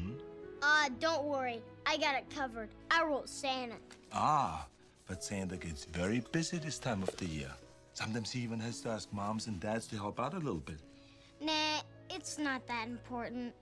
[0.00, 0.14] Hmm?
[0.62, 1.60] Uh, don't worry.
[1.86, 2.70] I got it covered.
[2.90, 3.76] I wrote Santa.
[4.12, 4.66] Ah,
[5.06, 7.52] but Santa gets very busy this time of the year.
[7.94, 10.80] Sometimes he even has to ask moms and dads to help out a little bit.
[11.40, 11.80] Nah,
[12.10, 13.54] it's not that important.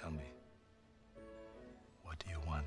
[0.00, 0.24] Tell me,
[2.04, 2.64] what do you want?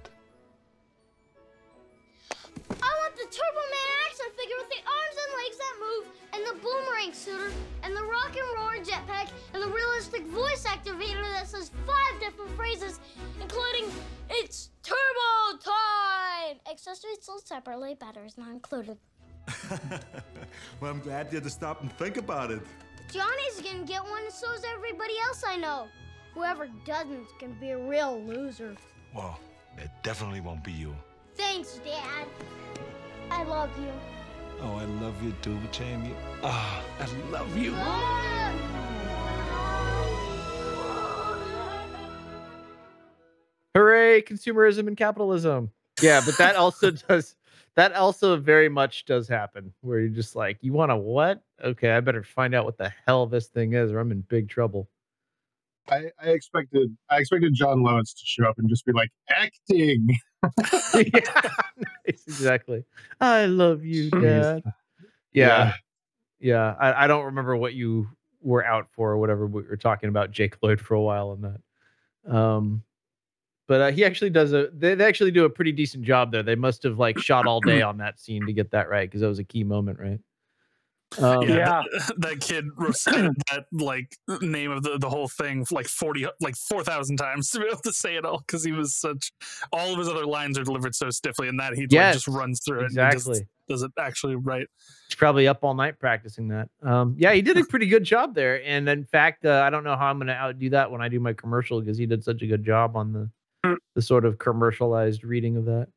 [2.70, 6.42] I want the Turbo Man action figure with the arms and legs that move, and
[6.46, 7.52] the boomerang shooter,
[7.82, 12.52] and the rock and roller jetpack, and the realistic voice activator that says five different
[12.52, 13.00] phrases,
[13.42, 13.90] including
[14.30, 18.98] "It's Turbo Time." Accessories sold separately, batteries not included.
[20.80, 22.62] well, I'm glad you had to stop and think about it.
[23.12, 25.88] Johnny's gonna get one, and so is everybody else I know.
[26.34, 28.76] Whoever doesn't can be a real loser.
[29.14, 29.40] Well,
[29.78, 30.96] it definitely won't be you.
[31.36, 32.28] Thanks, Dad.
[33.30, 33.92] I love you.
[34.62, 36.14] Oh, I love you too, Jamie.
[36.44, 37.74] Ah, I love you.
[43.76, 45.72] Hooray, consumerism and capitalism.
[46.02, 47.36] Yeah, but that also does
[47.76, 51.44] that also very much does happen where you're just like, you want to what?
[51.64, 54.48] Okay, I better find out what the hell this thing is or I'm in big
[54.50, 54.90] trouble.
[55.90, 60.08] I, I expected I expected Jon Lovitz to show up and just be like acting.
[60.94, 62.84] yeah, nice, exactly.
[63.22, 64.10] I love you.
[64.10, 64.64] Dad.
[65.32, 65.74] Yeah.
[66.40, 66.76] Yeah.
[66.80, 68.08] I, I don't remember what you
[68.42, 69.48] were out for or whatever.
[69.48, 72.36] We were talking about Jake Lloyd for a while on that.
[72.36, 72.84] Um,
[73.68, 74.70] but uh, he actually does a.
[74.74, 76.44] They, they actually do a pretty decent job there.
[76.44, 79.22] They must have like shot all day on that scene to get that right because
[79.22, 80.20] that was a key moment, right?
[81.20, 85.88] Um, yeah, That, that kid recited that like name of the, the whole thing like
[85.88, 88.96] forty like four thousand times to be able to say it all because he was
[88.96, 89.32] such
[89.72, 92.62] all of his other lines are delivered so stiffly, and that he like, just runs
[92.66, 92.86] through it.
[92.86, 93.34] exactly.
[93.34, 94.68] does, does it actually right?
[95.08, 96.70] He's probably up all night practicing that.
[96.82, 98.62] Um, yeah, he did a pretty good job there.
[98.66, 101.08] And in fact, uh, I don't know how I'm going to outdo that when I
[101.08, 103.30] do my commercial because he did such a good job on the
[103.96, 105.88] the sort of commercialized reading of that.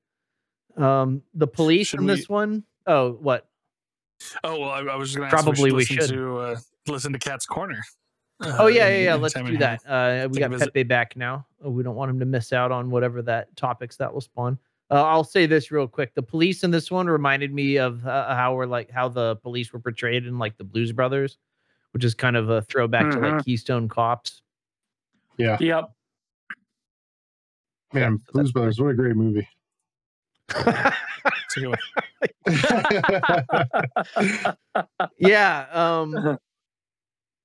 [0.83, 3.49] Um, the police Should in this we- one, oh, what?
[4.45, 6.23] Oh well, I, I was just gonna Probably if we we should, listen should.
[6.23, 6.57] to uh,
[6.89, 7.83] listen to Cat's Corner.
[8.43, 9.15] Oh uh, yeah, yeah, yeah.
[9.15, 9.81] Let's do that.
[9.87, 10.67] Uh, we got visit.
[10.67, 11.47] Pepe back now.
[11.65, 14.59] Uh, We don't want him to miss out on whatever that topics that will spawn.
[14.91, 18.35] Uh, I'll say this real quick: the police in this one reminded me of uh,
[18.35, 21.39] how we're like how the police were portrayed in like the Blues Brothers,
[21.93, 23.45] which is kind of a throwback to like Mhm.
[23.45, 24.43] Keystone Cops.
[25.39, 25.57] Yeah.
[25.61, 25.91] Yep.
[27.93, 29.49] Man, Blues Brothers, what a great movie.
[31.57, 31.73] It's
[34.17, 34.57] a
[35.19, 36.39] yeah um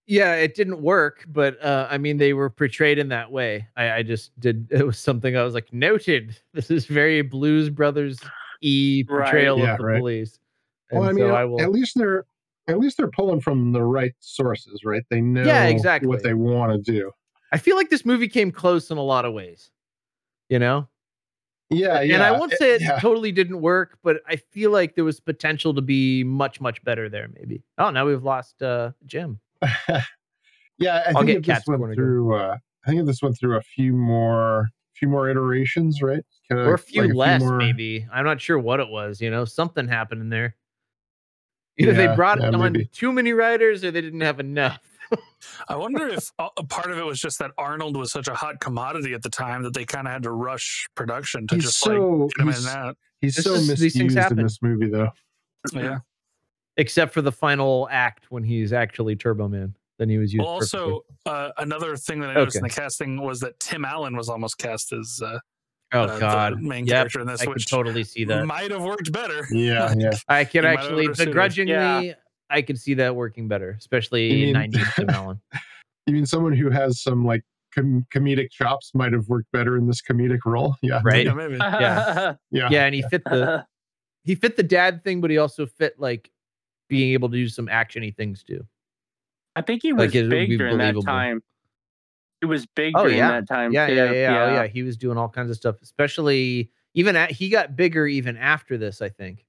[0.07, 3.91] yeah it didn't work but uh i mean they were portrayed in that way i
[3.91, 8.19] i just did it was something i was like noted this is very blues brothers
[8.61, 9.23] e Right.
[9.23, 9.97] portrayal Yeah, of the right.
[9.99, 10.39] police
[10.91, 12.25] Well, I mean, so I will, at least they're
[12.67, 15.03] at least they're pulling from the right sources, right?
[15.09, 16.07] They know yeah, exactly.
[16.07, 17.11] what they want to do.
[17.51, 19.71] i feel like this movie came close in a lot of ways
[20.49, 20.88] you know
[21.72, 22.15] Yeah, yeah.
[22.15, 22.99] and i won't say it yeah.
[22.99, 27.07] totally didn't work but i feel like there was potential to be much much better
[27.10, 29.39] there maybe oh now we've lost uh jim
[30.81, 32.35] Yeah, I I'll think this went through.
[32.35, 32.57] Uh,
[32.88, 36.23] I think this went through a few more, few more iterations, right?
[36.52, 39.30] Kinda or a few like less more- maybe i'm not sure what it was you
[39.30, 40.56] know something happened in there
[41.77, 42.85] either they brought yeah, on maybe.
[42.91, 44.81] too many writers or they didn't have enough
[45.68, 48.34] I wonder if a a part of it was just that Arnold was such a
[48.34, 51.65] hot commodity at the time that they kind of had to rush production to He's
[51.65, 51.91] just so
[52.26, 52.97] like get him in he's, and out.
[53.22, 55.09] he's This so is- these things misused in this movie, though.
[55.73, 55.99] Yeah.
[56.77, 60.53] except for the final act when he's actually turbo man then he was used Well,
[60.55, 64.30] also uh, another thing that I noticed in the casting was that Tim Allen was
[64.30, 65.38] almost cast as uh,
[65.93, 68.45] oh uh, the god main Yep, character in this, i could which totally see that
[68.47, 69.45] might have worked better.
[69.51, 70.11] Yeah, yeah.
[70.27, 72.13] i could You might have actually begrudgingly Yeah.
[72.51, 75.41] I could see that working better especially You mean- 90s tim allen
[76.07, 79.87] You mean someone who has some like com- comedic chops might have worked better in
[79.87, 80.75] this comedic role?
[80.81, 81.55] Yeah, right Yeah, maybe.
[81.57, 83.65] yeah yeah, yeah and he fit the
[84.23, 86.29] he fit the dad thing but he also fit like
[86.89, 88.65] being able to do some actiony things too
[89.55, 91.41] I think he was Like, big be during that time.
[92.39, 93.93] He was big Oh during yeah, that time yeah, too.
[93.95, 94.43] yeah, yeah, yeah.
[94.43, 95.75] Oh yeah, he was doing all kinds of stuff.
[95.81, 99.01] Especially even at, he got bigger even after this.
[99.01, 99.45] I think.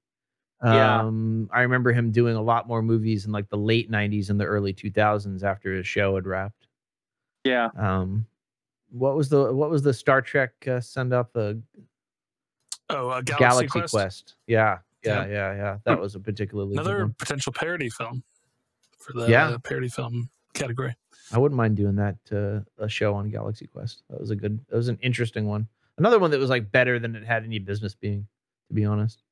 [0.64, 1.00] Yeah.
[1.00, 4.38] Um, I remember him doing a lot more movies in like the late '90s and
[4.40, 6.66] the early 2000s after his show had wrapped.
[7.44, 7.70] Yeah.
[7.76, 8.26] Um,
[8.90, 11.60] what was the what was the Star Trek uh, send up the
[12.90, 13.92] Oh, uh, Galaxy, Galaxy, Quest.
[13.92, 14.34] Quest?
[14.46, 15.32] Yeah, yeah, Yeah.
[15.32, 15.78] yeah, yeah.
[15.84, 17.14] That was a particularly good Another one.
[17.18, 18.22] potential parody film
[18.98, 19.48] for the Yeah.
[19.48, 20.94] uh, parody film category.
[21.32, 24.02] I wouldn't mind doing that uh, a show on Galaxy Quest.
[24.10, 24.60] That was a good.
[24.68, 25.66] That was an interesting one.
[25.98, 28.26] Another one that was like better than it had any business being,
[28.68, 29.22] to be honest.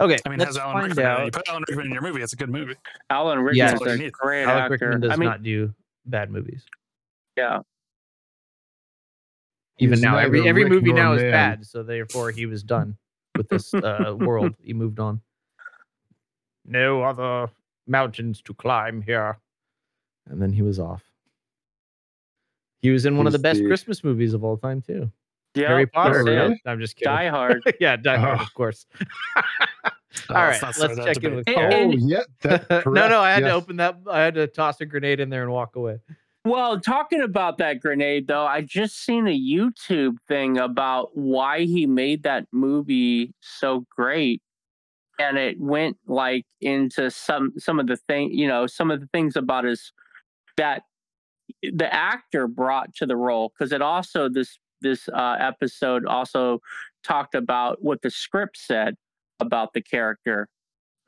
[0.00, 1.24] Okay, I mean, let's has Alan find Rickman in out.
[1.26, 2.74] You put Alan Rickman in your movie, it's a good movie.
[3.10, 3.72] Alan Yes.
[3.74, 4.08] Rickman's Yes.
[4.08, 4.72] a great Alec actor.
[4.86, 5.72] Rickman does I mean, not do
[6.06, 6.64] bad movies.
[7.36, 7.60] yeah.
[9.78, 11.66] Even He's now, every every Rick movie nor now is bad.
[11.66, 12.96] So therefore, he was done
[13.36, 14.54] with this uh, world.
[14.62, 15.20] He moved on.
[16.64, 17.50] No other
[17.88, 19.38] mountains to climb here,
[20.28, 21.02] and then he was off.
[22.80, 25.10] He was in one of the best the- Christmas movies of all time too.
[25.54, 25.68] Yeah.
[25.68, 26.20] Harry Potter.
[26.20, 26.62] Oh, really?
[26.66, 27.12] I'm just kidding.
[27.12, 27.62] Die Hard.
[27.80, 28.42] yeah, Die Hard, Oh.
[28.42, 28.86] of course.
[30.28, 31.36] Oh, All let's right, let's that check in debate.
[31.36, 31.94] with And- Cole.
[31.94, 32.22] Oh, yeah.
[32.42, 33.96] That, no, no, I had to open that.
[34.10, 36.00] I had to toss a grenade in there and walk away.
[36.44, 41.86] Well, talking about that grenade though, I just seen a YouTube thing about why he
[41.86, 44.42] made that movie so great.
[45.18, 49.06] And it went like into some some of the thing, you know, some of the
[49.14, 49.92] things about his
[50.58, 50.82] that
[51.62, 56.60] the actor brought to the role because it also this this uh, episode also
[57.04, 58.94] talked about what the script said
[59.40, 60.48] about the character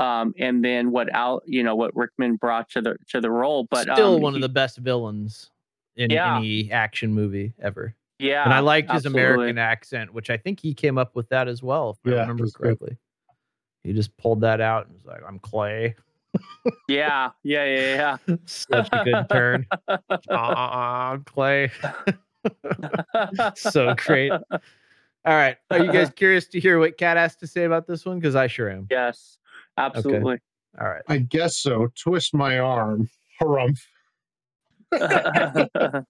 [0.01, 3.67] um, and then what Al, you know, what Rickman brought to the to the role.
[3.71, 5.51] But Still um, one he- of the best villains
[5.97, 6.37] in Yeah.
[6.39, 7.95] any action movie ever.
[8.19, 9.23] Yeah, and I liked his absolutely.
[9.35, 12.21] American accent, which I think he came up with that as well, if Yeah, I
[12.23, 12.63] remember was good.
[12.79, 12.97] correctly.
[13.83, 15.95] He just pulled that out and was like, "I'm Clay."
[16.89, 18.37] Yeah, yeah, yeah, yeah.
[18.47, 19.67] Such a good turn.
[20.31, 21.71] Ah, Clay.
[23.57, 24.31] so great.
[24.31, 24.41] All
[25.27, 28.19] right, are you guys curious to hear what Kat has to say about this one?
[28.19, 28.87] Because I sure am.
[28.91, 29.39] Yes,
[29.79, 30.39] absolutely.
[30.81, 31.03] All right.
[31.09, 31.89] I guess so.
[31.95, 33.09] Twist my arm.
[33.41, 33.81] Harumph.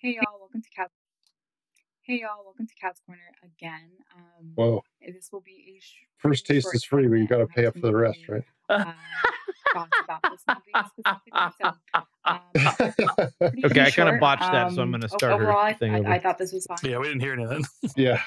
[0.00, 0.92] Hey y'all, welcome to Cat.
[2.02, 3.90] Hey y'all, welcome to Cat's Corner again.
[4.14, 4.84] Um, Whoa.
[5.04, 7.74] This will be a sh- First taste is free, but you got to pay up
[7.74, 8.44] for the rest, right?
[8.68, 8.92] uh,
[9.72, 11.52] thoughts about this movie specifically.
[11.60, 11.72] So,
[12.24, 12.40] um,
[13.40, 15.58] pretty Okay, I kind of botched that, so I'm Um, going to start overall, her
[15.68, 16.08] I, thing I, over.
[16.08, 16.78] I thought this was fun.
[16.82, 17.64] Yeah, we didn't hear anything.
[17.96, 18.20] yeah.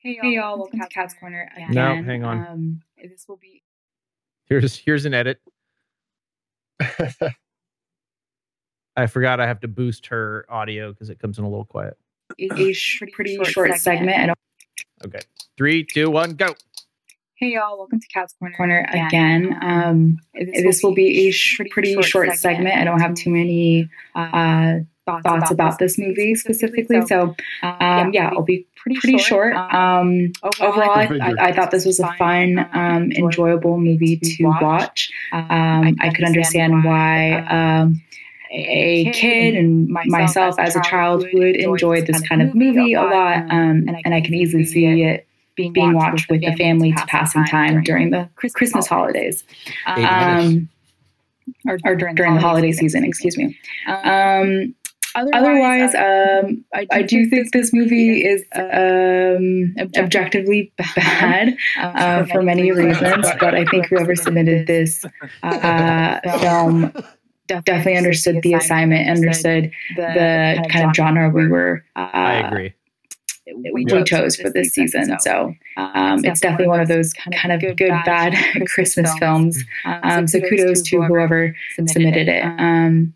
[0.00, 1.72] Hey y'all, welcome to Cat's Corner again.
[1.72, 2.46] No, hang on.
[2.46, 3.62] Um, this will be
[4.48, 5.40] Here's here's an edit.
[8.96, 11.96] I forgot I have to boost her audio because it comes in a little quiet.
[12.38, 14.16] a, a sh- pretty short, segment.
[14.16, 14.32] And
[15.04, 15.18] Okay,
[15.58, 16.54] three, two, one, go.
[17.38, 19.58] Hey y'all, welcome to Cat's Corner, Corner again.
[19.60, 20.18] Um,
[20.64, 22.78] this will be a sh- pretty short segment.
[22.78, 27.02] I don't have too many uh, thoughts about this movie specifically.
[27.06, 29.54] So, um, yeah, I'll be pretty short.
[29.54, 30.32] Um,
[30.62, 35.12] overall, I, I, I thought this was a fun, um, enjoyable movie to watch.
[35.30, 37.32] Um, I could understand why.
[37.40, 38.02] Um,
[38.50, 43.36] a kid and myself as a child would enjoy this kind of movie a lot,
[43.50, 45.25] um, and I can easily see it
[45.56, 49.44] being watched with the family to pass passing time during the Christmas holidays,
[49.86, 50.68] um,
[51.66, 53.04] or, or during, the holiday season.
[53.04, 53.58] Excuse me.
[53.86, 54.74] Um,
[55.16, 63.26] otherwise, um, I, do think this movie is um, objectively bad uh, for many reasons,
[63.40, 65.04] but I think whoever submitted this
[65.42, 66.92] uh, film
[67.46, 71.84] definitely understood the assignment, understood the kind of genre we were.
[71.94, 72.74] Uh, I agree.
[73.54, 75.18] We, we chose for this season.
[75.20, 78.34] So um, it's definitely one of those kind of good, bad
[78.66, 79.62] Christmas films.
[79.84, 81.54] Um, so kudos to whoever
[81.86, 82.42] submitted it.
[82.44, 83.14] Um,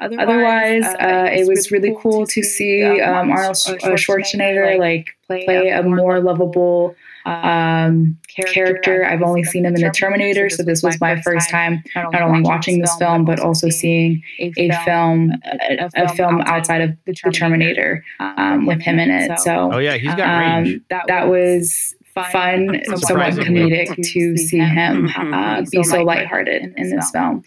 [0.00, 5.68] Otherwise, uh, it was really cool to see um, Arnold Sch- uh, Schwarzenegger like play
[5.68, 9.04] a more lovable um, character.
[9.04, 12.42] I've only seen him in the Terminator, so this was my first time not only
[12.42, 18.04] watching this film but also seeing a film, a, a film outside of the Terminator
[18.20, 19.38] um, with him in it.
[19.40, 20.82] So, Oh yeah, he's got um, range.
[20.90, 23.60] that was fun, somewhat Surprisingly.
[23.70, 27.42] comedic to see him uh, be so lighthearted in this film.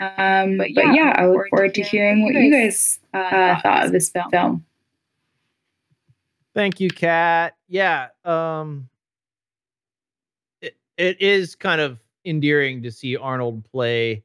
[0.00, 4.10] Um, but yeah, I look forward to hearing what you guys uh, thought of this
[4.30, 4.64] film.
[6.54, 7.54] Thank you, Kat.
[7.68, 8.89] Yeah, um,
[11.00, 14.22] it, it is kind of endearing to see Arnold play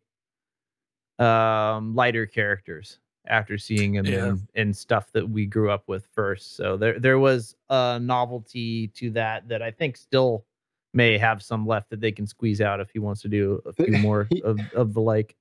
[1.19, 4.27] um, lighter characters after seeing him Yeah.
[4.29, 6.55] in, in stuff that we grew up with first.
[6.55, 10.45] So there there was a novelty to that that I think still
[10.93, 13.73] may have some left that they can squeeze out if he wants to do a
[13.73, 15.35] few more of, of the like.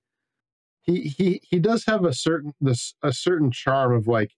[0.83, 4.33] he he he does have a certain this a certain charm of like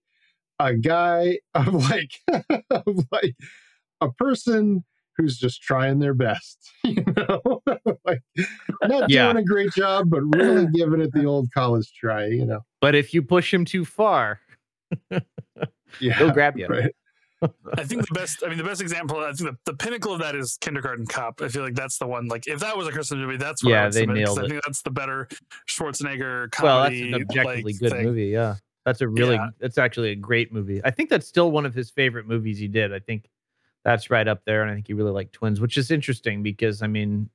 [0.59, 2.19] a guy of like
[2.71, 3.35] of like
[4.01, 4.83] a person
[5.17, 7.61] who's just trying their best you know
[8.05, 8.21] like
[8.83, 9.25] not Yeah.
[9.33, 12.95] doing a great job but really giving it the old college try you know But
[12.95, 14.39] if you push him too far,
[15.11, 16.67] yeah he'll grab you.
[16.67, 16.93] right
[17.77, 18.41] I think the best.
[18.43, 19.19] I mean, the best example.
[19.19, 21.39] I think the, the pinnacle of that is Kindergarten Cop.
[21.41, 22.27] I feel like that's the one.
[22.27, 24.35] Like, if that was a Christmas movie, that's what I Yeah, would they submit, 'cause
[24.37, 25.27] nailed I think that's the better
[25.69, 26.73] Schwarzenegger comedy.
[26.73, 28.05] Well, that's an objectively like, good thing.
[28.05, 28.25] movie.
[28.27, 29.47] Yeah, that's a really Yeah.
[29.59, 30.81] that's actually a great movie.
[30.83, 32.91] I think that's still one of his favorite movies he did.
[32.91, 33.29] I think
[33.87, 36.81] that's right up there, and I think he really liked Twins, which is interesting because
[36.81, 37.29] I mean,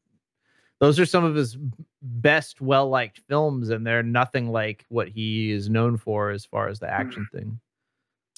[0.81, 1.57] those are some of his
[2.03, 6.69] best, well liked films, and they're nothing like what he is known for as far
[6.69, 7.59] as the action thing.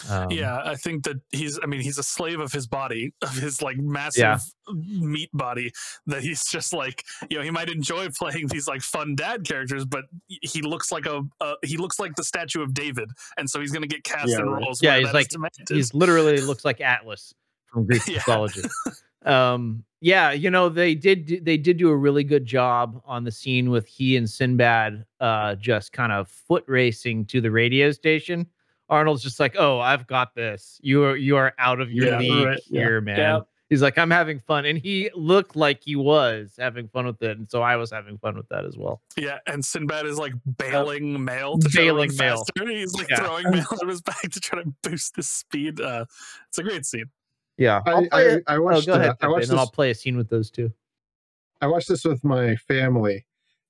[0.09, 1.59] Um, yeah, I think that he's.
[1.61, 4.39] I mean, he's a slave of his body, of his like massive Yeah.
[4.73, 5.73] meat body.
[6.07, 9.85] That he's just like, you know, he might enjoy playing these like fun dad characters,
[9.85, 13.59] but he looks like a, a he looks like the statue of David, and so
[13.59, 14.81] he's going to get cast Yeah, in roles.
[14.81, 15.69] Yeah, where he's that is like demanded.
[15.69, 17.35] he's literally looks like Atlas
[17.75, 18.15] from Greek Yeah.
[18.17, 18.63] mythology.
[19.27, 23.31] um, yeah, you know they did they did do a really good job on the
[23.31, 28.47] scene with he and Sinbad uh, just kind of foot racing to the radio station.
[28.91, 30.79] Arnold's just like, "Oh, I've got this.
[30.83, 32.81] You are you are out of your Yeah, league right, yeah.
[32.83, 33.49] here, man." Yep.
[33.71, 37.39] He's like, "I'm having fun," and he looked like he was having fun with it,
[37.39, 39.01] and so I was having fun with that as well.
[39.17, 42.37] Yeah, and Sinbad is like bailing mail to Bailing mail.
[42.45, 42.67] faster.
[42.71, 43.21] He's like Yeah.
[43.21, 45.81] throwing mail to his back to try to boost his speed.
[45.81, 46.05] Uh,
[46.49, 47.07] it's a great scene.
[47.57, 48.45] Yeah, I- I'll I- it.
[48.49, 50.51] Oh, watched, go ahead, uh, I watched and then I'll play a scene with those
[50.51, 50.73] two.
[51.61, 53.27] I watched this with my family,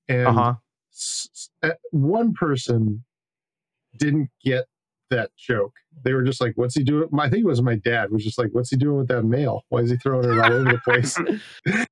[0.07, 0.55] and Uh-huh.
[0.91, 3.03] s- s- uh, one person
[3.97, 4.65] didn't get
[5.11, 5.73] that joke.
[6.03, 8.37] They were just like, "What's he doing?" I think it was my dad was just
[8.39, 9.63] like, "What's he doing with that mail?
[9.69, 11.15] Why is he throwing it all over the place?"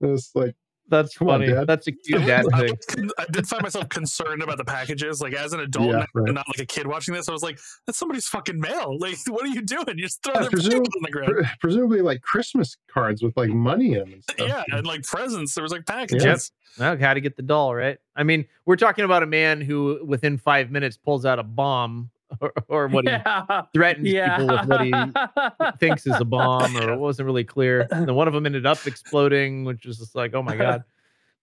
[0.00, 0.54] it's like,
[0.88, 1.64] That's Come on, funny.
[1.66, 3.10] That's a cute dad I, thing.
[3.18, 5.20] I did find myself concerned about the packages.
[5.22, 6.34] Like as an adult, Yeah, not, right.
[6.34, 8.96] not like a kid watching this, I was like, "That's somebody's fucking mail.
[9.00, 9.84] Like, what are you doing?
[9.88, 13.22] You're just throwing Yeah, their presume- papers on the ground." pre- presumably like Christmas cards
[13.22, 14.12] with like money in them.
[14.12, 14.48] And stuff.
[14.48, 15.54] yeah, and like presents.
[15.54, 16.24] There was like packages.
[16.24, 16.78] Yep.
[16.78, 17.98] Well, how to get the doll, right?
[18.16, 22.10] I mean, we're talking about a man who, within five minutes, pulls out a bomb
[22.40, 23.16] or, or what he
[23.74, 24.38] threatens Yeah.
[24.38, 24.92] people with what he
[25.78, 27.86] thinks is a bomb, or it wasn't really clear.
[27.90, 30.84] And then one of them ended up exploding, which was just like, oh my god.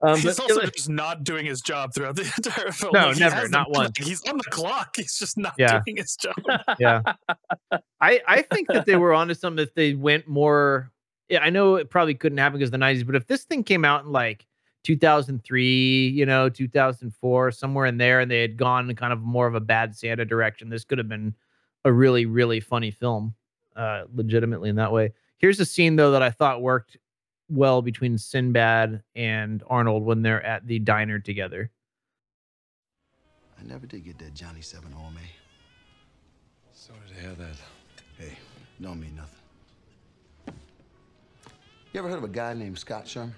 [0.01, 2.93] Um, He's also just not doing his job throughout the entire film.
[2.93, 3.97] No, Like, never, not once.
[3.97, 4.95] He's on the clock.
[4.95, 5.81] He's just not Yeah.
[5.85, 6.35] doing his job.
[6.79, 7.01] yeah.
[7.99, 10.89] I I think that they were onto something if they went more.
[11.27, 13.61] Yeah, I know it probably couldn't happen because of the '90s, but if this thing
[13.61, 14.45] came out in like
[14.84, 19.47] 2003, you know, 2004, somewhere in there, and they had gone in kind of more
[19.47, 21.34] of a bad Santa direction, this could have been
[21.85, 23.34] a really, really funny film,
[23.76, 25.14] uh, legitimately in that way.
[25.38, 26.97] Here's a scene though that I thought worked
[27.49, 31.72] well between Sinbad and Arnold when they're at the diner together.
[33.60, 35.22] I never did get that Johnny Seven on me.
[36.73, 37.56] Sorry to hear that.
[38.18, 38.38] Hey,
[38.81, 39.35] don't mean nothing.
[41.91, 43.34] You ever heard of a guy named Scott Sherman?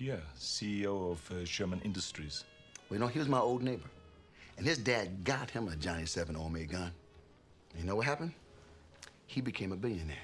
[0.00, 2.44] Yeah, CEO of uh, Sherman Industries.
[2.88, 3.90] Well, you know, he was my old neighbor.
[4.56, 6.90] And his dad got him a Johnny Seven Ome gun.
[7.78, 8.32] You know what happened?
[9.26, 10.16] He became a billionaire.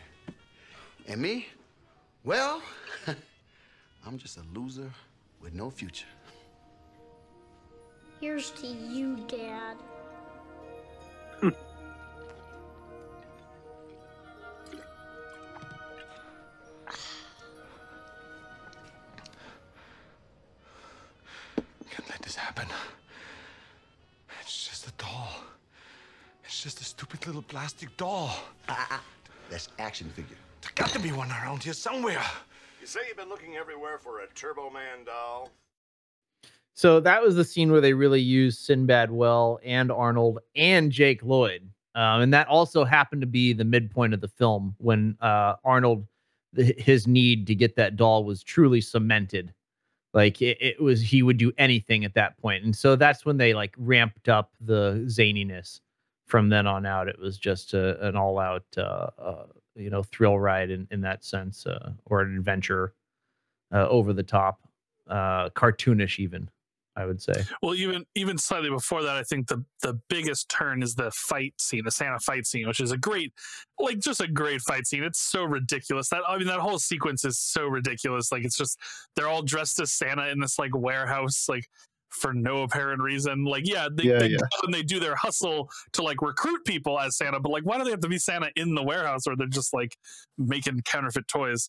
[1.07, 1.49] And me?
[2.25, 2.63] Well,
[4.07, 4.91] I'm just a loser
[5.43, 6.07] with no future.
[8.19, 9.77] Here's to you, Dad.
[27.47, 28.37] Stupid little plastic doll.
[29.51, 30.37] That's action figure.
[30.61, 32.23] There's got to be one around here somewhere.
[32.81, 35.51] You say you've been looking everywhere for a Turbo Man doll?
[36.75, 41.23] So that was the scene where they really used Sinbad well and Arnold and Jake
[41.23, 41.69] Lloyd.
[41.95, 46.07] Um, and that also happened to be the midpoint of the film when uh, Arnold,
[46.55, 49.55] his need to get that doll was truly cemented.
[50.13, 52.65] Like it, it was, he would do anything at that point.
[52.65, 55.81] And so that's when they like ramped up the zaniness.
[56.27, 60.03] From then on out, it was just a, an all out, uh, uh, you know,
[60.03, 62.95] thrill ride in, in that sense, uh, or an adventure
[63.73, 64.61] over the top,
[65.09, 66.49] cartoonish even.
[66.99, 67.45] I would say.
[67.63, 71.53] Well, even even slightly before that, I think the the biggest turn is the fight
[71.61, 73.35] scene, the Santa fight scene, which is a great,
[73.79, 75.05] like just a great fight scene.
[75.05, 78.33] It's so ridiculous that I mean that whole sequence is so ridiculous.
[78.33, 78.79] Like it's just
[79.15, 81.69] they're all dressed as Santa in this like warehouse, like
[82.11, 83.45] for no apparent reason.
[83.45, 84.39] Like yeah, they, Yeah, they yeah.
[84.63, 87.85] and they do their hustle to like recruit people as Santa, but like why do
[87.85, 89.97] they have to be Santa in the warehouse or they're just like
[90.39, 91.69] making counterfeit toys?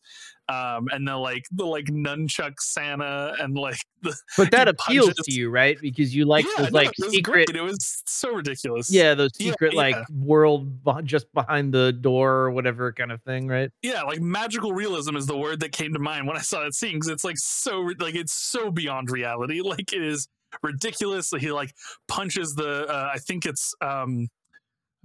[0.49, 5.25] Um, and the like the like nunchuck Santa and like the But that appeals punches-
[5.25, 5.77] to you, right?
[5.81, 7.55] Because you like yeah, those no, like it secret, great.
[7.57, 8.89] It was so ridiculous.
[8.89, 10.71] yeah, those Yeah, secret like world
[11.03, 13.69] just behind the door or whatever kind of thing, right?
[13.81, 16.73] yeah, like magical realism is the word that came to mind when I saw that
[16.73, 19.61] scene because it's like so like it's so beyond reality.
[19.67, 20.29] Like it is
[20.63, 21.31] ridiculous.
[21.37, 21.73] He like
[22.07, 24.29] punches the uh, I think it's um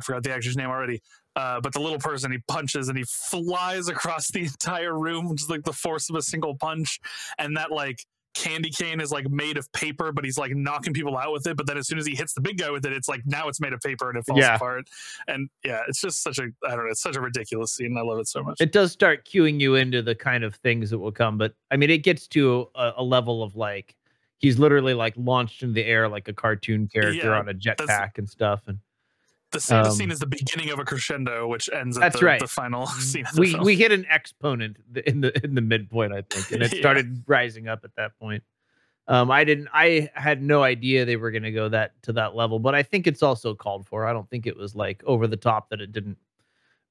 [0.01, 1.03] I forgot the actor's name already.
[1.35, 5.51] Uh, but the little person he punches and he flies across the entire room, just
[5.51, 7.01] like the force of a single punch.
[7.39, 8.05] And that like
[8.35, 11.57] candy cane is like made of paper, but he's like knocking people out with it.
[11.57, 13.49] But then as soon as he hits the big guy with it, it's like now
[13.49, 14.55] it's made of paper and it falls Yeah.
[14.57, 14.89] apart.
[15.29, 17.97] And yeah, it's just such a I don't know, it's such a ridiculous scene.
[17.97, 18.61] I love it so much.
[18.61, 21.77] It does start cueing you into the kind of things that will come, but I
[21.77, 23.95] mean, it gets to a, a level of like
[24.39, 28.19] he's literally like launched in the air like a cartoon character Yeah, on a jetpack
[28.19, 28.63] and stuff.
[28.67, 28.79] And
[29.53, 32.27] The Santa Um, scene is the beginning of a crescendo, which ends at That's the,
[32.27, 32.41] right.
[32.41, 33.27] the final scene.
[33.27, 33.65] Of the we film.
[33.65, 34.77] we hit an exponent
[35.07, 36.81] in the in the midpoint, I think, and it Yeah.
[36.81, 38.43] started rising up at that point.
[39.09, 39.69] Um, I didn't.
[39.75, 42.83] I had no idea they were going to go that to that level, but I
[42.83, 44.07] think it's also called for.
[44.07, 46.17] I don't think it was like over the top that it didn't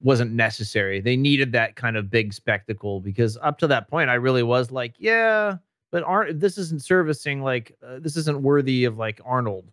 [0.01, 0.99] wasn't necessary.
[0.99, 4.71] They needed that kind of big spectacle because up to that point, I really was
[4.71, 5.57] like, yeah,
[5.91, 9.71] but aren't this isn't servicing like uh, this isn't worthy of like Arnold.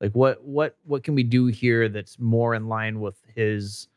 [0.00, 3.88] Like what what what can we do here that's more in line with his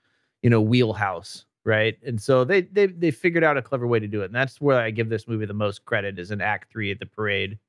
[0.41, 4.07] you know wheelhouse right and so they they they figured out a clever way to
[4.07, 6.71] do it and that's where i give this movie the most credit is in act
[6.71, 7.59] three at the parade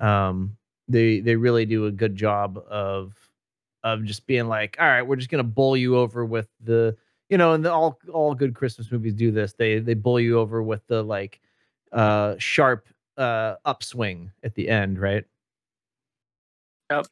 [0.00, 0.56] um
[0.88, 3.12] they they really do a good job of
[3.84, 6.96] of just being like all right we're just gonna bowl you over with the
[7.32, 9.54] you know, and the, all all good Christmas movies do this.
[9.54, 11.40] They they bowl you over with the like
[11.90, 15.24] uh sharp uh upswing at the end, right?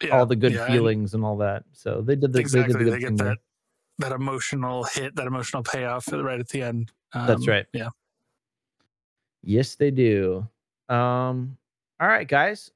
[0.00, 0.12] Yep.
[0.12, 1.64] all the good yeah, feelings and all that.
[1.72, 2.72] So they did the exactly.
[2.74, 3.28] They, did the They, get thing there.
[3.28, 3.38] that
[3.98, 6.90] that emotional hit, that emotional payoff right at the end.
[7.14, 7.66] That's Um, right.
[7.72, 7.88] Yeah.
[9.42, 10.46] Yes, they do.
[10.88, 11.56] Um,
[12.00, 12.70] all right, guys.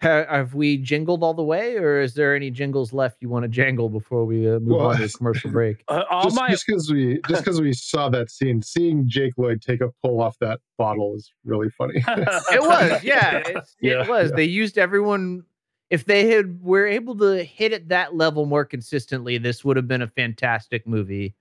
[0.00, 3.42] Ha- have we jingled all the way, or is there any jingles left you want
[3.42, 5.82] to jangle before we uh, move Well, on to a commercial break?
[5.88, 9.32] Uh, all just my just because we just because we saw that scene, seeing Jake
[9.36, 11.94] Lloyd take a pull off that bottle is really funny.
[12.06, 14.30] it was, yeah, it's, Yeah, it was.
[14.30, 14.36] yeah.
[14.36, 15.42] They used everyone.
[15.90, 19.88] If they had were able to hit at that level more consistently, this would have
[19.88, 21.34] been a fantastic movie.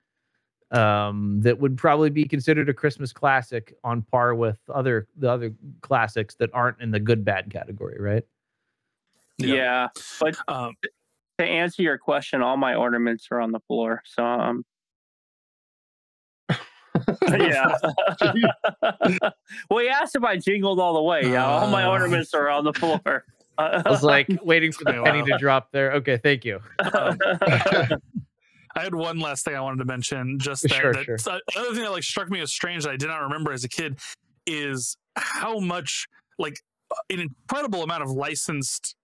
[0.71, 5.53] Um, that would probably be considered a Christmas classic on par with other the other
[5.81, 8.23] classics that aren't in the good bad category, right?
[9.37, 9.87] yeah.
[10.19, 10.75] But Um,
[11.39, 14.01] to answer your question, all my ornaments are on the floor.
[14.05, 14.65] So um
[17.29, 17.75] yeah.
[19.69, 21.21] well, he asked if I jingled all the way.
[21.31, 21.91] Yeah, all my Uh.
[21.91, 23.25] ornaments are on the floor.
[23.57, 25.03] I was like waiting for the Wow.
[25.05, 25.93] penny to drop there.
[25.93, 26.59] Okay, thank you.
[26.79, 27.97] I
[28.83, 30.37] had one last thing I wanted to mention.
[30.39, 31.17] Just that, Sure, that sure.
[31.17, 33.63] so- another thing that like struck me as strange that I did not remember as
[33.63, 33.99] a kid
[34.45, 36.07] is how much
[36.37, 36.59] like
[37.09, 38.95] an incredible amount of licensed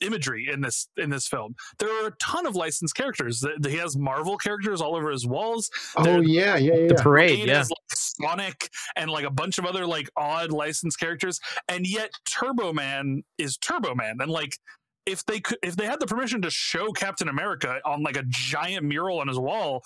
[0.00, 1.54] imagery in this in this film.
[1.78, 3.44] There are a ton of licensed characters.
[3.64, 5.70] He has Marvel characters all over his walls.
[5.96, 6.88] oh There- yeah, yeah, yeah.
[6.88, 7.58] The parade, Blade yeah.
[7.58, 12.10] has, like Sonic and like a bunch of other like odd licensed characters, and yet
[12.30, 14.58] Turbo Man is Turbo Man, and like
[15.06, 18.22] if they could, if they had the permission to show Captain America on like a
[18.28, 19.82] giant mural on his wall,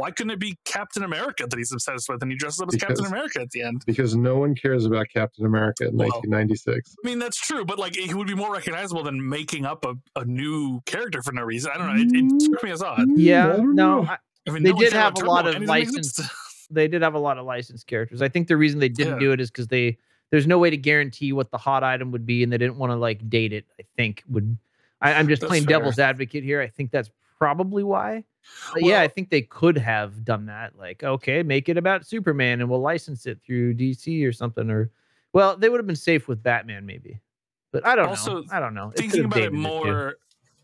[0.00, 2.80] why couldn't it be Captain America that he's obsessed with, and he dresses up as
[2.80, 3.82] Captain America at the end?
[3.86, 6.96] because no one cares about Captain America in Well, 1996.
[7.04, 9.94] I mean, that's true, but like he would be more recognizable than making up a,
[10.18, 11.70] a new character for no reason.
[11.74, 12.02] I don't know.
[12.02, 12.40] It, it mm.
[12.40, 13.06] struck me as odd.
[13.14, 14.04] Yeah, no.
[14.06, 14.16] I,
[14.48, 16.20] I mean, they no did have a lot of Man, licensed.
[16.72, 18.22] They did have a lot of licensed characters.
[18.22, 19.18] I think the reason they didn't Yeah.
[19.18, 19.98] do it is because they
[20.30, 22.92] there's no way to guarantee what the hot item would be, and they didn't want
[22.92, 23.66] to like date it.
[23.80, 24.56] I think would.
[25.00, 25.78] I, I'm just That's playing fair.
[25.78, 26.60] devil's advocate here.
[26.60, 28.22] I think that's probably why.
[28.72, 30.78] But yeah, I think they could have done that.
[30.78, 34.70] Like, okay, make it about Superman, and we'll license it through DC or something.
[34.70, 34.90] Or,
[35.32, 37.20] well, they would have been safe with Batman, maybe.
[37.72, 38.44] But I don't Also, know.
[38.50, 38.90] I don't know.
[38.90, 40.16] It thinking about it more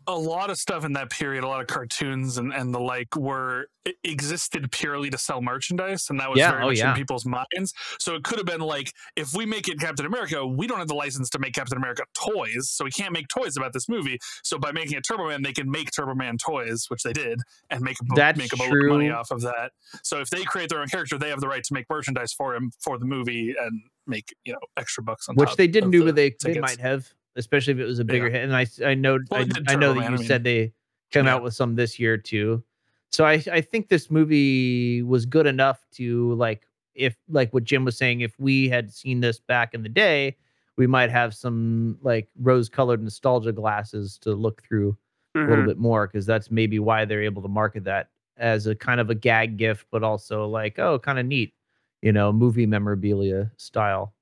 [0.07, 3.15] a lot of stuff in that period a lot of cartoons and, and the like
[3.15, 3.67] were
[4.03, 6.91] existed purely to sell merchandise and that was Yeah, very oh, much yeah.
[6.91, 7.73] in people's minds.
[7.99, 10.87] So it could have been like if we make it captain america we don't have
[10.87, 14.17] the license to make captain america toys so we can't make toys about this movie.
[14.43, 17.39] So by making a turbo man they can make turbo man toys which they did
[17.69, 19.71] and make a, That's make a boatload of money off of that.
[20.03, 22.55] So if they create their own character they have the right to make merchandise for
[22.55, 25.99] him for the movie and make you know extra bucks on which they didn't do,
[25.99, 28.07] the but they, they might have, especially if it was a Yeah.
[28.11, 28.43] bigger hit.
[28.43, 30.73] And I I know Well, I, I know that you I mean- said they
[31.11, 31.35] came Yeah.
[31.35, 32.63] out with some this year too.
[33.11, 37.85] So I I think this movie was good enough to like if like what Jim
[37.85, 40.35] was saying, if we had seen this back in the day,
[40.77, 44.97] we might have some like rose colored nostalgia glasses to look through
[45.35, 45.67] a little Mhm.
[45.67, 49.09] bit more because that's maybe why they're able to market that as a kind of
[49.09, 51.53] a gag gift, but also like oh, kind of neat,
[52.01, 54.13] you know, movie memorabilia style.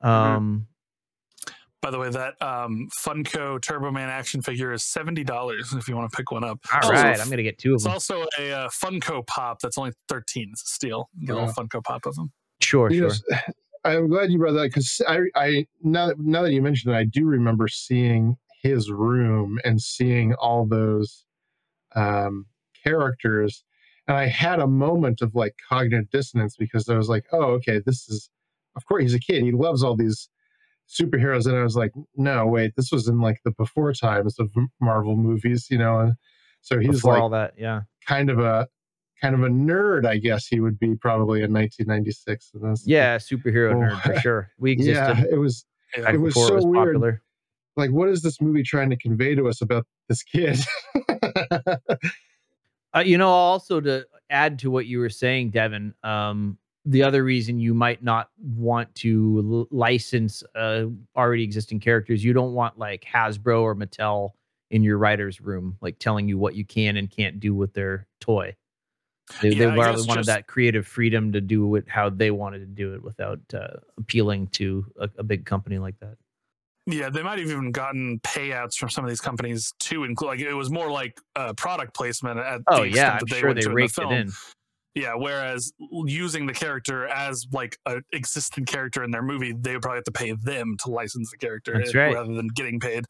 [0.00, 0.66] Um,
[1.80, 5.94] By the way, that um, Funko Turbo Man action figure is seventy dollars if you
[5.96, 6.58] want to pick one up.
[6.72, 7.92] all Also, right, I'm gonna get two of them.
[7.92, 10.48] It's also a uh, Funko Pop that's only thirteen.
[10.52, 11.08] It's a steal.
[11.20, 11.54] The little Yeah.
[11.56, 12.32] Funko Pop of them.
[12.60, 13.36] Sure, You know, sure.
[13.36, 13.52] s-
[13.84, 16.98] I'm glad you brought that because I, I now that now that you mentioned it,
[16.98, 21.24] I do remember seeing his room and seeing all those
[21.94, 22.46] um,
[22.84, 23.62] characters,
[24.08, 27.80] and I had a moment of like cognitive dissonance because I was like, oh, okay,
[27.84, 28.30] this is,
[28.76, 30.28] of course, he's a kid, he loves all these
[30.88, 34.50] superheroes, and I was like, no, wait, this was in like the before times of
[34.80, 36.14] Marvel movies, you know, and
[36.60, 37.82] so he's Before like all that, yeah.
[38.06, 38.66] kind of a
[39.20, 42.50] kind of a nerd, I guess he would be probably in 1996.
[42.54, 44.50] And this, Yeah, superhero Oh, nerd for sure.
[44.58, 45.64] We existed yeah, existed it was
[45.96, 46.94] back it was so it was weird.
[46.94, 47.22] popular.
[47.76, 50.58] like, what is this movie trying to convey to us about this kid?
[52.94, 56.56] Uh, you know, also to add to what you were saying, Devin, um,
[56.90, 60.84] the other reason you might not want to l- license uh,
[61.16, 64.30] already existing characters, you don't want like Hasbro or Mattel
[64.70, 68.06] in your writer's room, like telling you what you can and can't do with their
[68.20, 68.54] toy.
[69.42, 72.60] They, Yeah, they rather wanted just- that creative freedom to do it how they wanted
[72.60, 76.16] to do it without uh, appealing to a, a big company like that.
[76.86, 80.28] Yeah, they might have even gotten payouts from some of these companies to include.
[80.28, 82.38] Like it was more like uh, product placement.
[82.38, 84.10] At Oh the yeah, extent I'm that sure went they to in the raked it
[84.10, 84.32] in.
[84.98, 85.72] Yeah, whereas
[86.06, 90.04] using the character as like a existing character in their movie, they would probably have
[90.06, 92.12] to pay them to license the character right.
[92.14, 93.04] rather than getting paid.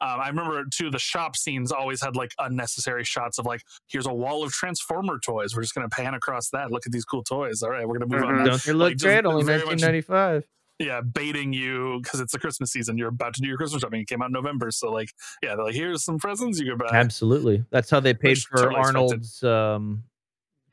[0.00, 4.06] Um, I remember too, the shop scenes always had like unnecessary shots of like, here's
[4.06, 5.54] a wall of Transformer toys.
[5.54, 6.70] We're just gonna pan across that.
[6.70, 7.62] Look at these cool toys.
[7.62, 8.42] All right, we're gonna move on.
[8.46, 9.26] Don't they look Like, great?
[9.26, 10.44] Only very much- 1995.
[10.78, 12.96] yeah, baiting you because it's the Christmas season.
[12.96, 14.00] You're about to do your Christmas shopping.
[14.00, 15.10] It came out in November, so like,
[15.42, 16.88] yeah, they're like, here's some presents you can buy.
[16.90, 17.66] Absolutely.
[17.70, 18.76] That's how they paid Which for totally.
[18.76, 20.04] Arnold's um,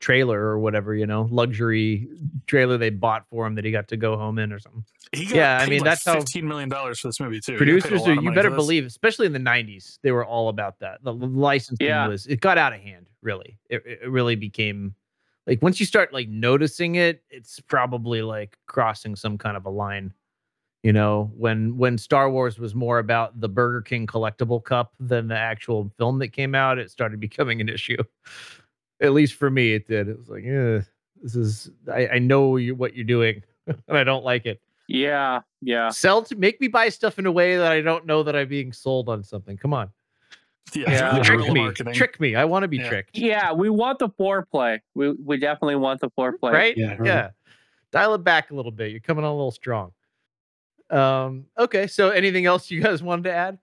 [0.02, 2.08] trailer or whatever, you know, luxury
[2.46, 4.84] trailer they bought for him that he got to go home in or something.
[5.12, 7.52] He got yeah, I mean, like, that's how fifteen million dollars for this movie too.
[7.52, 10.26] He got paid a producers are, you better believe, especially in the 90s, they were
[10.26, 11.02] all about that.
[11.04, 12.08] The licensing Yeah.
[12.08, 13.58] was, it got out of hand, really.
[13.70, 14.94] It, it really became
[15.46, 19.70] like once you start like noticing it, it's probably like crossing some kind of a
[19.70, 20.12] line.
[20.82, 25.28] You know, when when Star Wars was more about the Burger King collectible cup than
[25.28, 28.02] the actual film that came out, it started becoming an issue.
[29.02, 30.08] At least for me, it did.
[30.08, 30.80] It was like, yeah,
[31.22, 34.60] this is I, I know you, what you're doing, and I don't like it.
[34.88, 35.90] Yeah, yeah.
[35.90, 38.48] Sell to make me buy stuff in a way that I don't know that I'm
[38.48, 39.56] being sold on something.
[39.56, 39.90] Come on.
[40.74, 41.18] Yeah, Yeah.
[41.22, 41.60] trick me.
[41.60, 41.94] marketing.
[41.94, 42.34] Trick me.
[42.34, 42.88] I want to be Yeah.
[42.88, 43.18] tricked.
[43.18, 44.80] Yeah, we want the foreplay.
[44.94, 46.52] We we definitely want the foreplay.
[46.52, 46.76] Right?
[46.76, 47.30] Yeah, Yeah.
[47.90, 48.90] Dial it back a little bit.
[48.90, 49.92] You're coming on a little strong.
[50.90, 51.86] Um, okay.
[51.86, 53.58] So anything else you guys wanted to add?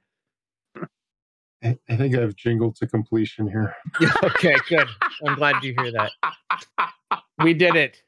[1.64, 3.76] I, I think I've jingled to completion here.
[4.24, 4.88] Okay, good.
[5.26, 6.12] I'm glad you hear that.
[7.44, 8.02] We did it.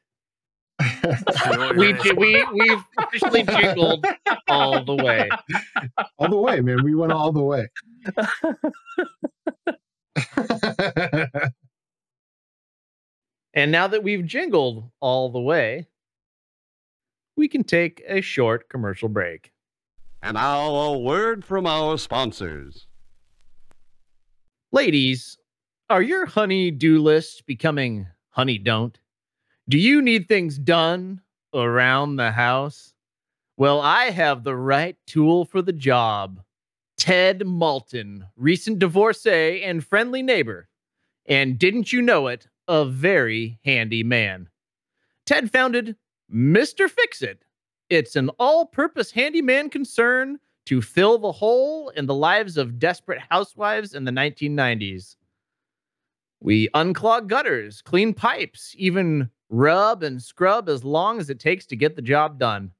[1.76, 4.06] We did we we've officially jingled
[4.48, 5.28] all the way.
[6.18, 6.82] all the way, man.
[6.82, 7.68] We went all the way.
[13.54, 15.88] And now that we've jingled all the way,
[17.36, 19.52] we can take a short commercial break.
[20.22, 22.86] And now a word from our sponsors.
[24.74, 25.36] Ladies,
[25.90, 28.98] are your honey do lists becoming honey don't?
[29.68, 31.20] Do you need things done
[31.52, 32.94] around the house?
[33.58, 36.40] Well, I have the right tool for the job.
[36.96, 40.70] Ted Malton, recent divorcee and friendly neighbor.
[41.26, 44.48] And didn't you know it, a very handy man.
[45.26, 45.96] Ted founded
[46.34, 46.88] Mr.
[46.88, 47.44] Fix It.
[47.90, 53.20] It's an all purpose handyman concern to fill the hole in the lives of desperate
[53.30, 55.16] housewives in the 1990s.
[56.40, 61.76] We unclog gutters, clean pipes, even rub and scrub as long as it takes to
[61.76, 62.70] get the job done.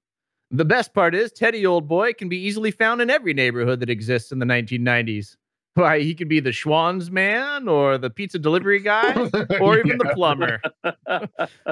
[0.50, 3.88] The best part is, Teddy Old Boy can be easily found in every neighborhood that
[3.90, 5.36] exists in the 1990s.
[5.74, 9.14] Why, he could be the Schwann's man, or the pizza delivery guy,
[9.60, 10.60] or even the plumber.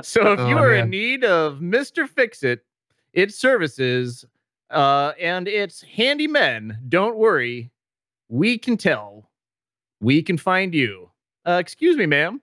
[0.02, 0.84] so if oh, you Oh, are man.
[0.84, 2.08] in need of Mr.
[2.08, 2.64] Fix It,
[3.12, 4.24] its services,
[4.70, 7.70] uh, and its handymen, don't worry.
[8.28, 9.30] We can tell.
[10.00, 11.10] We can find you.
[11.46, 12.40] Uh, excuse me, ma'am.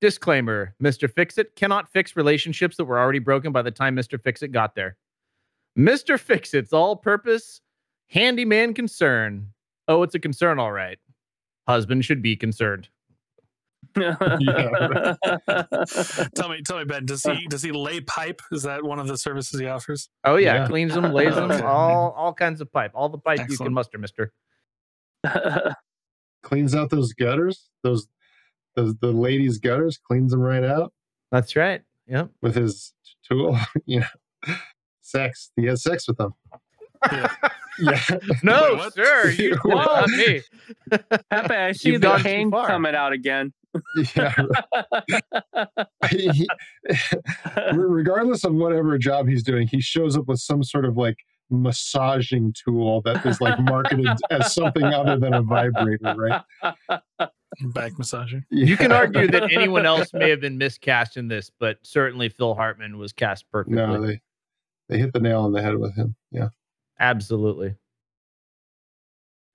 [0.00, 1.12] Disclaimer Mr.
[1.12, 4.20] Fix It cannot fix relationships that were already broken by the time Mr.
[4.20, 4.96] Fix It got there.
[5.78, 6.18] Mr.
[6.18, 7.60] Fix It's all purpose
[8.08, 9.48] handyman concern.
[9.88, 10.98] Oh, it's a concern, all right.
[11.66, 12.88] Husband should be concerned.
[16.34, 17.06] tell me, tell me, Ben.
[17.06, 18.40] Does he does he lay pipe?
[18.52, 20.08] Is that one of the services he offers?
[20.24, 20.66] Oh yeah, Yeah.
[20.66, 23.98] cleans them, lays them, all all kinds of pipe, all the pipe you can muster,
[23.98, 24.32] Mister.
[26.42, 28.06] cleans out those gutters, those
[28.76, 30.92] those the ladies' gutters, cleans them right out
[31.32, 31.82] That's right.
[32.06, 32.30] Yep.
[32.42, 32.94] with his
[33.28, 33.58] tool.
[33.86, 34.54] you know,
[35.00, 35.50] sex.
[35.56, 36.34] He has sex with them.
[37.10, 37.32] Yeah.
[37.80, 38.00] Yeah.
[38.42, 39.74] No, Wait, sir, you Whoa.
[39.74, 40.42] not me.
[41.30, 43.52] Pepe, I see You've the gone cane coming out again.
[44.16, 44.34] yeah.
[46.10, 46.48] He-
[47.72, 51.16] regardless of whatever job he's doing, he shows up with some sort of like
[51.50, 56.42] massaging tool that is like marketed as something other than a vibrator, right?
[57.74, 58.42] Back massager.
[58.50, 62.54] You can argue that anyone else may have been miscast in this, but certainly Phil
[62.54, 63.76] Hartman was cast perfectly.
[63.76, 64.20] No, they
[64.88, 66.14] they hit the nail on the head with him.
[66.30, 66.48] Yeah.
[67.00, 67.74] Absolutely.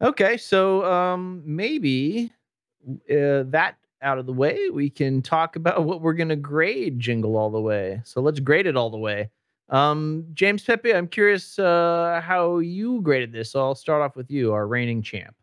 [0.02, 2.32] Okay, so um maybe
[3.10, 7.00] uh, that out of the way, we can talk about what we're going to grade
[7.00, 8.02] Jingle All the Way.
[8.06, 9.30] So let's grade it all the way.
[9.70, 13.52] Um James Pepe, I'm curious uh how you graded this.
[13.52, 15.36] So I'll start off with you, our reigning champ.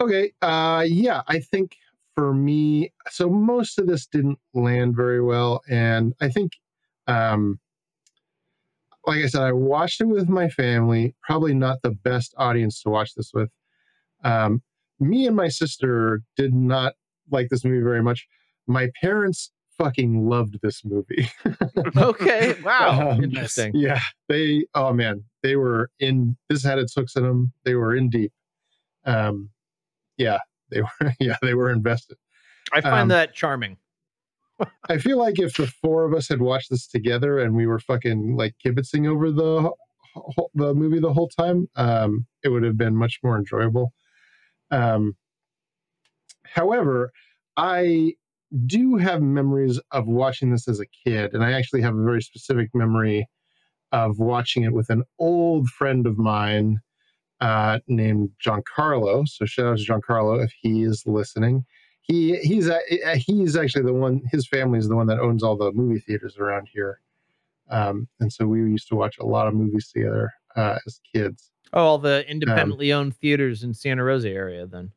[0.00, 0.32] Okay.
[0.42, 1.76] Uh yeah, I think
[2.14, 5.62] for me, so most of this didn't land very well.
[5.68, 6.52] And I think
[7.06, 7.58] um
[9.06, 12.90] like I said, I watched it with my family, probably not the best audience to
[12.90, 13.50] watch this with.
[14.24, 14.62] Um
[15.00, 16.94] me and my sister did not
[17.30, 18.26] like this movie very much.
[18.66, 21.28] My parents fucking loved this movie.
[21.96, 23.10] Okay, wow.
[23.10, 23.72] Um, Interesting.
[23.74, 27.52] yeah, they oh man, they were in this had its hooks in them.
[27.64, 28.32] They were in deep.
[29.04, 29.50] Um
[30.16, 30.38] yeah,
[30.70, 32.16] they were yeah, they were invested.
[32.72, 33.76] I find um, that charming.
[34.88, 37.78] I feel like if the four of us had watched this together and we were
[37.78, 39.70] fucking like kibitzing over the
[40.54, 43.92] the movie the whole time, um, it would have been much more enjoyable.
[44.70, 45.16] Um,
[46.44, 47.12] however,
[47.56, 48.14] I
[48.66, 52.22] do have memories of watching this as a kid, and I actually have a very
[52.22, 53.26] specific memory
[53.92, 56.80] of watching it with an old friend of mine
[57.40, 59.26] uh, named Giancarlo.
[59.28, 61.64] So shout out to Giancarlo if he is listening.
[62.02, 62.68] He he's
[63.16, 64.22] he's actually the one.
[64.30, 67.00] His family is the one that owns all the movie theaters around here,
[67.70, 71.50] um, and so we used to watch a lot of movies together uh, as kids.
[71.72, 74.90] Oh, all the independently owned theaters in Santa Rosa area then.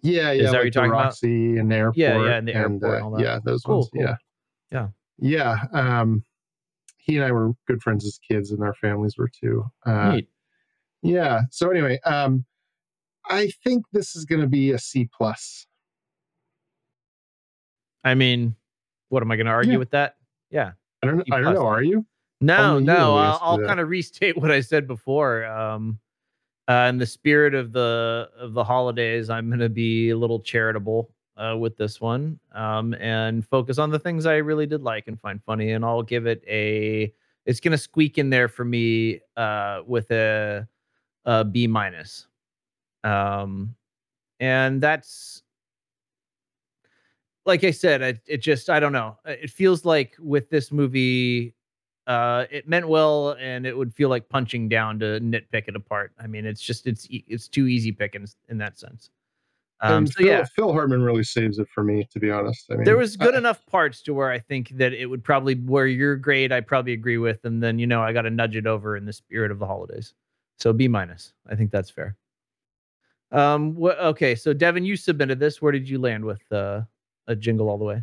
[0.00, 0.30] Yeah, yeah.
[0.30, 1.22] Is yeah, that what like you're talking about?
[1.22, 1.96] And airport.
[1.96, 3.22] Yeah, yeah, and the airport and uh, all that.
[3.22, 3.90] yeah, those Cool, ones.
[3.92, 4.02] cool.
[4.02, 4.16] Yeah,
[4.70, 4.88] Yeah.
[5.18, 5.64] yeah.
[6.00, 6.24] Um,
[6.98, 9.64] he and I were good friends as kids, and our families were too.
[9.84, 10.28] Uh, Neat.
[11.02, 11.42] yeah.
[11.50, 12.44] So anyway, um,
[13.28, 15.66] I think this is going to be a C plus.
[18.04, 18.54] I mean,
[19.08, 19.78] what am I going to argue Yeah.
[19.78, 20.16] with that?
[20.50, 20.72] Yeah.
[21.02, 21.20] I don't.
[21.32, 21.60] I don't know.
[21.62, 21.78] plus.
[21.78, 22.04] Are you?
[22.40, 23.12] No, Only no.
[23.12, 25.44] will I'll, I'll kind of restate what I said before.
[25.46, 25.98] Um,
[26.68, 30.40] uh, in the spirit of the of the holidays, I'm going to be a little
[30.40, 35.08] charitable uh, with this one um, and focus on the things I really did like
[35.08, 35.72] and find funny.
[35.72, 37.12] And I'll give it a.
[37.46, 40.66] It's going to squeak in there for me uh, with a,
[41.24, 42.28] a B minus,
[43.02, 43.74] um,
[44.38, 45.41] and that's
[47.44, 49.16] like I said, it, it just I don't know.
[49.24, 51.54] It feels like with this movie,
[52.06, 56.12] uh, it meant well, and it would feel like punching down to nitpick it apart.
[56.20, 59.10] I mean, it's just it's it's too easy pickings in that sense.
[59.80, 62.66] Um, so Phil, yeah, Phil Hartman really saves it for me, to be honest.
[62.70, 65.24] I mean, there was good I- enough parts to where I think that it would
[65.24, 68.30] probably where your grade I probably agree with, and then you know I got to
[68.30, 70.14] nudge it over in the spirit of the holidays.
[70.58, 71.32] So B minus.
[71.50, 72.16] I think that's fair.
[73.32, 73.74] Um.
[73.74, 74.36] Wh- okay.
[74.36, 75.60] So Devin, you submitted this.
[75.60, 76.82] Where did you land with uh,
[77.32, 78.02] a jingle all the way?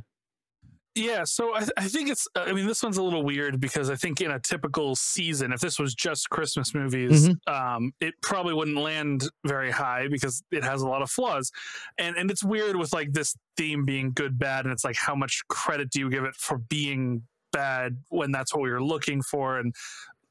[0.96, 2.28] Yeah, so I, I think it's.
[2.36, 5.62] I mean, this one's a little weird because I think in a typical season, if
[5.62, 10.82] this was just Christmas movies, um, it probably wouldn't land very high because it has
[10.82, 11.52] a lot of flaws,
[11.98, 15.16] and and it's weird with like this theme being good, bad, and it's like how
[15.16, 17.22] much credit do you give it for being
[17.54, 19.74] bad when that's what we were looking for, and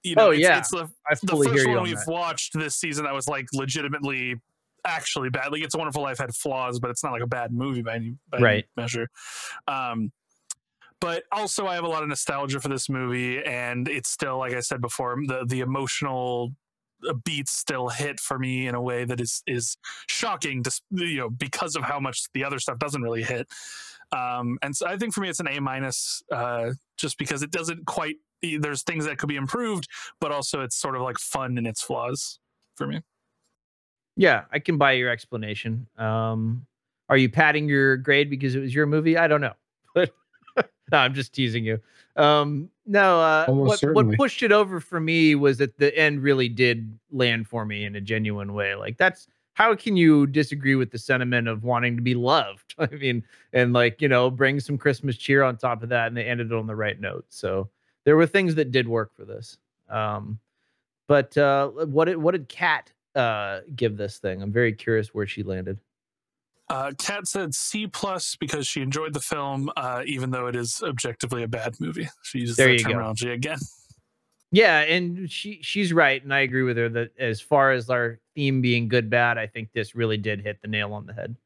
[0.02, 0.58] you know, Oh, it's, yeah.
[0.58, 0.88] it's the
[1.22, 2.08] the first one on we've that.
[2.10, 4.36] watched this season that was like legitimately
[4.84, 5.52] actually bad.
[5.52, 7.96] Like It's a Wonderful Life had flaws, but it's not like a bad movie by
[7.96, 9.08] any by any measure.
[9.66, 10.12] Um,
[11.00, 14.54] but also I have a lot of nostalgia for this movie, and it's still, like
[14.54, 16.54] I said before, the the emotional
[17.08, 19.76] uh, beats still hit for me in a way that is is
[20.08, 23.48] shocking, just you know, because of how much the other stuff doesn't really hit.
[24.10, 27.50] Um, and so I think for me it's an A minus, uh, just because it
[27.50, 28.16] doesn't quite.
[28.42, 29.88] There's things that could be improved,
[30.20, 32.38] but also it's sort of like fun in its flaws
[32.76, 33.02] for me.
[34.18, 35.86] Yeah, I can buy your explanation.
[35.96, 36.66] Um,
[37.08, 39.16] are you padding your grade because it was your movie?
[39.16, 39.54] I don't know,
[39.94, 40.10] but
[40.56, 41.80] no, I'm just teasing you.
[42.16, 46.48] Um, no, uh, what what pushed it over for me was that the end really
[46.48, 48.74] did land for me in a genuine way.
[48.74, 52.74] Like that's how can you disagree with the sentiment of wanting to be loved?
[52.78, 53.22] I mean,
[53.52, 56.50] and like you know, bring some Christmas cheer on top of that, and they ended
[56.50, 57.24] it on the right note.
[57.28, 57.68] So
[58.02, 59.58] there were things that did work for this.
[59.88, 60.40] Um,
[61.06, 64.42] but uh, what did what did Kat uh, give this thing?
[64.42, 65.78] I'm very curious where she landed.
[66.70, 70.82] Uh, Kat said C plus because she enjoyed the film, uh, even though it is
[70.82, 72.08] objectively a bad movie.
[72.22, 72.90] She uses There that you go.
[72.90, 73.58] terminology again.
[74.50, 78.18] Yeah, and she she's right, and I agree with her that as far as our
[78.34, 81.36] theme being good bad, I think this really did hit the nail on the head.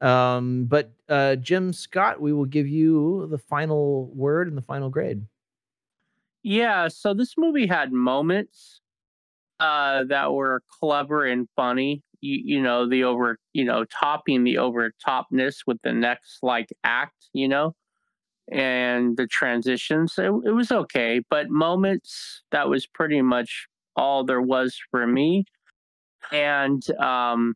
[0.00, 4.88] Um, but uh, Jim Scott, we will give you the final word and the final
[4.88, 5.26] grade.
[6.42, 8.77] Yeah, so this movie had moments
[9.60, 12.02] uh, that were clever and funny.
[12.20, 16.68] You, you know, the over, you know, topping the over topness with the next like
[16.82, 17.74] act, you know,
[18.50, 20.14] and the transitions.
[20.18, 23.66] It, it was okay, but moments that was pretty much
[23.96, 25.44] all there was for me.
[26.32, 27.54] And um,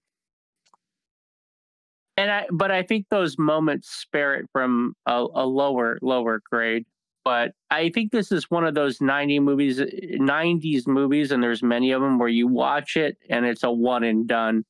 [2.17, 6.85] and I, but I think those moments spare it from a, a lower lower grade
[7.25, 11.93] but I think this is one of those 90 movies 90s movies and there's many
[11.93, 14.65] of them where you watch it and it's a one and done.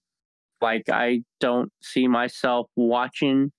[0.61, 3.53] Like I don't see myself watching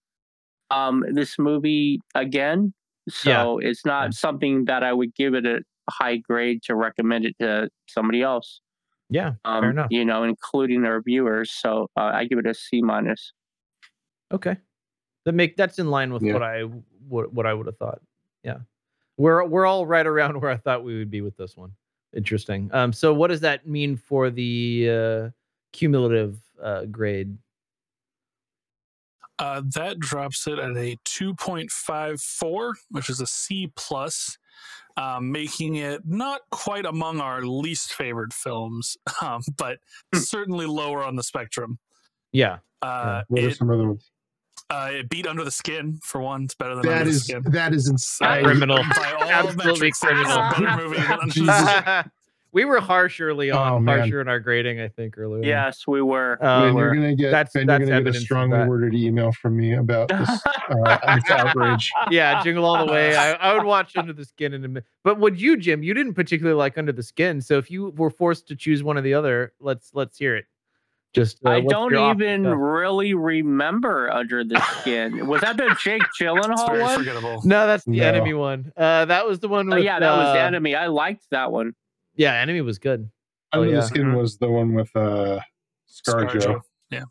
[0.72, 2.74] um this movie again.
[3.10, 5.60] So it's not something that I would give it a
[5.90, 8.62] high grade to recommend it to somebody else.
[9.10, 9.88] Yeah, um fair enough.
[9.90, 13.34] you know including our viewers so uh, I give it a C minus.
[14.32, 14.56] Okay,
[15.26, 16.34] that make that's in line with Yeah.
[16.34, 16.62] what I
[17.08, 18.02] what what I would have thought.
[18.44, 18.60] Yeah,
[19.18, 21.72] we're we're all right around where I thought we would be with this one.
[22.16, 22.70] Interesting.
[22.74, 25.30] Um, so what does that mean for the uh,
[25.72, 27.38] cumulative uh, grade?
[29.40, 34.38] Uh, that drops it at a 2.54, which is a C plus,
[34.96, 39.80] um, making it not quite among our least favorite films, um, but
[40.14, 41.80] certainly lower on the spectrum.
[42.32, 42.60] Yeah.
[42.84, 44.12] Uh, What are it, some other ones?
[44.70, 46.44] Uh, it beat Under the Skin for one.
[46.46, 47.44] It's better than That Under is the Skin.
[47.52, 48.44] that is insane.
[48.44, 48.78] criminal.
[48.96, 50.78] By all Absolutely metrics, it is better criminal.
[50.90, 52.12] movie than Under the Skin.
[52.52, 54.00] we were harsh early Oh, on, man.
[54.00, 55.44] harsher in our grading, I think, earlier.
[55.44, 56.34] Yes, we were.
[56.44, 58.94] Um, Ben, you're gonna get That's- Ben, that's you're gonna get a of strongly worded
[58.96, 60.30] email from me about this
[60.70, 61.92] uh, this outrage.
[62.12, 63.16] yeah, Jingle All the Way.
[63.16, 64.86] I, I would watch Under the Skin in a minute.
[65.04, 65.84] But would you, Jim?
[65.84, 68.98] You didn't particularly like Under the Skin, so if you were forced to choose one
[68.98, 70.46] or the other, let's let's hear it.
[71.14, 72.56] Just uh, I don't your off the even cuff?
[72.58, 75.28] really remember Under the Skin.
[75.28, 76.98] Was that the Jake It's Gyllenhaal very one?
[77.00, 77.42] forgettable.
[77.46, 78.04] No, that's the No.
[78.08, 78.72] enemy one.
[78.76, 79.68] Uh, that was the one.
[79.70, 79.84] with.
[79.84, 80.76] yeah, that was uh, the enemy.
[80.76, 81.74] I liked that one.
[82.16, 83.10] Yeah, enemy was good.
[83.52, 83.80] Oh, Under yeah.
[83.82, 85.40] the skin was the one with uh,
[85.88, 86.32] ScarJo.
[86.32, 86.62] ScarJo.
[86.90, 87.04] Yeah.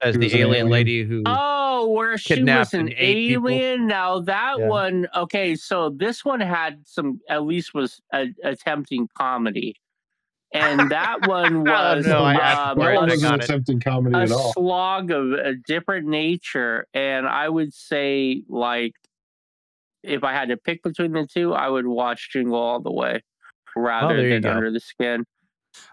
[0.00, 0.68] As He the alien, alien.
[0.70, 1.22] lady who.
[1.26, 3.50] Oh, where she was Kidnapped an and ate people.
[3.50, 3.86] alien.
[3.86, 4.68] Now that Yeah.
[4.68, 5.54] one, okay.
[5.54, 9.76] So this one had some, at least was a, attempting comedy,
[10.54, 12.94] and that one Oh, was no, I um, asked for That it.
[12.96, 14.52] one wasn't attempting comedy a at all.
[14.54, 16.86] slog of a different nature.
[16.94, 18.92] And I would say, like,
[20.02, 23.22] if I had to pick between the two, I would watch Jingle All the Way
[23.76, 24.50] rather Oh, than go.
[24.52, 25.24] Under the Skin.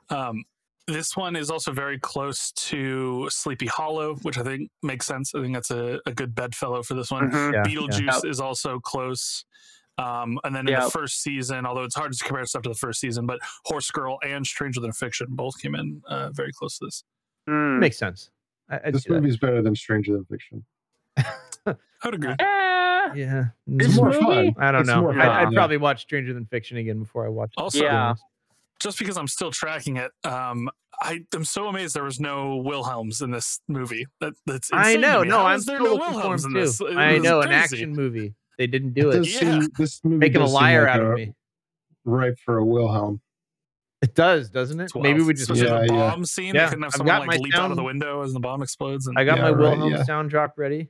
[0.09, 0.43] Um,
[0.87, 5.33] this one is also very close to Sleepy Hollow, which I think makes sense.
[5.33, 7.31] I think that's a, a good bedfellow for this one.
[7.31, 7.53] Mhm.
[7.53, 9.45] Yeah, Beetlejuice is also close.
[10.01, 10.83] Um, and then in Yep.
[10.85, 13.91] the first season, although it's hard to compare stuff to the first season, but Horse
[13.91, 17.03] Girl and Stranger Than Fiction both came in uh, very close to this.
[17.47, 17.79] Hmm.
[17.79, 18.29] Makes sense.
[18.69, 19.39] I, I'd This see that.
[19.41, 20.65] better than Stranger Than Fiction.
[21.17, 21.75] I
[22.05, 22.35] would agree.
[22.39, 23.45] Eh, Yeah.
[23.67, 24.51] This Mm, more movie?
[24.53, 24.55] fun.
[24.57, 25.01] I don't It's know.
[25.01, 25.57] more I'd, I'd yeah.
[25.57, 27.53] probably watch Stranger Than Fiction again before I watch.
[27.57, 27.83] Also, it.
[27.83, 28.13] Yeah.
[28.79, 30.69] just because I'm still tracking it, um,
[31.01, 34.05] I am so amazed there was no Wilhelms in this movie.
[34.19, 35.23] That that's I know.
[35.23, 36.81] No, I'm there still no looking for him Wilhelms in this?
[36.81, 38.33] It I know an action movie.
[38.57, 39.17] They didn't do It it.
[39.19, 39.39] does Yeah.
[39.61, 41.33] seem, this movie Making a liar like out a- of me.
[42.05, 43.21] Right for a Wilhelm.
[44.01, 44.85] It does, doesn't it?
[44.85, 45.03] It's wild.
[45.03, 45.49] Maybe we just.
[45.51, 46.09] Especially Yeah, the yeah.
[46.09, 46.55] bomb scene.
[46.55, 48.33] Yeah, They couldn't have I've someone got like my leap out of the window as
[48.33, 49.05] the bomb explodes.
[49.07, 50.03] And I got Yeah, my right, Wilhelm yeah.
[50.03, 50.89] sound drop ready.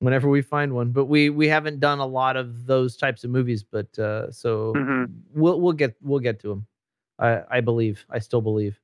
[0.00, 3.30] Whenever we find one, but we we haven't done a lot of those types of
[3.30, 3.62] movies.
[3.64, 5.12] But uh, so Mhm.
[5.34, 6.66] we'll we'll get we'll get to them.
[7.18, 8.04] I I believe.
[8.10, 8.78] I still believe.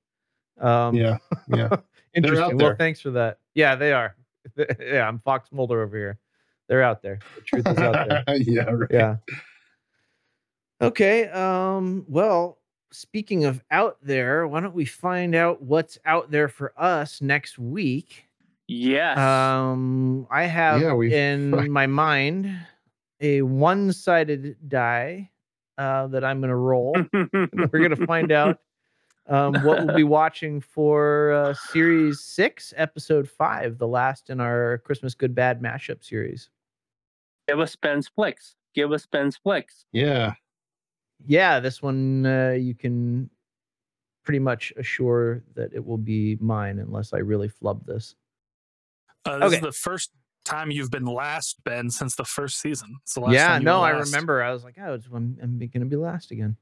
[0.60, 1.18] Um, Yeah,
[1.48, 1.68] yeah.
[2.14, 2.56] Interesting.
[2.58, 3.38] Well, thanks for that.
[3.54, 4.14] Yeah, they are.
[4.80, 6.18] yeah, I'm Fox Mulder over here.
[6.68, 7.18] They're out there.
[7.36, 8.24] The truth is out there.
[8.36, 8.90] yeah, right.
[8.90, 9.16] Yeah.
[10.80, 11.28] Okay.
[11.28, 12.58] Um, well,
[12.92, 17.58] speaking of out there, why don't we find out what's out there for us next
[17.58, 18.24] week?
[18.68, 19.16] Yes.
[19.18, 22.50] Um, I have Yeah, we- in my mind
[23.20, 25.30] a one-sided die
[25.78, 26.94] uh, that I'm going to roll.
[27.12, 28.58] We're going to find out
[29.28, 34.78] um, what we'll be watching for uh, series six, episode five, the last in our
[34.84, 36.50] Christmas Good Bad mashup series.
[37.48, 38.54] Give us Ben's flicks.
[38.74, 39.84] Give us Ben's flicks.
[39.92, 40.34] Yeah.
[41.24, 43.30] Yeah, this one uh, you can
[44.24, 48.16] pretty much assure that it will be mine unless I really flub this.
[49.24, 49.56] Uh, this Okay.
[49.56, 50.10] is the first
[50.44, 52.96] time you've been last, Ben, since the first season.
[53.02, 54.42] It's the last yeah, time no, were I remember.
[54.42, 56.56] I was like, oh, it's, I'm, I'm going to be last again,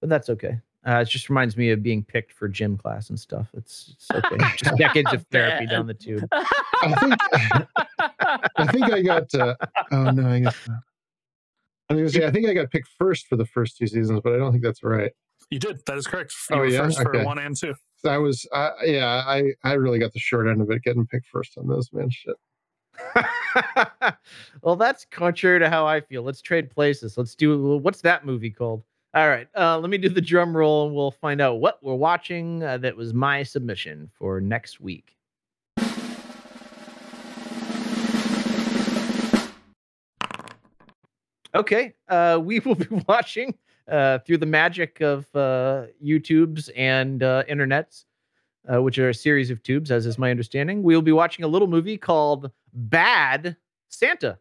[0.00, 0.60] but that's okay.
[0.86, 3.48] Uh, it just reminds me of being picked for gym class and stuff.
[3.54, 4.36] It's, it's okay.
[4.56, 6.28] just decades of therapy down the tube.
[6.82, 7.68] I think
[8.56, 9.34] I think I got.
[9.34, 9.54] Uh,
[9.92, 10.56] oh no, I guess.
[10.68, 10.78] Not.
[11.88, 14.20] I was gonna say I think I got picked first for the first two seasons,
[14.22, 15.12] but I don't think that's right.
[15.50, 15.80] You did.
[15.86, 16.34] That is correct.
[16.50, 16.82] You Oh, were yeah?
[16.84, 17.74] first for one and two.
[17.98, 21.06] So I was, uh, yeah, I I really got the short end of it, getting
[21.06, 22.10] picked first on those man.
[22.10, 22.36] Shit.
[24.62, 26.22] well, that's contrary to how I feel.
[26.22, 27.16] Let's trade places.
[27.16, 28.82] Let's do what's that movie called?
[29.14, 31.94] All right, uh, let me do the drum roll and we'll find out what we're
[31.94, 32.62] watching.
[32.62, 35.15] Uh, that was my submission for next week.
[41.56, 43.54] Okay, uh, we will be watching
[43.88, 48.04] uh, through the magic of uh, YouTube's and uh, internets,
[48.72, 50.82] uh, which are a series of tubes, as is my understanding.
[50.82, 53.56] We will be watching a little movie called Bad
[53.88, 54.38] Santa,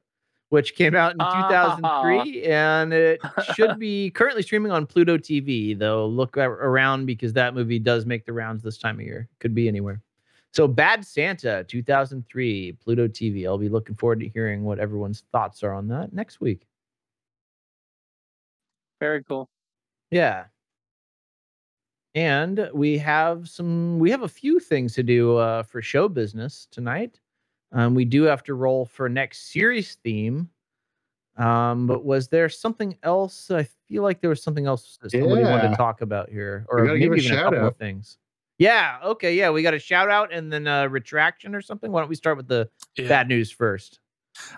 [0.50, 1.76] which came out in Ah.
[1.78, 3.22] 2003, and it
[3.56, 5.78] should be currently streaming on Pluto TV.
[5.78, 9.30] Though look around because that movie does make the rounds this time of year.
[9.40, 10.02] Could be anywhere.
[10.52, 13.46] So Bad Santa 2003 Pluto TV.
[13.46, 16.66] I'll be looking forward to hearing what everyone's thoughts are on that next week.
[19.00, 19.50] Very cool.
[20.12, 20.46] Yeah.
[22.14, 26.68] And we have some we have a few things to do uh, for show business
[26.72, 27.20] tonight.
[27.74, 30.50] Um, we do have to roll for next series theme.
[31.36, 33.52] Um, but was there something else?
[33.52, 35.70] I feel like there was something else that somebody wanted Yeah.
[35.72, 38.18] to talk about here, or maybe give a even a shout couple of things.
[38.58, 39.00] Yeah.
[39.04, 39.36] Okay.
[39.36, 39.50] Yeah.
[39.50, 41.92] We got a shout out and then a retraction or something.
[41.92, 43.10] Why don't we start with the Yeah.
[43.10, 44.00] bad news first?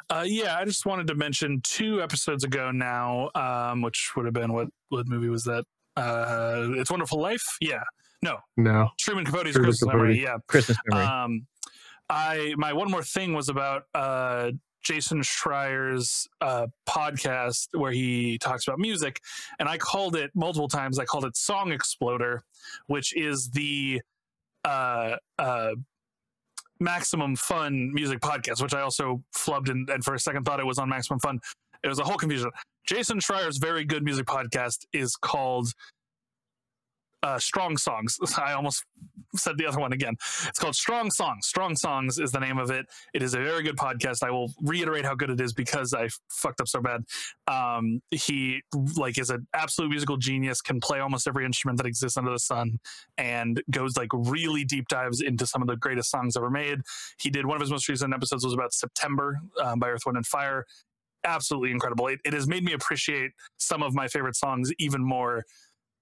[0.10, 4.34] Uh, yeah, I just wanted to mention two episodes ago now, um, which would have
[4.34, 5.64] been what what movie was that?
[5.96, 7.44] Uh, it's Wonderful Life.
[7.62, 7.82] Yeah,
[8.22, 8.90] no, No.
[9.00, 10.22] Truman Capote's Truman Christmas Memory.
[10.22, 11.06] Yeah, Christmas memory.
[11.06, 11.48] Um,
[12.10, 14.52] I my one more thing was about uh,
[14.84, 19.20] Jason Schreier's uh, podcast where he talks about music,
[19.60, 21.00] and I called it multiple times.
[21.00, 22.42] I called it Song Exploder,
[22.88, 24.02] which is the
[24.64, 25.72] uh, uh,
[26.80, 30.66] Maximum Fun music podcast, which I also flubbed and, and for a second thought it
[30.66, 31.40] was on Maximum Fun.
[31.84, 32.50] It was a whole confusion.
[32.88, 35.74] Jason Schreier's very good music podcast is called
[37.28, 38.18] uh, Strong Songs.
[38.38, 38.86] I almost
[39.36, 40.16] said the other one again.
[40.48, 41.46] It's called Strong Songs.
[41.46, 42.86] Strong Songs is the name of it.
[43.14, 44.24] It is a very good podcast.
[44.24, 47.04] I will reiterate how good it is because I fucked up so bad.
[47.48, 48.62] Um, he
[48.96, 50.62] like is an absolute musical genius.
[50.62, 52.80] Can play almost every instrument that exists under the sun,
[53.18, 56.80] and goes like really deep dives into some of the greatest songs ever made.
[57.20, 60.18] He did one of his most recent episodes was about September um, by Earth, Wind,
[60.18, 60.66] and Fire.
[61.26, 62.08] Absolutely incredible.
[62.08, 65.44] It, it has made me appreciate some of my favorite songs even more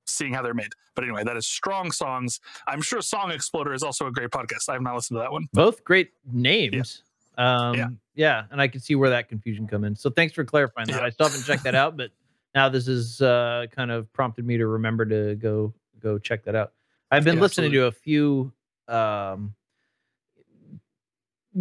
[0.05, 0.69] seeing how they're made.
[0.95, 2.39] But anyway, that is Strong Songs.
[2.67, 4.69] I'm sure Song Exploder is also a great podcast.
[4.69, 5.47] I have not listened to that one.
[5.53, 7.03] Both great names.
[7.37, 7.87] Um, Yeah.
[8.15, 8.43] yeah.
[8.51, 9.95] and I can see where that confusion come in.
[9.95, 11.01] So thanks for clarifying that.
[11.01, 11.05] Yeah.
[11.05, 12.11] I still haven't checked that out, but
[12.53, 16.55] now this has uh, kind of prompted me to remember to go go check that
[16.55, 16.71] out.
[17.11, 18.53] I've been Yeah, listening to a few
[18.87, 19.53] um,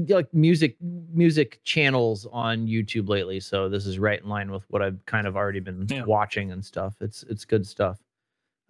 [0.08, 4.82] like music music channels on YouTube lately, so this is right in line with what
[4.82, 6.04] I've kind of already been Yeah.
[6.04, 6.94] watching and stuff.
[7.00, 7.98] It's it's good stuff.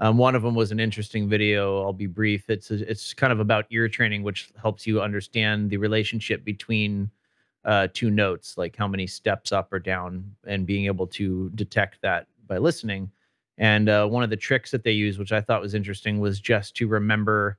[0.01, 1.83] Um, one of them was an interesting video.
[1.83, 2.51] I'll be brief.
[2.51, 7.11] It's it's kind of about ear training, which helps you understand the relationship between
[7.65, 12.01] uh, two notes, like how many steps up or down, and being able to detect
[12.03, 13.11] that by listening.
[13.57, 16.41] And uh, one of the tricks that they use, which I thought was interesting, was
[16.41, 17.59] just to remember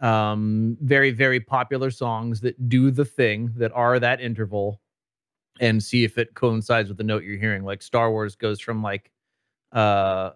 [0.00, 4.80] um, very very popular songs that do the thing that are that interval,
[5.58, 7.64] and see if it coincides with the note you're hearing.
[7.64, 9.10] Like Star Wars goes from like
[9.72, 10.30] uh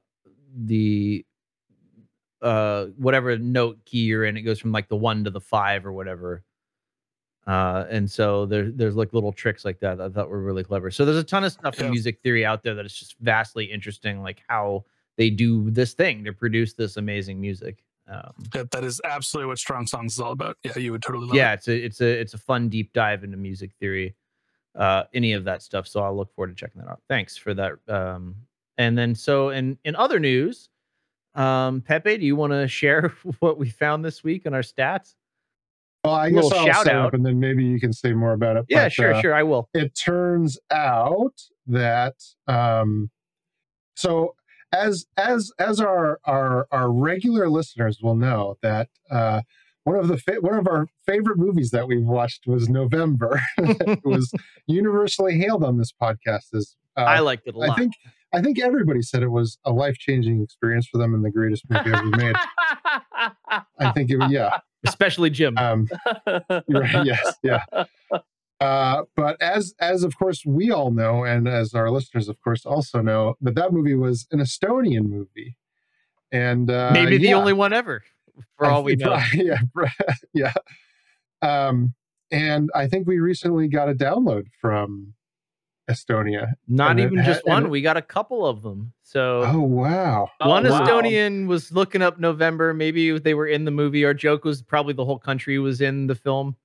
[0.64, 1.24] the
[2.42, 5.84] uh whatever note key you're in it goes from like the one to the five
[5.84, 6.42] or whatever
[7.46, 10.62] uh and so there, there's like little tricks like that, that i thought were really
[10.64, 13.16] clever so there's a ton of stuff in music theory out there that is just
[13.20, 14.84] vastly interesting like how
[15.16, 19.58] they do this thing to produce this amazing music um That, that is absolutely what
[19.58, 20.56] Strong Songs is all about.
[20.62, 21.38] Yeah, you would totally love it.
[21.38, 21.56] yeah it.
[21.58, 24.14] it's a it's a it's a fun deep dive into music theory
[24.76, 27.52] uh any of that stuff so i'll look forward to checking that out thanks for
[27.54, 28.34] that um
[28.76, 30.68] and then so in in other news
[31.38, 35.14] um pepe do you want to share what we found this week in our stats
[36.04, 37.06] Well, I guess I'll shout set out.
[37.06, 38.64] up and then maybe you can say more about it.
[38.68, 41.34] yeah but, sure uh, sure i will it turns out
[41.66, 42.14] that
[42.46, 43.10] um
[43.94, 44.34] so
[44.72, 49.40] as as as our our our regular listeners will know that uh
[49.84, 53.40] one of the fa- one of our favorite movies that we've watched was November.
[53.56, 54.30] it was
[54.66, 57.94] universally hailed on this podcast as uh, i liked it a lot I think
[58.30, 61.64] I think everybody said it was a life changing experience for them and the greatest
[61.70, 62.36] movie ever made.
[63.78, 64.58] I think it was yeah.
[64.86, 65.88] especially jim Um,
[66.26, 67.62] right, yes, yeah.
[68.60, 72.66] Uh, but as as of course we all know, and as our listeners of course
[72.66, 75.56] also know, that that movie was an Estonian movie,
[76.32, 78.02] and uh, maybe the yeah, only one ever
[78.56, 79.58] for all we know yeah,
[80.34, 80.52] yeah.
[81.40, 81.94] Um,
[82.32, 85.14] and I think we recently got a download from
[85.88, 86.52] Estonia.
[86.68, 89.42] not and even ha- just and one it- we got a couple of them so
[89.46, 90.28] Oh wow!
[90.40, 90.80] One Oh, wow.
[90.80, 92.74] Estonian was looking up November.
[92.74, 94.04] Maybe they were in the movie.
[94.04, 96.56] Our joke was probably the whole country was in the film.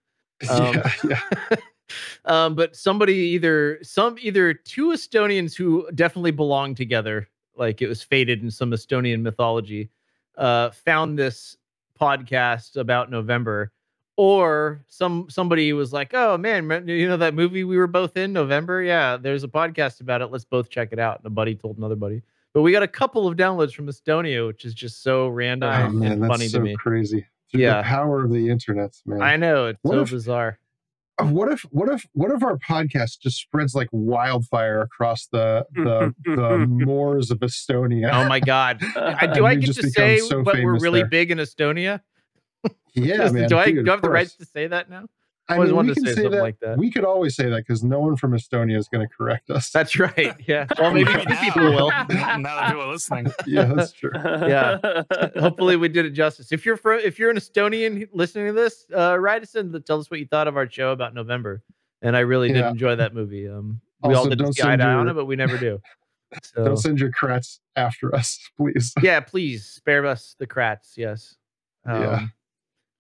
[0.50, 1.56] Um, yeah, yeah.
[2.26, 8.02] um, but somebody either some either two Estonians who definitely belong together, like it was
[8.04, 9.90] fated in some Estonian mythology,
[10.38, 11.56] uh, found this
[11.98, 13.72] podcast about November,
[14.18, 18.34] or some somebody was like, "Oh man, you know that movie we were both in
[18.34, 18.82] November?
[18.82, 20.28] Yeah, there's a podcast about it.
[20.32, 22.22] Let's both check it out." And a buddy told another buddy.
[22.54, 25.86] But we got a couple of downloads from Estonia, which is just so random Oh
[25.88, 26.76] and man, that's funny so to me.
[26.76, 27.26] crazy.
[27.52, 27.78] Through Yeah.
[27.78, 29.22] the power of the internet, man.
[29.22, 30.60] I know it's What so if- bizarre.
[31.20, 35.64] Uh, what if what if what if our podcast just spreads like wildfire across the
[35.76, 38.10] the, the moors of Estonia?
[38.12, 38.80] Oh my god!
[38.96, 41.10] I, do I get to say so what we're really there.
[41.10, 42.02] big in Estonia?
[42.94, 43.50] yeah, Is- man.
[43.50, 45.06] do I, dude, do I have the rights to say that now?
[45.50, 46.42] I always mean, wanted we to say say something that.
[46.42, 46.78] like that.
[46.78, 49.70] We could always say that because no one from Estonia is going to correct us.
[49.74, 50.34] That's right.
[50.48, 50.68] Yeah.
[50.80, 51.42] Well, maybe Maybe two now.
[51.42, 51.90] people will.
[51.90, 53.34] now that people are listening.
[53.46, 54.12] yeah, that's true.
[54.16, 54.80] Yeah.
[55.38, 56.54] Hopefully, we did it justice.
[56.54, 59.82] If you're fro- if you're an Estonian listening to this, uh, write us in to
[59.82, 61.62] tell us what you thought of our show about November.
[62.02, 62.70] And I really did Yeah.
[62.70, 63.48] enjoy that movie.
[63.50, 65.80] Um, we all didn't don't see eye to on it, but we never do.
[66.42, 68.94] So Don't send your crats after us, please.
[69.02, 70.94] yeah, please spare us the crats.
[70.98, 71.36] Yes.
[71.86, 72.26] Um, Yeah.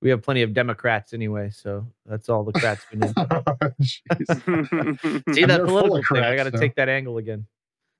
[0.04, 3.14] We have plenty of Democrats anyway, so that's all the crats we need.
[5.34, 6.24] See that political of thing?
[6.24, 7.46] I got to so- take that angle again.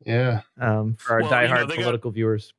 [0.06, 0.42] Yeah.
[0.60, 2.54] Um, for our Well, you know, diehard got- political viewers.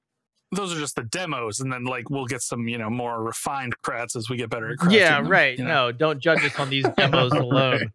[0.52, 3.74] Those are just the demos, and then like we'll get some you know more refined
[3.82, 5.58] crats as we get better at crafting Yeah, them, right.
[5.58, 5.86] you know?
[5.86, 7.90] No, don't judge us on these demos alone.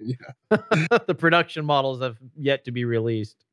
[0.49, 3.45] the production models have yet to be released,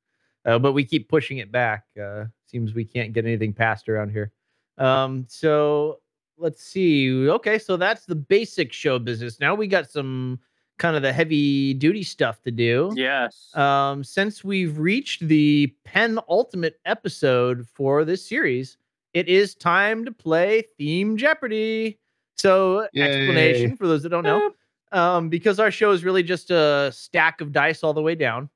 [0.44, 1.84] uh, but we keep pushing it back.
[2.02, 4.32] Uh, seems we can't get anything passed around here.
[4.76, 6.00] Um, so
[6.38, 7.28] let's see.
[7.28, 9.40] Okay, so that's the basic show business.
[9.40, 10.40] Now we got some
[10.78, 12.92] kind of the heavy duty stuff to do.
[12.94, 13.54] Yes.
[13.54, 18.76] Um, since we've reached the penultimate episode for this series,
[19.14, 21.98] it is time to play Theme Jeopardy.
[22.36, 23.04] So, Yay.
[23.04, 24.50] explanation for those that don't know,
[24.92, 28.50] um, because our show is really just a stack of dice all the way down.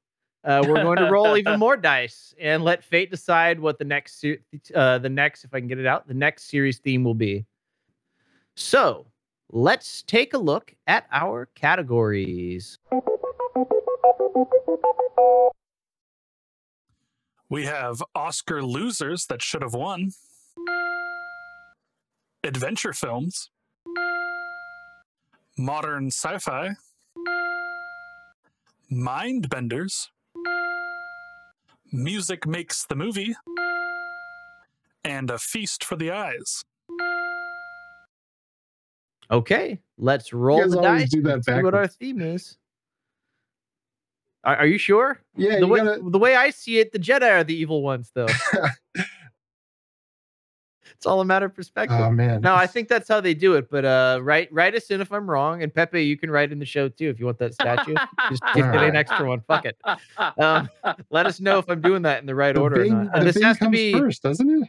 [0.45, 4.21] Uh, we're going to roll even more dice and let fate decide what the next,
[4.21, 4.41] se-
[4.75, 7.47] uh, the next, if I can get it out, the next series theme will be.
[8.61, 9.07] So,
[9.51, 12.79] let's take a look at our categories.
[17.49, 20.11] We have Oscar losers that should have won,
[22.45, 23.51] adventure films,
[25.57, 26.73] modern sci fi,
[28.91, 30.11] mind benders,
[31.91, 33.35] music makes the movie,
[35.03, 36.63] and a feast for the eyes.
[39.31, 42.57] Okay, let's roll the dice do that see what our theme is.
[44.43, 45.21] Are, are you sure?
[45.37, 48.11] Yeah, the way gotta- the way I see it, the Jedi are the evil ones,
[48.15, 48.27] though.
[50.91, 51.99] it's all a matter of perspective.
[52.01, 52.41] Oh man.
[52.41, 53.71] No, I think that's how they do it.
[53.71, 56.59] But uh, write write us in if I'm wrong, and Pepe, you can write in
[56.59, 57.95] the show too if you want that statue.
[58.31, 59.41] Just get an extra one.
[59.47, 59.77] Fuck it.
[60.39, 60.69] Um,
[61.11, 63.33] let us know if I'm doing that in the right The order bing, or the
[63.33, 64.69] this has to comes be first, doesn't it?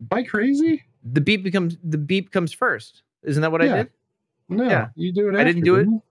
[0.00, 0.84] Am I crazy?
[1.02, 3.02] the beep becomes the beep comes first.
[3.22, 3.90] Isn't that what I did?
[4.48, 4.88] No, Yeah.
[4.96, 5.36] you do it.
[5.36, 5.80] I didn't do it?
[5.80, 6.02] didn't you?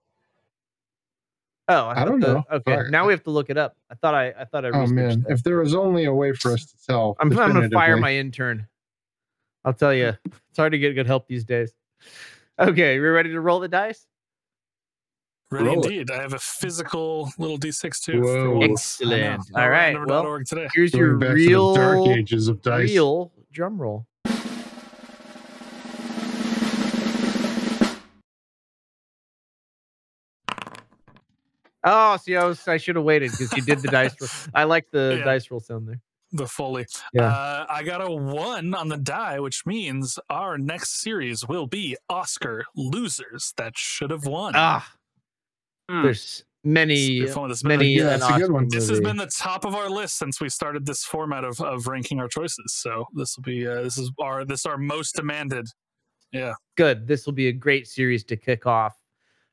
[1.67, 2.43] Oh, I thought don't the- know.
[2.51, 2.89] Okay, Fuck.
[2.89, 3.75] now we have to look it up.
[3.91, 4.69] I thought I I thought I.
[4.69, 5.31] Oh man, that.
[5.33, 8.13] if there was only a way for us to tell, I'm, I'm gonna fire my
[8.15, 8.65] intern.
[9.65, 11.73] I'll tell you, it's hard to get good help these days.
[12.57, 14.07] Okay, we're ready to roll the dice.
[15.51, 15.85] Ready Roll it.
[15.91, 16.11] indeed.
[16.11, 18.21] I have a physical little D6 too.
[18.21, 18.43] Whoa.
[18.45, 18.99] for once.
[19.01, 19.15] I know.
[19.15, 19.63] Excellent.
[19.63, 20.67] All right, random.org today.
[20.73, 22.89] Here's Going your back to real dark ages of dice.
[22.89, 24.05] real drum roll.
[31.91, 34.29] Oh, see, I was I should have waited because you did the dice roll.
[34.53, 35.25] I like the Yeah.
[35.25, 35.99] dice roll sound there.
[36.31, 36.85] the Foley.
[37.13, 37.23] Yeah.
[37.25, 41.97] Uh, I got a one on the die, which means our next series will be
[42.09, 44.53] Oscar losers that should have won.
[44.55, 44.87] Ah,
[45.89, 46.03] Hmm.
[46.03, 48.67] there's many This has been many the- Yeah, an it's good Oscar one.
[48.69, 51.87] This has been the top of our list since we started this format of, of
[51.87, 52.73] ranking our choices.
[52.75, 55.65] So this will be uh, this is our this is our most demanded.
[56.31, 56.53] Yeah.
[56.75, 57.07] good.
[57.07, 58.95] This will be a great series to kick off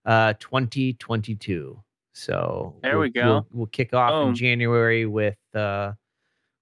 [0.04, 1.82] uh 2022.
[2.16, 3.26] So There we we'll- go.
[3.30, 5.92] We'll, we'll kick off in January with uh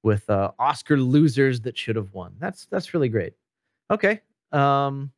[0.02, 2.34] with uh Oscar losers that should have won.
[2.40, 3.34] That's that's really great.
[3.88, 4.20] Okay.
[4.50, 5.12] Um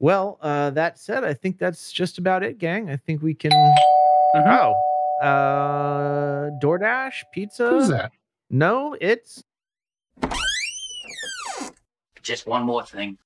[0.00, 2.90] well, uh that said, I think that's just about it, gang.
[2.90, 3.74] I think we can Mhm.
[4.36, 5.24] Oh.
[5.24, 7.68] Uh DoorDash, pizza.
[7.70, 8.10] Who's that?
[8.50, 9.44] No, it's
[12.22, 13.16] Just one more thing.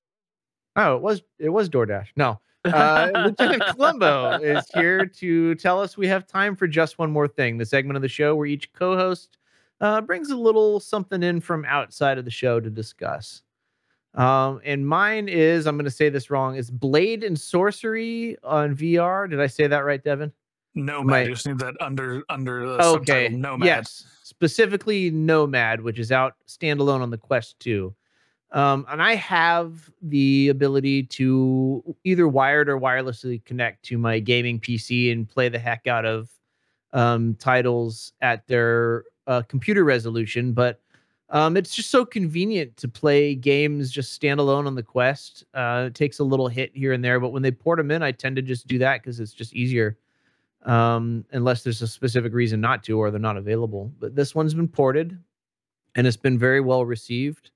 [0.75, 2.09] Oh, it was it was DoorDash.
[2.15, 2.39] No.
[2.65, 7.27] Uh, Lieutenant Columbo is here to tell us we have time for just one more
[7.27, 7.57] thing.
[7.57, 9.37] The segment of the show where each co-host
[9.81, 13.41] uh, brings a little something in from outside of the show to discuss.
[14.13, 16.55] Um, and mine is I'm going to say this wrong.
[16.55, 19.29] It's Blade and Sorcery on VR.
[19.29, 20.31] Did I say that right, Devin?
[20.75, 21.05] Nomad.
[21.05, 23.25] My- You just need that under under the okay.
[23.25, 23.65] subtitle Nomad.
[23.65, 27.93] Yes, specifically Nomad, which is out standalone on the Quest 2.
[28.53, 34.59] Um, and I have the ability to either wired or wirelessly connect to my gaming
[34.59, 36.29] PC and play the heck out of
[36.93, 40.53] um, titles at their uh, computer resolution.
[40.53, 40.79] But
[41.29, 45.43] um, it's just so convenient to play games just standalone on the Quest.
[45.55, 48.03] Uh, it takes a little hit here and there, but when they port them in,
[48.03, 49.97] I tend to just do that because it's just easier
[50.65, 53.91] um, unless there's a specific reason not to or they're not available.
[53.99, 55.17] But this one's been ported
[55.95, 57.49] and it's been very well received.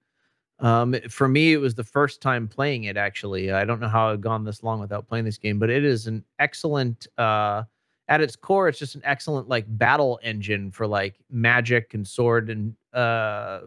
[0.59, 2.97] Um, for me, it was the first time playing it.
[2.97, 5.83] Actually, I don't know how I've gone this long without playing this game, but it
[5.85, 7.07] is an excellent.
[7.17, 7.63] Uh,
[8.09, 12.49] at its core, it's just an excellent like battle engine for like magic and sword
[12.49, 13.59] and uh,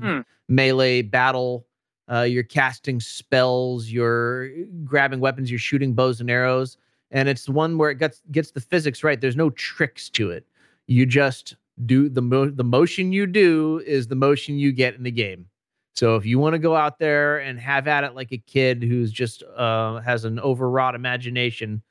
[0.00, 0.20] Hmm.
[0.48, 1.66] melee battle.
[2.10, 4.48] Uh, you're casting spells, you're
[4.84, 6.78] grabbing weapons, you're shooting bows and arrows,
[7.10, 9.20] and it's one where it gets gets the physics right.
[9.20, 10.46] There's no tricks to it.
[10.86, 15.02] You just do the mo- the motion you do is the motion you get in
[15.02, 15.46] the game.
[15.98, 18.84] So if you want to go out there and have at it like a kid
[18.84, 21.82] who's just uh, has an overwrought imagination,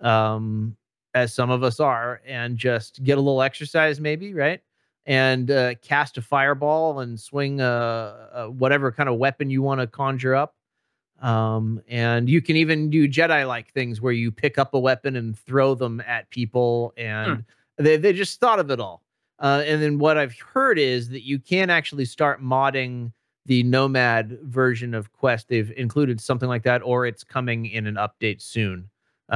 [0.00, 0.76] um,
[1.14, 4.60] as some of us are, and just get a little exercise, maybe right,
[5.06, 9.80] and uh, cast a fireball and swing a, a whatever kind of weapon you want
[9.80, 10.54] to conjure up.
[11.22, 15.16] Um, and you can even do Jedi like things where you pick up a weapon
[15.16, 17.42] and throw them at people, and
[17.78, 19.00] they they just thought of it all.
[19.38, 23.12] Uh, and then what I've heard is that you can actually start modding
[23.46, 25.48] the Nomad version of Quest.
[25.48, 28.88] They've included something like that, or it's coming in an update soon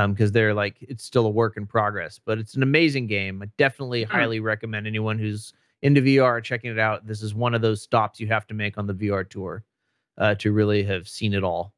[0.08, 2.20] because they're like it's still a work in progress.
[2.24, 3.42] But it's an amazing game.
[3.42, 5.52] I definitely highly recommend anyone who's
[5.82, 7.06] into VR checking it out.
[7.06, 9.62] This is one of those stops you have to make on the VR tour
[10.18, 11.72] uh, to really have seen it all.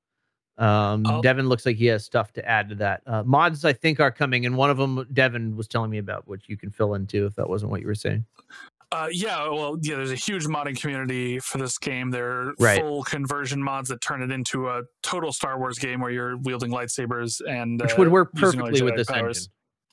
[0.58, 1.22] Um, Oh.
[1.22, 3.02] Devin looks like he has stuff to add to that.
[3.06, 6.28] Uh, mods, I think, are coming, and one of them Devin was telling me about,
[6.28, 8.24] which you can fill into if that wasn't what you were saying.
[8.92, 9.94] Uh, yeah, well, yeah.
[9.96, 12.10] There's a huge modding community for this game.
[12.10, 12.80] There are Right.
[12.80, 16.72] full conversion mods that turn it into a total Star Wars game where you're wielding
[16.72, 19.38] lightsabers and Which uh, would work perfectly with this powers.
[19.38, 19.52] engine.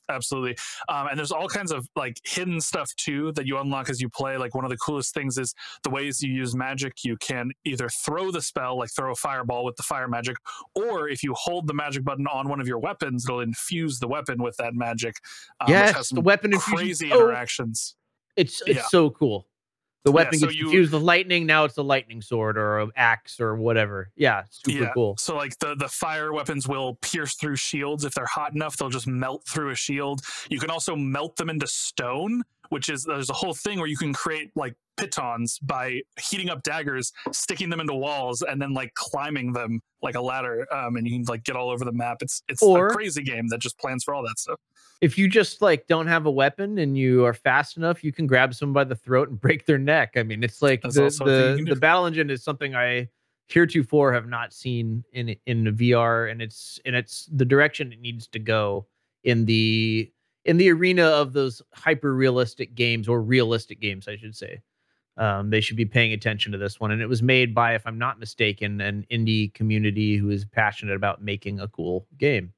[0.09, 0.55] Absolutely,
[0.87, 4.07] um, and there's all kinds of like hidden stuff too that you unlock as you
[4.07, 4.37] play.
[4.37, 5.53] Like one of the coolest things is
[5.83, 7.03] the ways you use magic.
[7.03, 10.37] You can either throw the spell, like throw a fireball with the fire magic,
[10.75, 14.07] or if you hold the magic button on one of your weapons, it'll infuse the
[14.07, 15.17] weapon with that magic.
[15.59, 17.95] Um, Yes, the weapon infusion- crazy oh, interactions.
[18.37, 18.87] It's it's Yeah.
[18.87, 19.47] so cool.
[20.05, 21.45] The Yeah, weapon so gets you- infused with lightning.
[21.45, 24.09] Now it's a lightning sword or an axe or whatever.
[24.15, 25.17] Yeah, super cool.
[25.17, 28.77] So like the the fire weapons will pierce through shields if they're hot enough.
[28.77, 30.21] They'll just melt through a shield.
[30.49, 33.97] You can also melt them into stone, which is there's a whole thing where you
[33.97, 38.93] can create like pitons by heating up daggers, sticking them into walls, and then like
[38.95, 40.65] climbing them like a ladder.
[40.73, 42.17] Um, and you can like get all over the map.
[42.21, 44.59] It's it's Or- a crazy game that just plans for all that stuff.
[44.99, 48.25] If you just like don't have a weapon and you are fast enough, you can
[48.25, 50.13] grab someone by the throat and break their neck.
[50.15, 52.43] I mean, it's like That's the also a thing you the, the battle engine is
[52.43, 53.07] something I
[53.49, 58.01] heretofore have not seen in in the VR, and it's and it's the direction it
[58.01, 58.87] needs to go
[59.23, 60.11] in the
[60.47, 64.61] in the arena of those hyper realistic games or realistic games, I should say.
[65.17, 67.85] Um, they should be paying attention to this one, and it was made by, if
[67.85, 72.53] I'm not mistaken, an indie community who is passionate about making a cool game.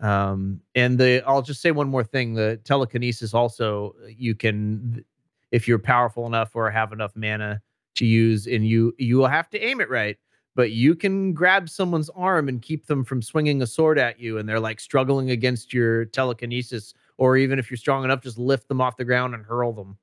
[0.00, 5.04] Um, and the I'll just say one more thing: the telekinesis also you can,
[5.50, 7.60] if you're powerful enough or have enough mana
[7.96, 10.18] to use, and you you will have to aim it right.
[10.54, 14.36] But you can grab someone's arm and keep them from swinging a sword at you,
[14.38, 16.92] and they're like struggling against your telekinesis.
[17.22, 19.96] Or even if you're strong enough, just lift them off the ground and hurl them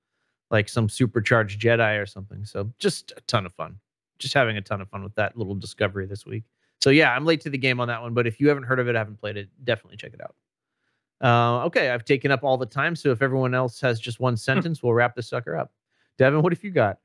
[0.52, 2.46] like some supercharged Jedi or something.
[2.46, 3.78] So just a ton of fun.
[4.20, 6.46] Just having a ton of fun with that little discovery this week.
[6.80, 8.80] So yeah, I'm late to the game on that one, but if you haven't heard
[8.80, 10.36] of it, haven't played it, definitely check it out.
[11.22, 14.38] Uh, okay, I've taken up all the time, so if everyone else has just one
[14.38, 15.74] sentence, we'll wrap this sucker up.
[16.18, 17.00] Devin, what have you got?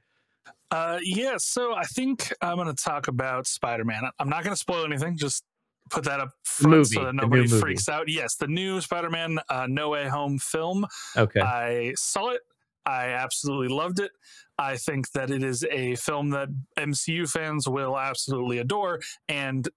[0.70, 4.05] Uh, yeah, so I think I'm going to talk about Spider-Man.
[4.20, 5.16] I'm not going to spoil anything.
[5.16, 5.43] Just
[5.90, 8.09] put that up front movie, so that nobody freaks out.
[8.09, 10.86] Yes, the new Spider-Man uh, No Way Home film.
[11.16, 11.40] Okay.
[11.40, 12.40] I saw it.
[12.86, 14.12] I absolutely loved it.
[14.59, 16.48] I think that it is a film that
[16.78, 19.69] MCU fans will absolutely adore, and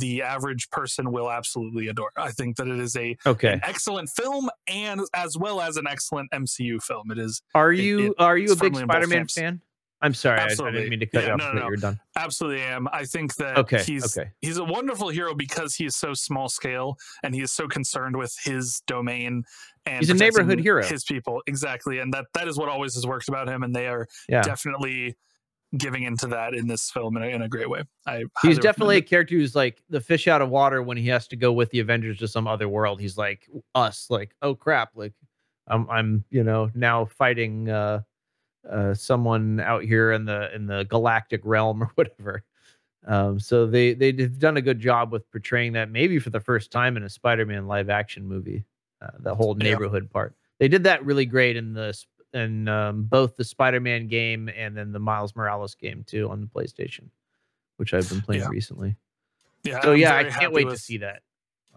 [0.00, 2.10] the average person will absolutely adore.
[2.16, 3.52] I think that it is a Okay.
[3.52, 7.12] an excellent film and as well as an excellent MCU film.
[7.12, 7.40] It is.
[7.54, 9.60] Are you it- are you a big firmly in both Spider-Man fan?
[10.02, 10.78] I'm sorry, I, I Absolutely.
[10.80, 11.38] didn't mean to cut Yeah, you off.
[11.38, 11.64] no, no, no.
[11.64, 12.00] you were done.
[12.16, 12.86] Absolutely am.
[12.92, 14.30] I think that Okay, he's okay.
[14.42, 18.16] he's a wonderful hero because he is so small scale and he is so concerned
[18.16, 19.42] with his domain
[19.86, 20.84] and He's a neighborhood hero.
[20.84, 23.86] His people exactly, and that that is what always has worked about him, and they
[23.88, 24.42] are Yeah.
[24.42, 25.16] definitely
[25.76, 27.82] giving into that in this film in a, in a great way.
[28.06, 31.26] I He's definitely a character who's like the fish out of water when he has
[31.28, 33.00] to go with the Avengers to some other world.
[33.00, 35.12] He's like us, like, oh crap, like
[35.66, 38.02] I'm I'm, you know, now fighting uh
[38.70, 42.42] uh someone out here in the in the galactic realm or whatever.
[43.06, 46.70] Um so they they've done a good job with portraying that maybe for the first
[46.70, 48.64] time in a Spider-Man live action movie.
[49.02, 49.64] Uh, the whole Yeah.
[49.64, 50.34] neighborhood part.
[50.58, 51.94] They did that really great in the
[52.32, 56.46] in um, both the Spider-Man game and then the Miles Morales game too on the
[56.46, 57.10] PlayStation,
[57.76, 58.48] which I've been playing Yeah.
[58.48, 58.96] recently.
[59.64, 61.22] Yeah, So yeah, I can't wait to see that.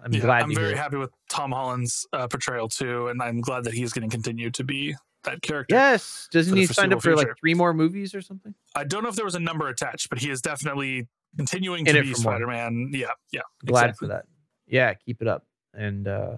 [0.01, 3.65] I'm yeah, glad I'm very happy with Tom Holland's uh, portrayal too, and I'm glad
[3.65, 5.75] that he's going to continue to be that character.
[5.75, 8.53] Yes, doesn't he sign up for foreseeable like three more movies or something?
[8.75, 11.95] I don't know if there was a number attached, but he is definitely continuing In
[11.95, 12.13] to be.
[12.13, 12.91] Spider-Man.
[12.93, 13.41] Yeah, yeah.
[13.65, 14.07] Glad exactly.
[14.07, 14.25] for that.
[14.67, 15.45] Yeah, keep it up.
[15.73, 16.37] And uh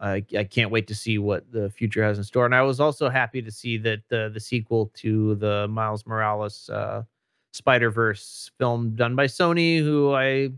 [0.00, 2.46] I I can't wait to see what the future has in store.
[2.46, 6.68] And I was also happy to see that the the sequel to the Miles Morales
[6.70, 7.02] uh
[7.52, 10.50] Spider-Verse film done by Sony, who I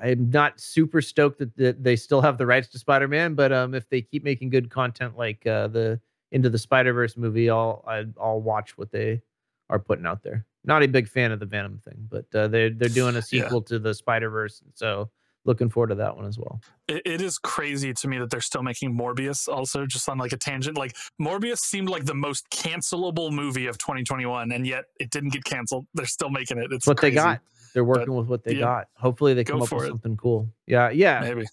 [0.00, 3.74] I'm not super stoked that, that they still have the rights to Spider-Man, but um
[3.74, 6.00] if they keep making good content like uh the
[6.32, 9.22] Into the Spider-Verse movie, I'll I, I'll watch what they
[9.70, 10.44] are putting out there.
[10.64, 13.44] Not a big fan of the Venom thing, but uh, they're they're doing a Yeah.
[13.44, 15.10] sequel to the Spider Verse, so
[15.44, 16.60] looking forward to that one as well.
[16.86, 19.48] It, it is crazy to me that they're still making Morbius.
[19.48, 23.76] Also, just on like a tangent, like Morbius seemed like the most cancelable movie of
[23.78, 25.86] 2021, and yet it didn't get canceled.
[25.94, 26.68] They're still making it.
[26.72, 27.16] It's what crazy.
[27.16, 27.40] they got.
[27.74, 28.88] They're But, working with what they yeah, got.
[28.94, 29.88] Hopefully, they come up with it.
[29.88, 30.48] something cool.
[30.66, 31.20] Yeah, yeah.
[31.20, 31.44] Maybe.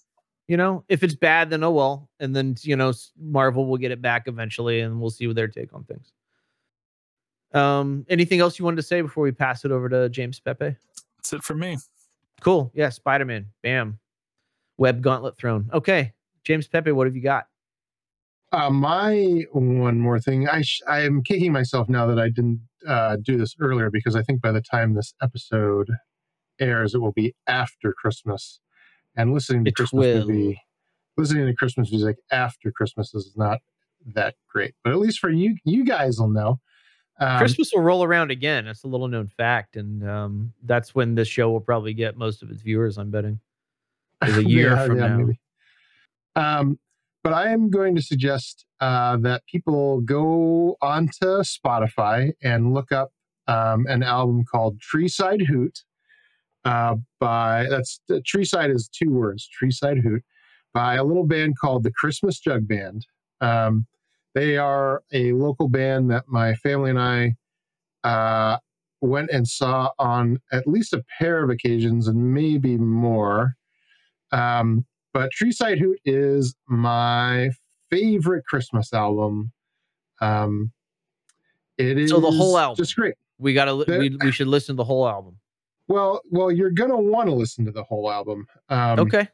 [0.50, 2.08] You know, if it's bad, then oh well.
[2.18, 5.46] And then you know, Marvel will get it back eventually, and we'll see what their
[5.46, 6.12] take on things.
[7.54, 10.74] Um, anything else you wanted to say before we pass it over to James Pepe?
[11.18, 11.78] That's it for me.
[12.40, 12.72] Cool.
[12.74, 13.46] Yeah, Spider Man.
[13.62, 14.00] Bam.
[14.76, 15.70] Web gauntlet thrown.
[15.72, 17.46] Okay, James Pepe, what have you got?
[18.50, 20.48] Uh, my one more thing.
[20.48, 24.16] I sh- I am kicking myself now that I didn't uh, do this earlier because
[24.16, 25.92] I think by the time this episode
[26.58, 28.58] airs, it will be after Christmas.
[29.20, 30.26] And listening to It Christmas will.
[30.26, 30.60] movie,
[31.16, 33.58] listening to Christmas music after Christmas is not
[34.14, 34.74] that great.
[34.82, 36.58] But at least for you, you guys will know.
[37.18, 38.64] Um, Christmas will roll around again.
[38.64, 42.42] That's a little known fact, and um, that's when this show will probably get most
[42.42, 42.96] of its viewers.
[42.96, 43.40] I'm betting.
[44.26, 45.16] Is a year Yeah, from yeah, now.
[45.18, 45.40] maybe.
[46.36, 46.78] Um,
[47.22, 53.10] but I am going to suggest uh, that people go onto Spotify and look up
[53.46, 55.80] um, an album called Treeside Hoot.
[56.64, 60.22] Uh, by that's the Treeside is two words, Treeside Hoot,
[60.74, 63.06] by a little band called the Christmas Jug Band.
[63.40, 63.86] Um,
[64.34, 67.36] they are a local band that my family and I
[68.04, 68.58] uh,
[69.00, 73.56] went and saw on at least a pair of occasions and maybe more.
[74.32, 74.84] Um,
[75.14, 77.50] but Treeside Hoot is my
[77.90, 79.50] favorite Christmas album.
[80.20, 80.70] Um,
[81.78, 82.76] it is So the whole album.
[82.76, 83.14] just great.
[83.38, 83.72] We gotta.
[83.84, 85.38] The- We, we should listen to the whole album.
[85.90, 88.46] Well, well, you're gonna want to listen to the whole album.
[88.68, 89.26] Um, okay.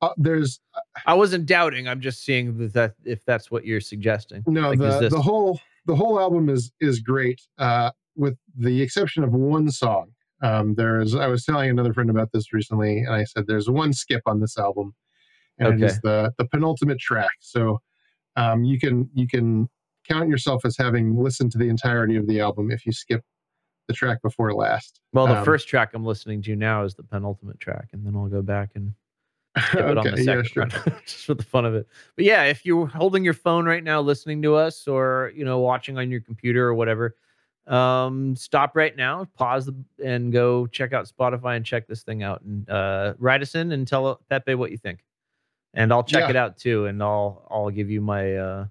[0.00, 0.58] uh, there's
[1.04, 1.86] I wasn't doubting.
[1.86, 4.42] I'm just seeing that, that if that's what you're suggesting.
[4.46, 8.38] no Like, is the this- the whole the whole album is is great, uh, with
[8.56, 10.12] the exception of one song.
[10.42, 13.92] Um, there's I was telling another friend about this recently, and I said there's one
[13.92, 14.94] skip on this album,
[15.58, 15.92] and it Okay.
[15.92, 17.36] is the the penultimate track.
[17.40, 17.80] So
[18.36, 19.68] um, you can you can
[20.08, 23.22] count yourself as having listened to the entirety of the album if you skip
[23.88, 25.00] the track before last.
[25.12, 28.14] Well, the Um, first track I'm listening to now is the penultimate track, and then
[28.14, 28.92] I'll go back and
[29.56, 30.66] skip it on Okay, the yeah, second sure.
[31.06, 31.88] just for the fun of it.
[32.16, 35.58] But yeah, if you're holding your phone right now, listening to us, or you know,
[35.58, 37.16] watching on your computer or whatever,
[37.66, 39.74] um, stop right now, pause the,
[40.04, 43.72] and go check out Spotify and check this thing out, and uh, write us in
[43.72, 45.04] and tell Pepe what you think,
[45.74, 46.30] and I'll check Yeah.
[46.30, 48.66] it out too, and I'll I'll give you my uh,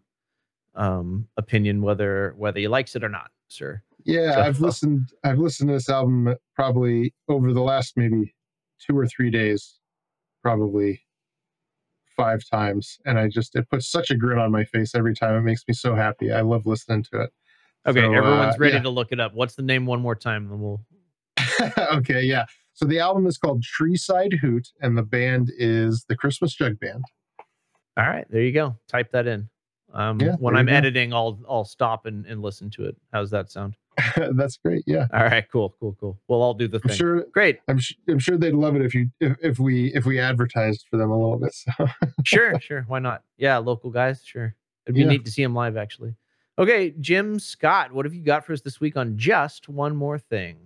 [0.76, 3.82] um, opinion whether whether he likes it or not, sir.
[4.08, 5.10] Yeah, So- I've listened.
[5.24, 8.34] I've listened to this album probably over the last maybe
[8.80, 9.80] two or three days,
[10.42, 11.02] probably
[12.16, 15.36] five times, and I just it puts such a grin on my face every time.
[15.36, 16.32] It makes me so happy.
[16.32, 17.30] I love listening to it.
[17.86, 18.82] Okay, So, everyone's uh, ready yeah.
[18.84, 19.34] to look it up.
[19.34, 20.48] What's the name one more time?
[20.50, 20.82] Then we'll.
[21.98, 22.46] okay, yeah.
[22.74, 27.04] So the album is called Treeside Hoot, and the band is the Christmas Jug Band.
[27.98, 28.76] All right, there you go.
[28.88, 29.50] Type that in.
[29.94, 32.96] Um, Yeah, when I'm editing, I'll I'll stop and, and listen to it.
[33.12, 33.76] How's that sound?
[34.36, 34.84] That's great.
[34.86, 36.20] Yeah, All right, cool, cool, cool.
[36.28, 36.98] Well, I'll do the I'm thing.
[36.98, 37.24] sure.
[37.34, 37.60] Great.
[37.68, 40.86] I'm sh- I'm sure they'd love it if you if, if we if we advertised
[40.90, 41.54] for them a little bit.
[41.54, 41.72] So.
[42.24, 42.86] Sure, sure.
[42.88, 43.24] Why not?
[43.38, 44.22] Yeah, local guys.
[44.24, 44.56] Sure.
[44.86, 45.08] It'd be Yeah.
[45.08, 46.16] neat to see them live, actually.
[46.60, 50.18] Okay, Jim Scott, what have you got for us this week on just one more
[50.20, 50.58] thing?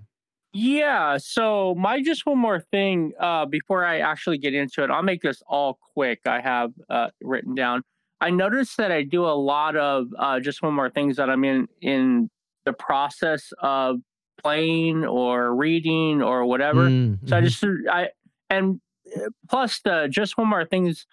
[0.54, 1.18] Yeah.
[1.18, 4.90] So my just one more thing uh, before I actually get into it.
[4.90, 6.20] I'll make this all quick.
[6.26, 7.84] I have uh, written down.
[8.20, 11.44] I noticed that I do a lot of uh, just one more things that I'm
[11.44, 12.30] in in
[12.66, 14.00] the process of
[14.42, 16.90] playing or reading or whatever.
[16.90, 17.44] Mm, So I mhm.
[17.44, 18.10] just I
[18.50, 18.82] and
[19.16, 21.06] uh, plus the just one more things.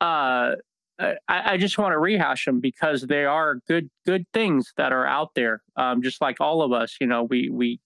[0.00, 0.52] Uh,
[0.98, 5.06] I, I just want to rehash them because they are good good things that are
[5.06, 5.62] out there.
[5.76, 7.80] Um, just like all of us, you know, we we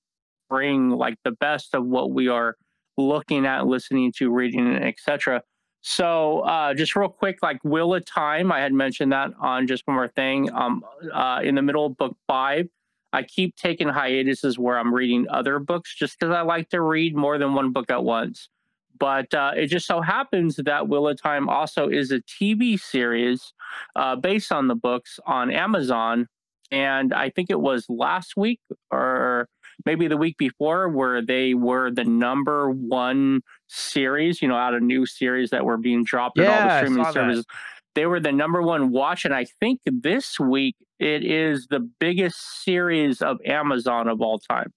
[0.49, 2.57] bring like the best of what we are
[2.97, 5.43] looking at, listening to, reading, etc.
[5.83, 9.87] So uh, just real quick, like Wheel of Time, I had mentioned that on just
[9.87, 10.53] one more thing.
[10.53, 12.69] Um, uh, in the middle of book five,
[13.13, 17.17] I keep taking hiatuses where I'm reading other books just because I like to read
[17.17, 18.49] more than one book at once.
[18.99, 23.53] But uh, it just so happens that Wheel of Time also is a TV series
[23.97, 26.29] uh, based on the books on Amazon.
[26.71, 29.49] And I think it was last week or
[29.87, 34.83] maybe the week before where they were the number one series, you know, out of
[34.83, 37.15] new series that were being dropped in all the streaming saw that.
[37.15, 37.47] services.
[37.95, 39.25] They were the number one watch.
[39.25, 44.73] And I think this week it is the biggest series of Amazon of all time.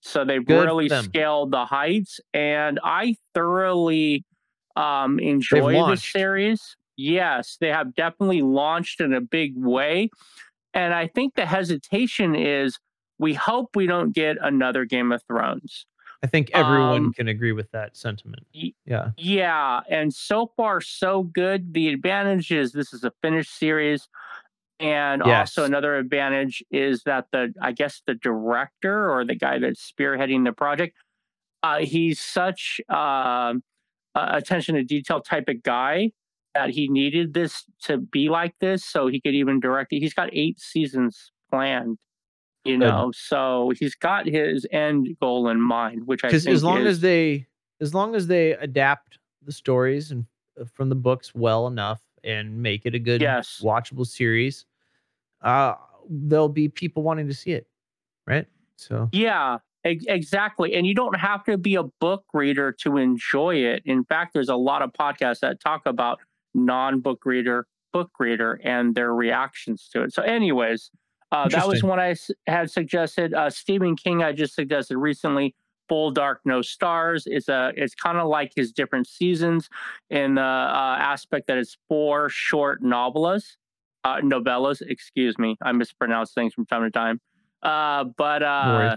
[0.00, 2.20] So they've Good really scaled the heights.
[2.32, 4.24] And I thoroughly
[4.76, 6.76] um, enjoy the series.
[6.96, 10.10] Yes, they have definitely launched in a big way.
[10.74, 12.78] And I think the hesitation is
[13.18, 15.86] we hope we don't get another Game of Thrones.
[16.22, 18.44] I think everyone Um, can agree with that sentiment.
[18.52, 19.10] Yeah.
[19.16, 21.74] Yeah, and so far so good.
[21.74, 24.08] The advantage is this is a finished series,
[24.80, 29.92] and also another advantage is that the I guess the director or the guy that's
[29.92, 30.96] spearheading the project,
[31.62, 33.54] uh, he's such a
[34.14, 36.12] attention to detail type of guy
[36.54, 40.00] that he needed this to be like this, so he could even direct it.
[40.00, 41.98] He's got eight seasons planned.
[42.64, 42.86] You Good.
[42.86, 46.82] know, so he's got his end goal in mind, which I because think as long
[46.82, 47.46] is, as they
[47.80, 50.26] as long as they adapt the stories and
[50.60, 53.60] uh, from the books well enough and make it a good Yes.
[53.64, 54.66] watchable series
[55.42, 55.74] uh
[56.10, 57.66] there'll be people wanting to see it
[58.26, 60.74] right so Yeah, ex- exactly.
[60.74, 63.82] And you don't have to be a book reader to enjoy it.
[63.84, 66.20] In fact, there's a lot of podcasts that talk about
[66.54, 70.12] non-book reader, book reader, and their reactions to it.
[70.14, 70.90] So, anyways,
[71.32, 73.34] uh, that was one I s- had suggested.
[73.34, 75.54] Uh, Stephen King, I just suggested recently.
[75.88, 77.24] Full Dark, No Stars.
[77.26, 77.72] It's a.
[77.76, 79.68] It's kind of like his different seasons
[80.10, 83.56] in the uh, aspect that it's four short novellas,
[84.04, 84.82] uh, novellas.
[84.82, 87.20] Excuse me, I mispronounce things from time to time.
[87.62, 88.96] Uh, but uh,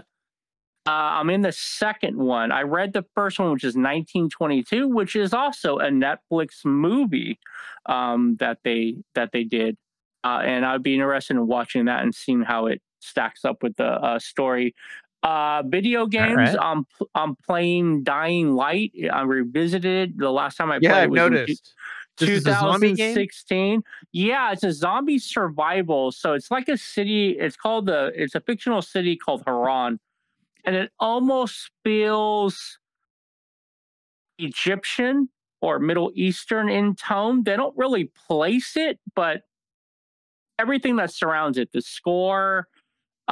[0.86, 2.50] uh, I'm in the second one.
[2.50, 7.38] I read the first one, which is 1922, which is also a Netflix movie
[7.86, 9.76] um, that they that they did,
[10.24, 13.76] uh, and I'd be interested in watching that and seeing how it stacks up with
[13.76, 14.74] the uh, story.
[15.22, 16.36] Uh, video games.
[16.36, 16.56] right.
[16.60, 16.84] I'm
[17.14, 18.92] I'm playing Dying Light.
[19.12, 20.18] I revisited it.
[20.18, 21.04] the last time I yeah played.
[21.04, 21.74] it in noticed
[22.18, 23.82] this is a zombie game 2016.
[24.12, 26.12] Yeah, it's a zombie survival.
[26.12, 27.30] So it's like a city.
[27.38, 28.12] It's called the.
[28.14, 29.98] It's a fictional city called Harran,
[30.64, 32.78] and it almost feels
[34.38, 35.28] Egyptian
[35.60, 37.44] or Middle Eastern in tone.
[37.44, 39.42] They don't really place it, but
[40.58, 42.68] everything that surrounds it, the score,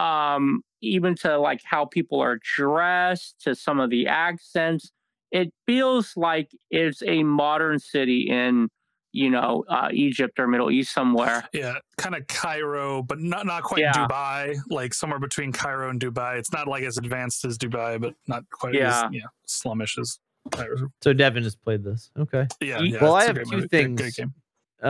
[0.01, 4.91] um, even to like how people are dressed, to some of the accents,
[5.31, 8.69] it feels like it's a modern city in,
[9.13, 11.45] you know, uh, Egypt or Middle East somewhere.
[11.53, 13.93] Yeah, kind of Cairo, but not not quite Yeah.
[13.93, 14.57] Dubai.
[14.71, 16.39] Like somewhere between Cairo and Dubai.
[16.39, 19.07] It's not like as advanced as Dubai, but not quite Yeah.
[19.07, 20.19] as yeah slummish as
[20.53, 20.89] Cairo.
[21.03, 23.03] so devin has played this okay Yeah, yeah.
[23.03, 23.69] well i have two movie.
[23.69, 24.33] Great- things Great game.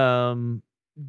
[0.00, 0.62] um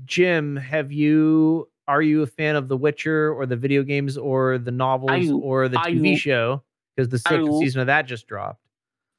[0.06, 4.58] jim have you are you a fan of the witcher or the video games or
[4.58, 6.64] the novels I- or the I tv show
[6.96, 8.62] because the I sixth l- season of that just dropped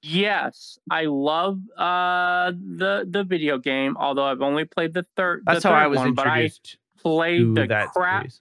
[0.05, 3.97] Yes, I love uh the the video game.
[3.97, 5.44] Although I've only played the third.
[5.47, 6.51] that's the how third i was one, but I
[6.99, 8.23] played the crap.
[8.23, 8.41] series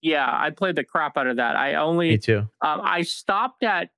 [0.00, 1.56] Yeah, I played the crap out of that.
[1.56, 3.90] I only me too Um, I stopped at,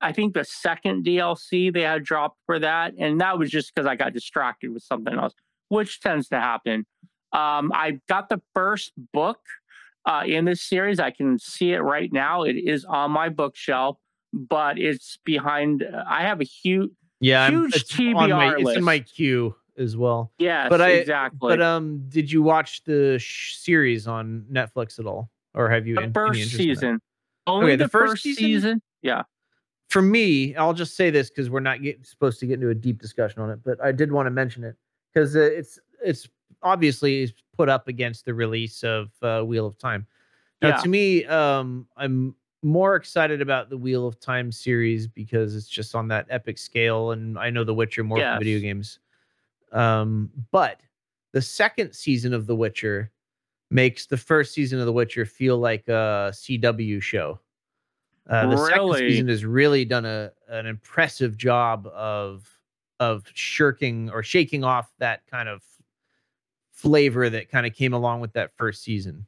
[0.00, 3.86] I think the second DLC they had dropped for that, and that was just because
[3.86, 5.34] I got distracted with something else,
[5.68, 6.86] which tends to happen.
[7.32, 9.38] Um, I got the first book
[10.04, 11.00] uh, in this series.
[11.00, 12.42] I can see it right now.
[12.42, 13.98] It is on my bookshelf,
[14.32, 15.84] but it's behind.
[16.08, 19.54] I have a huge, Yeah, I'm, huge it's on my, TBR it's in my queue
[19.78, 20.32] as well.
[20.38, 21.38] yes, but I, exactly.
[21.40, 25.94] but um, did you watch the sh- series on Netflix at all, or have you
[25.94, 27.00] the in- any first season,
[27.46, 28.44] only Okay, the, the first first, season?
[28.44, 28.82] season?
[29.00, 29.22] Yeah,
[29.88, 32.74] For me, I'll just say this because we're not get, supposed to get into a
[32.74, 34.76] deep discussion on it, but I did want to mention it
[35.12, 36.28] because uh, it's it's
[36.62, 40.06] obviously is put up against the release of uh, Wheel of Time.
[40.60, 40.76] Now, Yeah.
[40.78, 45.94] to me, um, I'm more excited about the Wheel of Time series because it's just
[45.94, 49.00] on that epic scale, and I know The Witcher more from video games.
[49.72, 50.80] Um, but
[51.32, 53.10] the second season of The Witcher
[53.70, 57.40] makes the first season of The Witcher feel like a CW show.
[58.28, 62.48] Uh, the second season has really done a an impressive job of
[63.00, 65.64] of shirking or shaking off that kind of
[66.82, 69.26] flavor that kind of came along with that first season.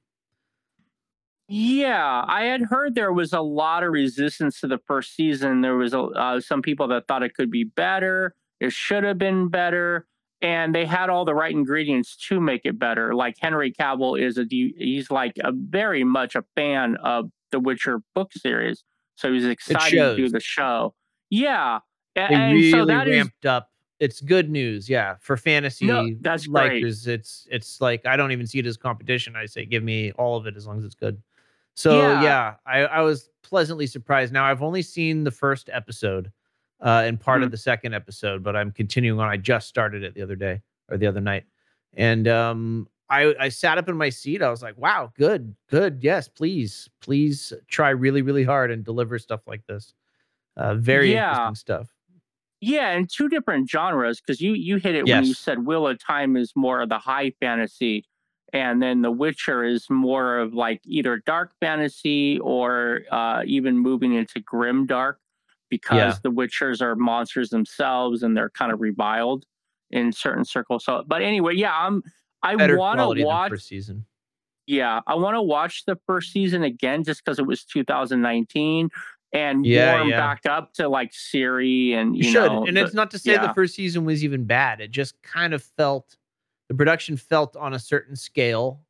[1.47, 5.61] Yeah, I had heard there was a lot of resistance to the first season.
[5.61, 8.35] There was a, uh, some people that thought it could be better.
[8.61, 10.07] It should have been better,
[10.41, 13.15] and they had all the right ingredients to make it better.
[13.15, 18.01] Like Henry Cavill is a he's like a very much a fan of the Witcher
[18.15, 18.83] book series,
[19.15, 20.95] so he's excited to do the show.
[21.29, 21.81] Yeah,
[22.17, 23.69] and really so that is ramped up.
[24.01, 26.83] It's good news, yeah, for fantasy No, that's great.
[26.83, 27.07] likers.
[27.07, 29.37] It's it's like I don't even see it as competition.
[29.37, 31.23] I say give me all of it as long as it's good.
[31.77, 32.23] So Yeah.
[32.23, 34.33] yeah, I, I was pleasantly surprised.
[34.33, 36.31] Now I've only seen the first episode
[36.81, 37.45] uh, and part Mm-hmm.
[37.47, 39.29] of the second episode, but I'm continuing on.
[39.29, 41.45] I just started it the other day or the other night,
[41.95, 44.43] and um, I I sat up in my seat.
[44.43, 49.19] I was like, wow, good, good, yes, please, please try really really hard and deliver
[49.19, 49.95] stuff like this.
[50.57, 51.21] Uh, very Yeah.
[51.31, 51.89] interesting stuff.
[52.67, 55.99] Yeah, and two different genres because you you hit it when you said Wheel of
[55.99, 58.05] Time is more of the high fantasy,
[58.53, 64.15] and then The Witcher is more of like either dark fantasy or uh, even moving
[64.15, 65.19] into grim dark
[65.69, 66.15] because Yeah.
[66.23, 69.45] the Witchers are monsters themselves and they're kind of reviled
[69.91, 70.85] in certain circles.
[70.85, 72.03] So, but anyway, yeah, I'm.
[72.43, 73.51] I want to watch.
[73.51, 74.07] first season.
[74.67, 78.89] Yeah, I want to watch the first season again just because it was 2019
[79.35, 80.17] and Yeah, warm yeah.
[80.19, 82.65] back up to like Siri and You, you, should, know.
[82.67, 83.47] and the- it's not to say yeah.
[83.47, 84.81] the first season was even bad.
[84.81, 86.17] It just kind of felt
[86.69, 88.81] the production felt on a certain scale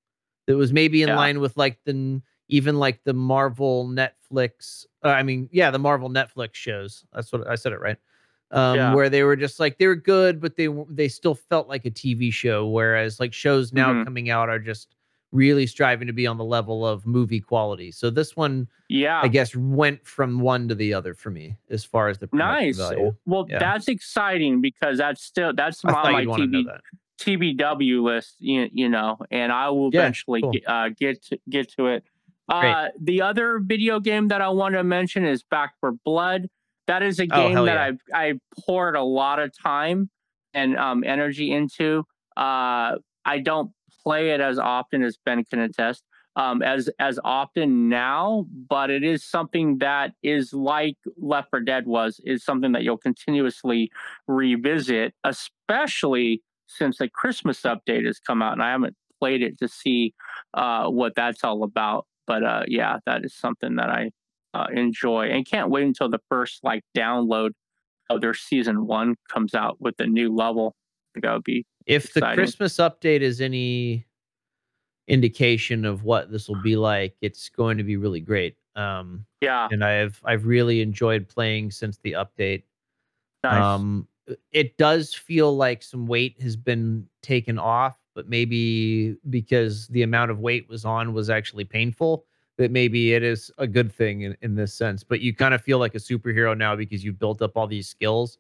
[0.47, 1.17] that was maybe in Yeah.
[1.17, 4.85] line with like the even like the Marvel Netflix.
[5.03, 7.05] Uh, I mean, yeah, the Marvel Netflix shows.
[7.13, 7.97] That's what I said it right.
[8.51, 8.95] Um, Yeah.
[8.95, 11.91] Where they were just like they were good, but they they still felt like a
[11.91, 12.69] TV show.
[12.69, 14.05] Whereas like shows now Mhm.
[14.05, 14.95] coming out are just
[15.35, 17.91] really striving to be on the level of movie quality.
[17.91, 19.21] So this one, Yeah.
[19.21, 22.79] I guess, went from one to the other for me as far as the Nice.
[22.79, 23.15] value.
[23.27, 23.59] Well, Yeah.
[23.59, 27.57] that's exciting because that's still that's I on my you'd wanna know TV.
[27.57, 28.37] TBW list.
[28.39, 30.53] You, you know, and I will Yeah, eventually cool.
[30.53, 32.05] get, uh, get to, get to it.
[32.49, 36.49] Uh, the other video game that I want to mention is Back 4 Blood.
[36.87, 37.85] That is a Oh, game hell that yeah.
[37.85, 40.11] I've I poured a lot of time
[40.53, 42.05] and um, energy into.
[42.37, 43.71] Uh, I don't
[44.05, 46.05] play it as often as Ben can attest
[46.37, 51.87] um, as as often now, but it is something that is like Left 4 Dead
[51.87, 52.21] was.
[52.25, 53.91] Is something that you'll continuously
[54.27, 59.69] revisit, especially since the Christmas update has come out, and I haven't played it to
[59.69, 60.15] see
[60.55, 62.07] uh, what that's all about.
[62.27, 64.11] But uh, yeah, that is something that I
[64.55, 67.51] uh, enjoy and can't wait until the first like download
[68.11, 70.75] of their season one comes out with the new level.
[71.15, 72.21] Think that would be if the.
[72.35, 74.07] Christmas update is any
[75.07, 78.57] indication of what this will be like, it's going to be really great.
[78.77, 82.65] Um, yeah, and I've I've really enjoyed playing since the update.
[83.45, 83.63] Nice.
[83.63, 84.09] Um,
[84.53, 90.31] it does feel like some weight has been taken off, but maybe because the amount
[90.31, 92.25] of weight was on was actually painful,
[92.57, 95.05] that maybe it is a good thing in, in this sense.
[95.05, 97.89] But you kind of feel like a superhero now because you've built up all these
[97.89, 98.39] skills.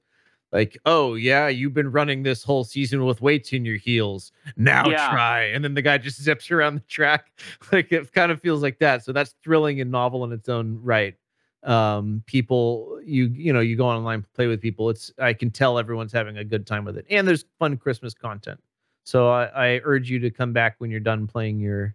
[0.55, 4.31] Like, oh yeah, you've been running this whole season with weights in your heels.
[4.57, 5.10] Now Yeah.
[5.10, 5.42] try.
[5.47, 7.33] And then the guy just zips around the track.
[7.73, 9.05] Like it kind of feels like that.
[9.05, 11.16] So that's thrilling and novel in its own right
[11.65, 15.78] um people you you know you go online play with people it's i can tell
[15.78, 18.60] everyone's having a good time with it and there's fun christmas content
[19.05, 21.94] so i, I urge you to come back when you're done playing your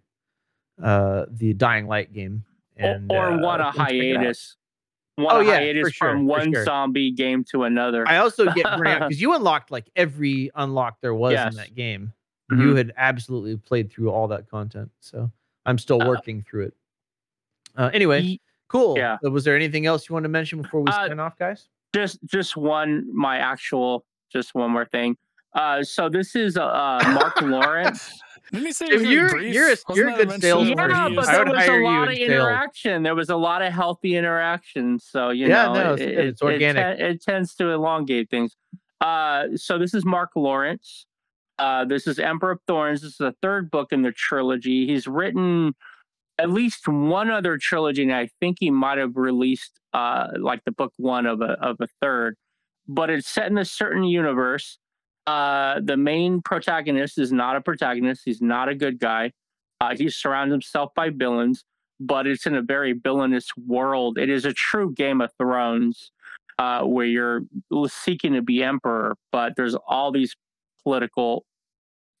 [0.82, 2.42] uh the dying light game
[2.76, 4.22] and or uh, want a and check it out.
[4.22, 4.56] hiatus.
[5.22, 6.64] Want Oh, yeah, hiatus sure, from one sure.
[6.64, 8.06] zombie game to another.
[8.08, 11.52] i also get burnt because you unlocked like every unlock there was Yes.
[11.52, 12.12] in that game
[12.50, 12.60] Mhm.
[12.62, 15.30] you had absolutely played through all that content so
[15.66, 16.74] i'm still Uh, working through it
[17.76, 19.18] uh anyway cool yeah.
[19.24, 21.68] Uh, was there anything else you want to mention before we Uh, sign off guys
[21.94, 25.16] just just one my actual just one more thing.
[25.54, 28.08] Uh, so this is uh, uh Mark Lawrence.
[28.52, 30.68] Didn't he say If you're you're a, you're a good salesman.
[30.76, 32.18] Yeah, but I there would was a lot in of sales.
[32.30, 33.02] interaction.
[33.02, 34.98] There was a lot of healthy interaction.
[34.98, 36.98] So you Yeah, know, no, it's it- It's organic.
[36.98, 38.56] te- it tends to elongate things.
[39.00, 41.06] Uh, so this is Mark Lawrence.
[41.58, 43.02] Uh, this is Emperor of Thorns.
[43.02, 44.86] This is the third book in the trilogy.
[44.86, 45.74] He's written
[46.38, 50.72] at least one other trilogy, and I think he might have released uh, like the
[50.72, 52.36] book one of a of a third.
[52.88, 54.78] But it's set in a certain universe.
[55.26, 58.22] Uh, the main protagonist is not a protagonist.
[58.24, 59.32] He's not a good guy.
[59.80, 61.64] Uh, he surrounds himself by villains,
[61.98, 64.18] but it's in a very villainous world.
[64.18, 66.10] It is a true Game of Thrones,
[66.58, 67.42] uh, where you're
[67.86, 70.34] seeking to be emperor, but there's all these
[70.82, 71.44] political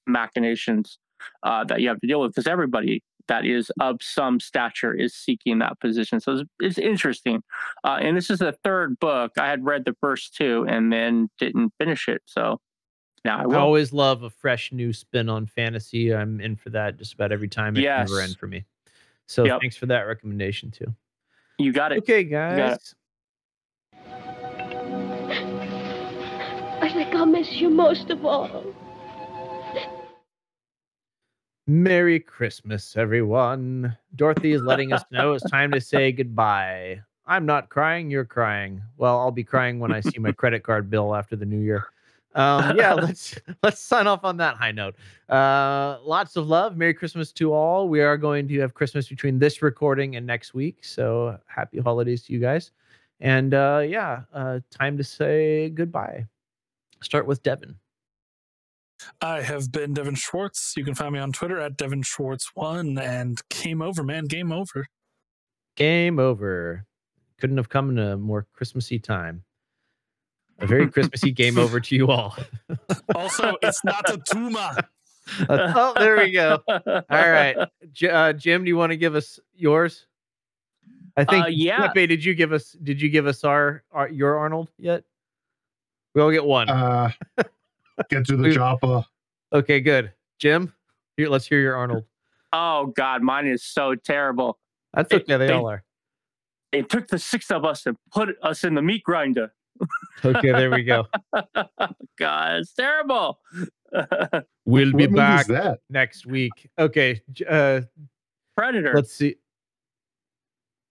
[0.06, 0.98] machinations
[1.42, 5.14] uh, that you have to deal with because everybody that is of some stature is
[5.14, 6.20] seeking that position.
[6.20, 7.42] So it's, it's interesting.
[7.84, 9.32] Uh, and this is the third book.
[9.38, 12.22] I had read the first two and then didn't finish it.
[12.24, 12.60] So
[13.24, 16.14] now I I always love a fresh new spin on fantasy.
[16.14, 17.76] I'm in for that just about every time.
[17.76, 18.28] It never Yes.
[18.28, 18.64] end for me.
[19.26, 19.60] So Yep.
[19.60, 20.94] thanks for that recommendation too.
[21.58, 21.98] You got it.
[21.98, 22.76] Okay, You got guys.
[22.76, 22.94] it.
[26.82, 28.64] I think I'll miss you most of all.
[31.66, 33.96] Merry Christmas, everyone.
[34.16, 37.00] Dorothy is letting us know it's time to say goodbye.
[37.26, 38.82] I'm not crying, you're crying.
[38.96, 41.84] Well, I'll be crying when I see my credit card bill after the new year.
[42.34, 44.96] Um, yeah, let's let's sign off on that high note.
[45.28, 46.76] Uh, lots of love.
[46.76, 47.88] Merry Christmas to all.
[47.88, 50.84] We are going to have Christmas between this recording and next week.
[50.84, 52.70] So happy holidays to you guys.
[53.20, 56.26] And uh, yeah, uh, time to say goodbye.
[57.02, 57.76] Start with Devin.
[59.20, 60.74] I have been Devin Schwartz.
[60.76, 64.26] You can find me on Twitter at Devin Schwartz1 and game over, man.
[64.26, 64.86] Game over.
[65.76, 66.84] Game over.
[67.38, 69.44] Couldn't have come in a more Christmassy time.
[70.60, 72.36] A very Christmassy game over to you all.
[73.14, 74.76] Also, it's not a tumor.
[75.48, 76.62] Uh, oh, there we go.
[76.68, 77.56] All right,
[77.92, 80.06] J- uh, Jim, do you want to give us yours?
[81.16, 81.44] I think.
[81.44, 81.88] Uh, yeah.
[81.88, 82.72] Pepe, did you give us?
[82.82, 85.04] Did you give us our, our your Arnold yet?
[86.14, 86.68] We all get one.
[86.70, 87.10] Uh,
[88.08, 89.04] get to the We- chopper.
[89.52, 90.12] okay, good.
[90.38, 90.72] Jim,
[91.16, 92.04] here, let's hear your Arnold.
[92.52, 94.58] Oh God, mine is so terrible.
[94.94, 95.36] That's It- okay.
[95.36, 95.84] They they- all are.
[96.72, 99.52] They took the six of us and put us in the meat grinder.
[100.24, 101.06] Okay, there we go.
[102.18, 103.40] God, it's terrible.
[104.66, 106.70] We'll be What back next week.
[106.78, 107.20] Okay.
[107.48, 107.80] Uh,
[108.56, 108.92] Predator.
[108.94, 109.34] let's see.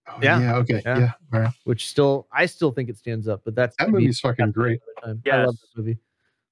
[0.06, 0.40] Oh, Yeah.
[0.40, 0.56] yeah.
[0.56, 0.82] Okay.
[0.84, 0.98] Yeah.
[0.98, 1.12] Yeah.
[1.32, 1.54] all right.
[1.64, 4.50] Which still, I still think it stands up, but that's That to be movie's fucking
[4.52, 4.80] great.
[5.02, 5.20] another.
[5.24, 5.60] I love Yes.
[5.60, 5.98] that movie.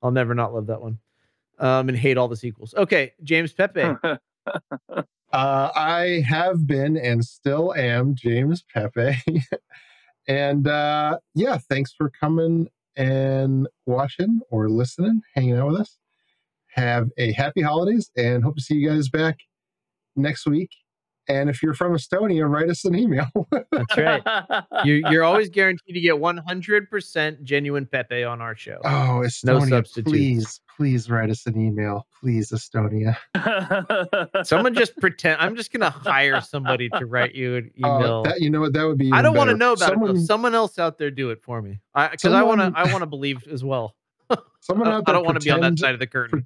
[0.03, 0.99] I'll never not love that one.
[1.59, 2.73] Um, and hate all the sequels.
[2.75, 3.95] Okay, James Pepe.
[5.31, 9.15] Uh, I have been and still am James Pepe.
[10.29, 15.99] And uh, yeah, thanks for coming and watching or listening, hanging out with us.
[16.75, 19.39] Have a happy holidays and hope to see you guys back
[20.15, 20.71] next week.
[21.29, 23.27] And if you're from Estonia, write us an email.
[23.71, 24.23] That's right.
[24.85, 28.79] you, you're always guaranteed to get 100% genuine Pepe on our show.
[28.85, 30.11] oh, Estonia, No Estonia, substitutes.
[30.11, 32.07] please, please write us an email.
[32.21, 33.17] Please, Estonia.
[34.47, 35.41] Someone just pretend.
[35.41, 38.23] I'm just gonna hire somebody to write you an Oh, email.
[38.25, 39.13] that you know what that would be.
[39.13, 39.93] I don't want to know about it.
[39.93, 40.21] someone, Though.
[40.23, 41.79] Someone else out there do it for me.
[41.95, 42.73] Because I want to.
[42.75, 43.95] I want to believe as well.
[44.61, 46.45] Someone I, out I don't want to be on that side of the curtain.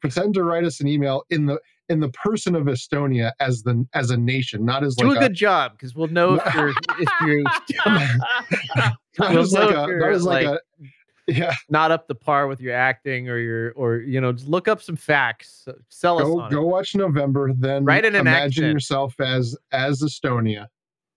[0.00, 3.86] pretend to write us an email in the in the person of Estonia as the
[3.94, 6.68] as a nation, not as Do like a good job because we'll know if you're
[6.70, 7.42] if you're
[7.86, 11.54] not we'll as like a you're, as like, like, a yeah.
[11.68, 14.82] not up to par with your acting or your or you know just look up
[14.82, 15.66] some facts.
[15.88, 16.66] Sell us Go on go it.
[16.66, 18.72] watch November, then Write in an imagine accent.
[18.72, 20.66] yourself as as Estonia.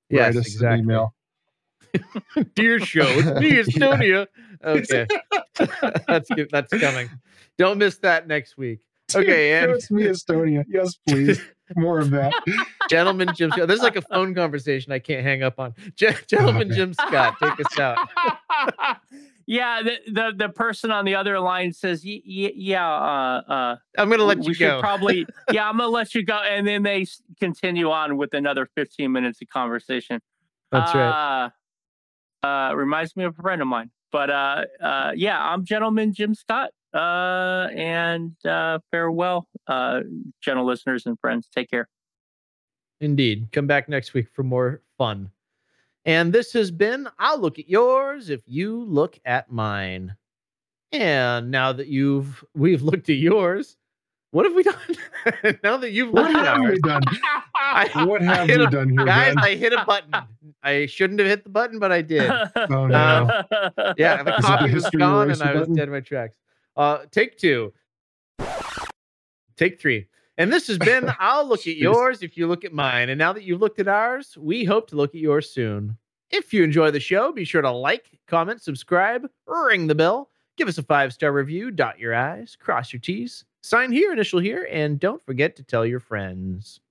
[0.09, 0.79] Yes, write us exactly.
[0.79, 1.15] an email.
[2.55, 4.27] Dear show, it's me, Estonia.
[4.63, 5.07] Okay,
[6.07, 6.49] that's good.
[6.51, 7.09] That's coming.
[7.57, 8.79] Don't miss that next week.
[9.15, 10.65] Okay, Show and it's me, Estonia.
[10.67, 11.39] Yes, please.
[11.75, 12.33] More of that.
[12.89, 13.67] gentleman Jim Scott.
[13.67, 15.73] This is like a phone conversation I can't hang up on.
[15.95, 17.97] Gen- gentleman Jim Scott, take us out.
[19.47, 23.75] yeah, the, the the person on the other line says, "Y- y- "Yeah, uh, uh,
[23.97, 24.79] I'm gonna let we you should go.
[24.79, 27.05] probably, yeah, I'm gonna let you go," and then they
[27.39, 30.19] continue on with another 15 minutes of conversation.
[30.71, 31.51] That's right.
[32.43, 33.89] Uh, uh, reminds me of a friend of mine.
[34.11, 36.71] But uh, uh, yeah, I'm gentleman Jim Scott.
[36.95, 39.99] Uh, and uh, farewell, uh,
[40.41, 41.49] gentle listeners and friends.
[41.53, 41.89] Take care.
[43.01, 43.49] Indeed.
[43.51, 45.29] Come back next week for more fun.
[46.05, 50.15] And this has been I'll look at yours if you look at mine.
[50.91, 53.75] And now that you've we've looked at yours,
[54.31, 54.75] what have we done?
[55.63, 57.03] now that you've What looked at have we ours, done?
[57.55, 59.35] I, What have hit we a- done here, guys?
[59.35, 59.43] Ben?
[59.43, 60.11] I hit a button.
[60.63, 62.29] I shouldn't have hit the button, but I did.
[62.69, 63.43] Oh no.
[63.97, 65.75] Yeah, the Is it the copy was gone, and I was button?
[65.75, 66.37] dead in my tracks.
[66.75, 67.73] Uh, take two.
[69.57, 70.07] Take three.
[70.37, 73.09] And this has been I'll look at yours if you look at mine.
[73.09, 75.97] And now that you've looked at ours, we hope to look at yours soon.
[76.31, 80.67] If you enjoy the show, be sure to like, comment, subscribe, ring the bell, give
[80.67, 84.67] us a five star review, dot your I's, cross your T's, sign here, initial here,
[84.71, 86.81] and don't forget to tell your friends.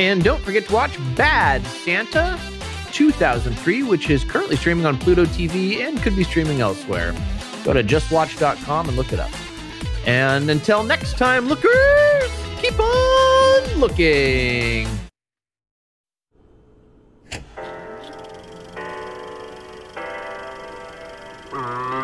[0.00, 2.40] And don't forget to watch Bad Santa
[2.90, 7.12] 2003, which is currently streaming on Pluto TV and could be streaming elsewhere.
[7.64, 9.30] Go to justwatch.com and look it up.
[10.06, 12.30] And until next time, lookers,
[12.62, 14.88] keep on looking.
[21.50, 21.99] Mm.